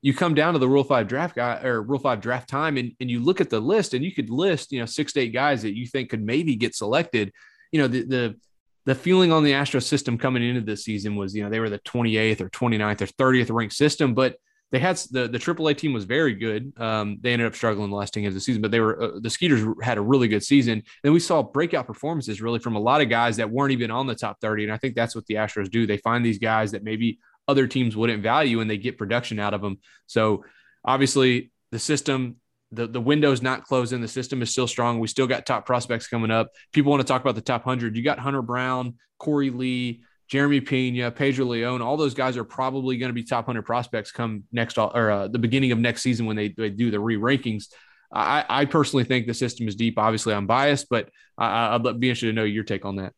you 0.00 0.12
come 0.12 0.34
down 0.34 0.54
to 0.54 0.58
the 0.58 0.68
Rule 0.68 0.82
Five 0.82 1.06
draft 1.06 1.36
guy 1.36 1.62
or 1.62 1.80
Rule 1.80 2.00
Five 2.00 2.20
draft 2.20 2.48
time, 2.48 2.76
and, 2.76 2.92
and 2.98 3.08
you 3.08 3.20
look 3.20 3.40
at 3.40 3.50
the 3.50 3.60
list, 3.60 3.94
and 3.94 4.04
you 4.04 4.12
could 4.12 4.30
list 4.30 4.72
you 4.72 4.80
know 4.80 4.86
six 4.86 5.12
to 5.12 5.20
eight 5.20 5.32
guys 5.32 5.62
that 5.62 5.76
you 5.76 5.86
think 5.86 6.10
could 6.10 6.24
maybe 6.24 6.56
get 6.56 6.74
selected. 6.74 7.32
You 7.70 7.82
know 7.82 7.86
the 7.86 8.02
the 8.02 8.36
the 8.84 8.94
feeling 8.96 9.30
on 9.30 9.44
the 9.44 9.54
Astro 9.54 9.78
system 9.78 10.18
coming 10.18 10.42
into 10.42 10.60
this 10.60 10.84
season 10.84 11.14
was 11.14 11.34
you 11.34 11.44
know 11.44 11.48
they 11.48 11.60
were 11.60 11.70
the 11.70 11.78
28th 11.78 12.40
or 12.40 12.50
29th 12.50 13.00
or 13.02 13.06
30th 13.06 13.54
ranked 13.54 13.74
system, 13.74 14.12
but 14.12 14.36
they 14.72 14.78
had 14.78 14.96
the 15.10 15.28
the 15.28 15.38
AAA 15.38 15.76
team 15.76 15.92
was 15.92 16.04
very 16.04 16.34
good. 16.34 16.72
Um, 16.78 17.18
they 17.20 17.32
ended 17.32 17.46
up 17.46 17.54
struggling 17.54 17.90
the 17.90 17.96
last 17.96 18.14
10 18.14 18.22
games 18.22 18.32
of 18.32 18.36
the 18.36 18.40
season, 18.40 18.62
but 18.62 18.70
they 18.70 18.80
were 18.80 19.00
uh, 19.00 19.20
the 19.20 19.28
Skeeters 19.28 19.66
had 19.82 19.98
a 19.98 20.00
really 20.00 20.28
good 20.28 20.42
season. 20.42 20.82
Then 21.02 21.12
we 21.12 21.20
saw 21.20 21.42
breakout 21.42 21.86
performances 21.86 22.40
really 22.40 22.58
from 22.58 22.74
a 22.74 22.80
lot 22.80 23.02
of 23.02 23.10
guys 23.10 23.36
that 23.36 23.50
weren't 23.50 23.72
even 23.72 23.90
on 23.90 24.06
the 24.06 24.14
top 24.14 24.40
30. 24.40 24.64
And 24.64 24.72
I 24.72 24.78
think 24.78 24.94
that's 24.94 25.14
what 25.14 25.26
the 25.26 25.34
Astros 25.34 25.70
do. 25.70 25.86
They 25.86 25.98
find 25.98 26.24
these 26.24 26.38
guys 26.38 26.72
that 26.72 26.82
maybe 26.82 27.18
other 27.46 27.66
teams 27.66 27.96
wouldn't 27.96 28.22
value 28.22 28.60
and 28.60 28.70
they 28.70 28.78
get 28.78 28.96
production 28.96 29.38
out 29.38 29.52
of 29.52 29.60
them. 29.60 29.78
So 30.06 30.44
obviously 30.84 31.52
the 31.70 31.78
system 31.78 32.36
the, 32.74 32.86
the 32.86 33.00
window's 33.00 33.42
not 33.42 33.64
closing. 33.64 34.00
The 34.00 34.08
system 34.08 34.40
is 34.40 34.50
still 34.50 34.66
strong. 34.66 34.98
We 34.98 35.06
still 35.06 35.26
got 35.26 35.44
top 35.44 35.66
prospects 35.66 36.08
coming 36.08 36.30
up. 36.30 36.48
People 36.72 36.90
want 36.90 37.02
to 37.02 37.06
talk 37.06 37.20
about 37.20 37.34
the 37.34 37.42
top 37.42 37.66
100. 37.66 37.94
You 37.94 38.02
got 38.02 38.18
Hunter 38.18 38.40
Brown, 38.40 38.94
Korey 39.20 39.54
Lee, 39.54 40.04
Jeremy 40.32 40.62
Pena, 40.62 41.10
Pedro 41.10 41.44
Leon, 41.44 41.82
all 41.82 41.98
those 41.98 42.14
guys 42.14 42.38
are 42.38 42.44
probably 42.44 42.96
going 42.96 43.10
to 43.10 43.12
be 43.14 43.22
top 43.22 43.46
100 43.46 43.64
prospects 43.64 44.10
come 44.10 44.44
next 44.50 44.78
or 44.78 45.10
uh, 45.10 45.28
the 45.28 45.38
beginning 45.38 45.72
of 45.72 45.78
next 45.78 46.00
season 46.00 46.24
when 46.24 46.36
they, 46.36 46.48
they 46.48 46.70
do 46.70 46.90
the 46.90 46.98
re 46.98 47.18
rankings. 47.18 47.66
I, 48.10 48.42
I, 48.48 48.64
personally 48.64 49.04
think 49.04 49.26
the 49.26 49.34
system 49.34 49.68
is 49.68 49.76
deep. 49.76 49.98
Obviously, 49.98 50.32
I'm 50.32 50.46
biased, 50.46 50.88
but 50.88 51.10
I, 51.36 51.76
would 51.76 52.00
be 52.00 52.08
interested 52.08 52.28
to 52.28 52.32
know 52.32 52.44
your 52.44 52.64
take 52.64 52.86
on 52.86 52.96
that. 52.96 53.12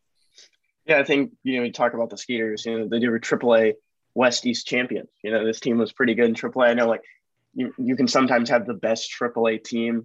Yeah, 0.86 0.98
I 0.98 1.04
think 1.04 1.30
you 1.44 1.58
know 1.58 1.66
you 1.66 1.72
talk 1.72 1.94
about 1.94 2.10
the 2.10 2.18
Skeeters. 2.18 2.66
You 2.66 2.80
know 2.80 2.88
they 2.88 3.06
were 3.06 3.20
AAA 3.20 3.74
West 4.14 4.44
East 4.44 4.66
champions. 4.66 5.08
You 5.22 5.30
know 5.30 5.46
this 5.46 5.60
team 5.60 5.78
was 5.78 5.92
pretty 5.92 6.16
good 6.16 6.30
in 6.30 6.34
AAA. 6.34 6.70
I 6.70 6.74
know 6.74 6.88
like 6.88 7.04
you 7.54 7.72
you 7.78 7.94
can 7.94 8.08
sometimes 8.08 8.50
have 8.50 8.66
the 8.66 8.74
best 8.74 9.14
AAA 9.16 9.62
team 9.62 10.04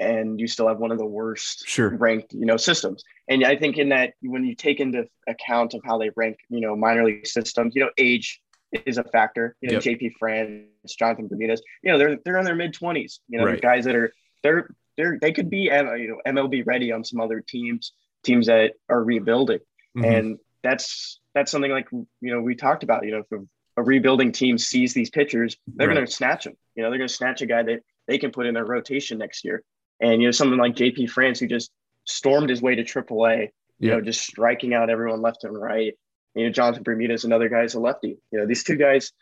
and 0.00 0.40
you 0.40 0.48
still 0.48 0.66
have 0.66 0.78
one 0.78 0.90
of 0.90 0.98
the 0.98 1.06
worst 1.06 1.64
sure. 1.66 1.90
ranked, 1.90 2.32
you 2.32 2.46
know, 2.46 2.56
systems. 2.56 3.04
And 3.28 3.44
I 3.44 3.54
think 3.54 3.76
in 3.76 3.90
that 3.90 4.14
when 4.22 4.44
you 4.44 4.54
take 4.54 4.80
into 4.80 5.06
account 5.28 5.74
of 5.74 5.82
how 5.84 5.98
they 5.98 6.10
rank, 6.16 6.38
you 6.48 6.60
know, 6.60 6.74
minor 6.74 7.04
league 7.04 7.26
systems, 7.26 7.74
you 7.76 7.82
know, 7.82 7.90
age 7.98 8.40
is 8.86 8.98
a 8.98 9.04
factor. 9.04 9.56
You 9.60 9.68
know, 9.68 9.80
yep. 9.80 9.82
JP 9.82 10.12
France, 10.18 10.94
Jonathan 10.98 11.28
Bermudez, 11.28 11.62
you 11.82 11.92
know, 11.92 11.98
they're 11.98 12.16
they're 12.24 12.38
in 12.38 12.44
their 12.44 12.56
mid 12.56 12.72
twenties. 12.72 13.20
You 13.28 13.38
know, 13.38 13.44
right. 13.44 13.60
guys 13.60 13.84
that 13.84 13.94
are 13.94 14.12
they're 14.42 14.70
they're 14.96 15.18
they 15.20 15.32
could 15.32 15.50
be 15.50 15.70
you 15.70 15.70
know 15.70 16.18
MLB 16.26 16.66
ready 16.66 16.92
on 16.92 17.04
some 17.04 17.20
other 17.20 17.40
teams, 17.40 17.92
teams 18.24 18.46
that 18.46 18.72
are 18.88 19.04
rebuilding, 19.04 19.60
mm-hmm. 19.96 20.04
and 20.04 20.38
that's 20.62 21.20
that's 21.34 21.52
something 21.52 21.70
like 21.70 21.88
you 21.92 22.06
know 22.22 22.40
we 22.40 22.54
talked 22.54 22.82
about. 22.82 23.04
You 23.04 23.12
know, 23.12 23.24
if 23.30 23.40
a 23.76 23.82
rebuilding 23.82 24.32
team 24.32 24.56
sees 24.56 24.94
these 24.94 25.10
pitchers, 25.10 25.56
they're 25.66 25.88
right. 25.88 25.94
going 25.94 26.06
to 26.06 26.12
snatch 26.12 26.44
them. 26.44 26.54
You 26.74 26.82
know, 26.82 26.90
they're 26.90 26.98
going 26.98 27.08
to 27.08 27.14
snatch 27.14 27.42
a 27.42 27.46
guy 27.46 27.62
that 27.62 27.80
they 28.06 28.18
can 28.18 28.30
put 28.30 28.46
in 28.46 28.54
their 28.54 28.64
rotation 28.64 29.18
next 29.18 29.44
year. 29.44 29.62
And 30.00 30.20
you 30.20 30.28
know, 30.28 30.32
someone 30.32 30.58
like 30.58 30.74
JP 30.74 31.10
France 31.10 31.40
who 31.40 31.46
just 31.46 31.70
stormed 32.04 32.50
his 32.50 32.62
way 32.62 32.74
to 32.74 32.84
AAA, 32.84 33.48
you 33.78 33.88
yeah. 33.88 33.94
know, 33.94 34.00
just 34.00 34.22
striking 34.22 34.74
out 34.74 34.90
everyone 34.90 35.22
left 35.22 35.44
and 35.44 35.60
right. 35.60 35.94
You 36.34 36.46
know, 36.46 36.52
Jonathan 36.52 36.82
Bermudez, 36.82 37.24
another 37.24 37.48
guy 37.48 37.62
is 37.62 37.74
a 37.74 37.80
lefty. 37.80 38.18
You 38.30 38.38
know, 38.38 38.46
these 38.46 38.64
two 38.64 38.76
guys 38.76 39.12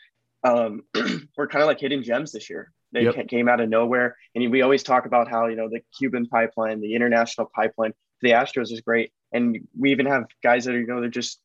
um, 0.44 0.82
were 1.36 1.48
kind 1.48 1.62
of 1.62 1.66
like 1.66 1.80
hidden 1.80 2.02
gems 2.02 2.32
this 2.32 2.50
year. 2.50 2.70
They 2.92 3.04
yep. 3.04 3.28
came 3.28 3.48
out 3.48 3.60
of 3.60 3.68
nowhere. 3.68 4.16
And 4.34 4.50
we 4.50 4.62
always 4.62 4.82
talk 4.82 5.06
about 5.06 5.28
how, 5.28 5.46
you 5.46 5.56
know, 5.56 5.68
the 5.68 5.80
Cuban 5.98 6.26
pipeline, 6.26 6.80
the 6.80 6.94
international 6.94 7.50
pipeline 7.54 7.92
the 8.20 8.30
Astros 8.30 8.72
is 8.72 8.80
great. 8.80 9.12
And 9.32 9.58
we 9.78 9.92
even 9.92 10.06
have 10.06 10.24
guys 10.42 10.64
that 10.64 10.74
are, 10.74 10.80
you 10.80 10.86
know, 10.86 11.00
they're 11.00 11.10
just 11.10 11.40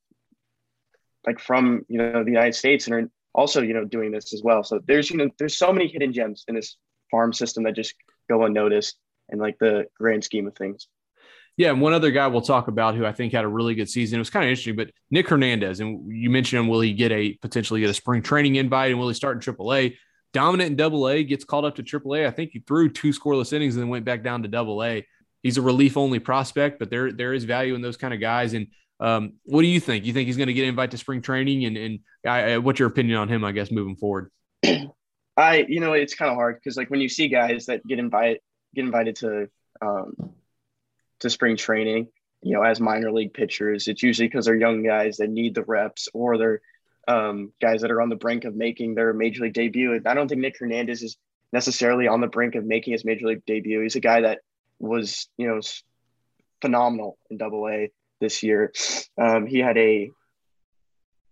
like 1.26 1.40
from, 1.40 1.86
you 1.88 1.98
know, 1.98 2.24
the 2.24 2.32
United 2.32 2.56
States 2.56 2.88
and 2.88 2.96
are 2.96 3.10
also, 3.34 3.62
you 3.62 3.74
know, 3.74 3.86
doing 3.86 4.12
this 4.12 4.34
as 4.34 4.42
well. 4.44 4.64
So 4.64 4.80
there's, 4.88 5.10
you 5.10 5.18
know, 5.18 5.30
there's 5.38 5.58
so 5.58 5.72
many 5.72 5.88
hidden 5.88 6.14
gems 6.14 6.46
in 6.48 6.56
this 6.56 6.78
farm 7.12 7.34
system 7.34 7.64
that 7.64 7.76
just 7.76 7.94
go 8.30 8.44
unnoticed 8.44 8.98
in 9.30 9.40
like 9.40 9.58
the 9.60 9.88
grand 9.98 10.24
scheme 10.24 10.48
of 10.48 10.56
things. 10.56 10.88
Yeah, 11.56 11.70
and 11.70 11.82
one 11.82 11.94
other 11.94 12.10
guy 12.10 12.28
we'll 12.28 12.42
talk 12.42 12.68
about 12.68 12.96
who 12.96 13.06
I 13.06 13.12
think 13.12 13.32
had 13.32 13.46
a 13.46 13.48
really 13.48 13.76
good 13.76 13.90
season. 13.90 14.18
It 14.18 14.20
was 14.20 14.32
kind 14.32 14.44
of 14.44 14.50
interesting, 14.50 14.76
but 14.76 14.90
Nick 15.12 15.30
Hernandez, 15.30 15.82
and 15.82 16.12
you 16.12 16.30
mentioned 16.30 16.62
him. 16.62 16.68
Will 16.68 16.82
he 16.82 16.94
get 16.94 17.12
a 17.12 17.34
potentially 17.34 17.80
get 17.80 17.92
a 17.92 17.94
spring 17.94 18.24
training 18.24 18.56
invite, 18.56 18.90
and 18.90 19.00
will 19.00 19.08
he 19.08 19.14
start 19.14 19.36
in 19.36 19.54
AAA? 19.56 19.96
Dominant 20.34 20.72
in 20.72 20.76
Double 20.76 21.08
A, 21.08 21.24
gets 21.24 21.46
called 21.46 21.64
up 21.64 21.76
to 21.76 21.84
Triple 21.84 22.16
A. 22.16 22.26
I 22.26 22.32
think 22.32 22.52
he 22.54 22.60
threw 22.60 22.90
two 22.90 23.10
scoreless 23.10 23.54
innings 23.54 23.76
and 23.76 23.84
then 23.84 23.90
went 23.90 24.04
back 24.04 24.24
down 24.24 24.42
to 24.42 24.50
Double 24.50 24.84
A. 24.84 25.06
he's 25.44 25.58
a 25.58 25.62
relief 25.62 25.96
only 25.96 26.18
prospect, 26.18 26.80
but 26.80 26.90
there 26.90 27.12
there 27.12 27.34
is 27.34 27.44
value 27.44 27.76
in 27.76 27.82
those 27.82 27.98
kind 27.98 28.16
of 28.16 28.20
guys. 28.20 28.54
And 28.54 28.68
um, 29.00 29.34
what 29.44 29.62
do 29.62 29.68
you 29.68 29.80
think? 29.80 30.06
You 30.06 30.14
think 30.14 30.26
he's 30.26 30.38
going 30.38 30.48
to 30.48 30.54
get 30.54 30.68
invited 30.68 30.92
to 30.92 30.98
spring 30.98 31.22
training? 31.22 31.66
And 31.66 31.78
and 31.78 32.00
I, 32.26 32.58
what's 32.58 32.80
your 32.80 32.88
opinion 32.88 33.20
on 33.20 33.30
him? 33.30 33.44
I 33.44 33.52
guess 33.52 33.70
moving 33.70 33.96
forward. 33.96 34.32
I 35.38 35.66
you 35.68 35.80
know 35.80 35.94
it's 35.94 36.16
kind 36.16 36.32
of 36.32 36.36
hard 36.36 36.56
because 36.56 36.78
like 36.78 36.90
when 36.90 37.00
you 37.00 37.10
see 37.10 37.28
guys 37.28 37.68
that 37.68 37.86
get 37.86 38.00
invited 38.00 38.40
get 38.76 38.86
invited 38.86 39.16
to 39.18 39.50
um, 39.82 40.16
to 41.20 41.30
spring 41.30 41.58
training, 41.58 42.08
you 42.42 42.54
know, 42.54 42.64
as 42.64 42.80
minor 42.80 43.12
league 43.12 43.34
pitchers, 43.34 43.88
it's 43.88 44.04
usually 44.04 44.28
because 44.28 44.46
they're 44.46 44.56
young 44.56 44.84
guys 44.84 45.18
that 45.18 45.30
need 45.30 45.56
the 45.56 45.64
reps 45.64 46.08
or 46.14 46.38
they're 46.38 46.62
um, 47.08 47.52
guys 47.62 47.82
that 47.82 47.92
are 47.92 48.02
on 48.02 48.10
the 48.10 48.16
brink 48.16 48.46
of 48.46 48.56
making 48.56 48.96
their 48.96 49.14
major 49.14 49.44
league 49.44 49.54
debut. 49.54 50.00
I 50.06 50.14
don't 50.14 50.28
think 50.28 50.42
Nick 50.42 50.58
Hernandez 50.60 51.04
is 51.04 51.18
necessarily 51.52 52.08
on 52.08 52.22
the 52.22 52.28
brink 52.28 52.56
of 52.56 52.66
making 52.66 52.94
his 52.94 53.06
major 53.06 53.28
league 53.28 53.46
debut. 53.46 53.82
He's 53.82 53.96
a 53.96 54.02
guy 54.02 54.22
that 54.22 54.40
was, 54.80 55.28
you 55.38 55.48
know, 55.48 55.60
phenomenal 56.62 57.18
in 57.30 57.38
double 57.38 57.68
A 57.68 57.92
this 58.20 58.44
year. 58.44 58.74
Um, 59.18 59.46
he 59.46 59.60
had 59.60 59.78
a, 59.78 60.10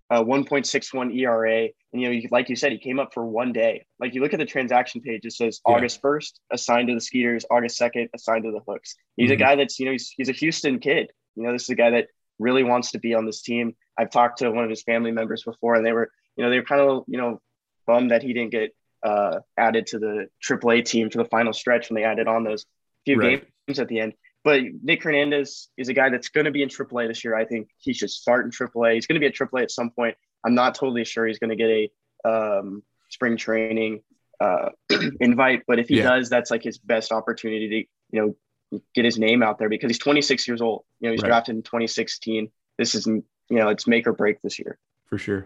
a 0.09 0.23
1.61 0.23 1.17
ERA. 1.17 1.69
And, 1.93 2.01
you 2.01 2.09
know, 2.09 2.27
like 2.31 2.49
you 2.49 2.55
said, 2.55 2.71
he 2.71 2.77
came 2.77 2.99
up 2.99 3.13
for 3.13 3.25
one 3.25 3.51
day. 3.51 3.85
Like 3.99 4.13
you 4.15 4.21
look 4.21 4.33
at 4.33 4.39
the 4.39 4.45
transaction 4.45 5.01
page, 5.01 5.25
it 5.25 5.33
says 5.33 5.59
yeah. 5.67 5.75
August 5.75 6.01
1st, 6.01 6.33
assigned 6.51 6.87
to 6.87 6.93
the 6.93 7.01
Skeeters, 7.01 7.45
August 7.51 7.79
2nd, 7.79 8.09
assigned 8.15 8.45
to 8.45 8.51
the 8.51 8.61
Hooks. 8.65 8.95
He's 9.17 9.25
mm-hmm. 9.25 9.33
a 9.33 9.37
guy 9.37 9.55
that's, 9.55 9.79
you 9.79 9.85
know, 9.85 9.91
he's, 9.91 10.09
he's 10.15 10.29
a 10.29 10.33
Houston 10.33 10.79
kid. 10.79 11.11
You 11.35 11.43
know, 11.43 11.51
this 11.51 11.63
is 11.63 11.69
a 11.69 11.75
guy 11.75 11.91
that 11.91 12.07
really 12.39 12.63
wants 12.63 12.91
to 12.91 12.99
be 12.99 13.13
on 13.13 13.25
this 13.25 13.41
team. 13.41 13.75
I've 13.97 14.09
talked 14.09 14.39
to 14.39 14.51
one 14.51 14.63
of 14.63 14.69
his 14.69 14.83
family 14.83 15.11
members 15.11 15.43
before, 15.43 15.75
and 15.75 15.85
they 15.85 15.91
were, 15.91 16.11
you 16.35 16.43
know, 16.43 16.49
they 16.49 16.57
were 16.59 16.65
kind 16.65 16.81
of, 16.81 17.03
you 17.07 17.17
know, 17.17 17.41
bummed 17.85 18.11
that 18.11 18.23
he 18.23 18.33
didn't 18.33 18.51
get 18.51 18.75
uh, 19.03 19.39
added 19.57 19.87
to 19.87 19.99
the 19.99 20.27
AAA 20.47 20.85
team 20.85 21.09
for 21.09 21.17
the 21.17 21.29
final 21.29 21.53
stretch 21.53 21.89
when 21.89 21.95
they 21.95 22.03
added 22.03 22.27
on 22.27 22.43
those 22.43 22.65
few 23.05 23.17
right. 23.17 23.45
games 23.67 23.79
at 23.79 23.87
the 23.87 23.99
end. 23.99 24.13
But 24.43 24.61
Nick 24.81 25.03
Hernandez 25.03 25.69
is 25.77 25.89
a 25.89 25.93
guy 25.93 26.09
that's 26.09 26.29
going 26.29 26.45
to 26.45 26.51
be 26.51 26.63
in 26.63 26.69
AAA 26.69 27.07
this 27.07 27.23
year. 27.23 27.35
I 27.35 27.45
think 27.45 27.69
he 27.77 27.93
should 27.93 28.09
start 28.09 28.45
in 28.45 28.51
AAA. 28.51 28.95
He's 28.95 29.05
going 29.05 29.15
to 29.15 29.19
be 29.19 29.27
at 29.27 29.35
AAA 29.35 29.63
at 29.63 29.71
some 29.71 29.91
point. 29.91 30.15
I'm 30.43 30.55
not 30.55 30.75
totally 30.75 31.05
sure 31.05 31.27
he's 31.27 31.39
going 31.39 31.49
to 31.49 31.55
get 31.55 31.69
a 31.69 31.89
um, 32.29 32.83
spring 33.09 33.37
training 33.37 34.01
uh, 34.39 34.69
invite, 35.19 35.63
but 35.67 35.79
if 35.79 35.87
he 35.87 35.97
yeah. 35.97 36.03
does, 36.03 36.29
that's 36.29 36.51
like 36.51 36.63
his 36.63 36.77
best 36.77 37.11
opportunity 37.11 37.69
to 37.69 37.75
you 38.15 38.35
know 38.71 38.79
get 38.95 39.05
his 39.05 39.19
name 39.19 39.43
out 39.43 39.59
there 39.59 39.69
because 39.69 39.89
he's 39.89 39.99
26 39.99 40.47
years 40.47 40.61
old. 40.61 40.83
You 40.99 41.07
know, 41.07 41.13
he's 41.13 41.21
right. 41.21 41.29
drafted 41.29 41.55
in 41.55 41.63
2016. 41.63 42.51
This 42.77 42.95
is 42.95 43.05
you 43.05 43.23
know 43.49 43.69
it's 43.69 43.87
make 43.87 44.07
or 44.07 44.13
break 44.13 44.41
this 44.41 44.57
year 44.57 44.77
for 45.11 45.17
sure. 45.17 45.45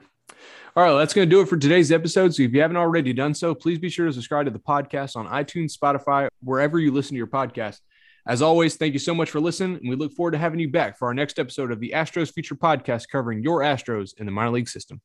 All 0.75 0.83
right, 0.83 0.97
that's 0.97 1.13
going 1.13 1.27
to 1.27 1.35
do 1.35 1.41
it 1.41 1.49
for 1.49 1.57
today's 1.57 1.91
episode. 1.91 2.35
So 2.35 2.43
if 2.43 2.53
you 2.53 2.61
haven't 2.61 2.77
already 2.77 3.13
done 3.13 3.33
so, 3.33 3.55
please 3.55 3.79
be 3.79 3.89
sure 3.89 4.05
to 4.05 4.13
subscribe 4.13 4.45
to 4.45 4.51
the 4.51 4.59
podcast 4.59 5.15
on 5.15 5.27
iTunes, 5.27 5.77
Spotify, 5.77 6.27
wherever 6.43 6.79
you 6.79 6.91
listen 6.91 7.11
to 7.11 7.17
your 7.17 7.27
podcast. 7.27 7.79
As 8.27 8.41
always, 8.41 8.75
thank 8.75 8.93
you 8.93 8.99
so 8.99 9.13
much 9.13 9.29
for 9.29 9.39
listening, 9.39 9.77
and 9.77 9.87
we 9.87 9.95
look 9.95 10.11
forward 10.11 10.31
to 10.31 10.39
having 10.39 10.59
you 10.59 10.67
back 10.67 10.97
for 10.97 11.07
our 11.07 11.13
next 11.13 11.37
episode 11.37 11.71
of 11.71 11.79
the 11.79 11.91
Astros 11.95 12.33
Future 12.33 12.55
Podcast 12.55 13.07
covering 13.07 13.43
your 13.43 13.59
Astros 13.59 14.19
in 14.19 14.25
the 14.25 14.31
minor 14.31 14.49
league 14.49 14.67
system. 14.67 14.99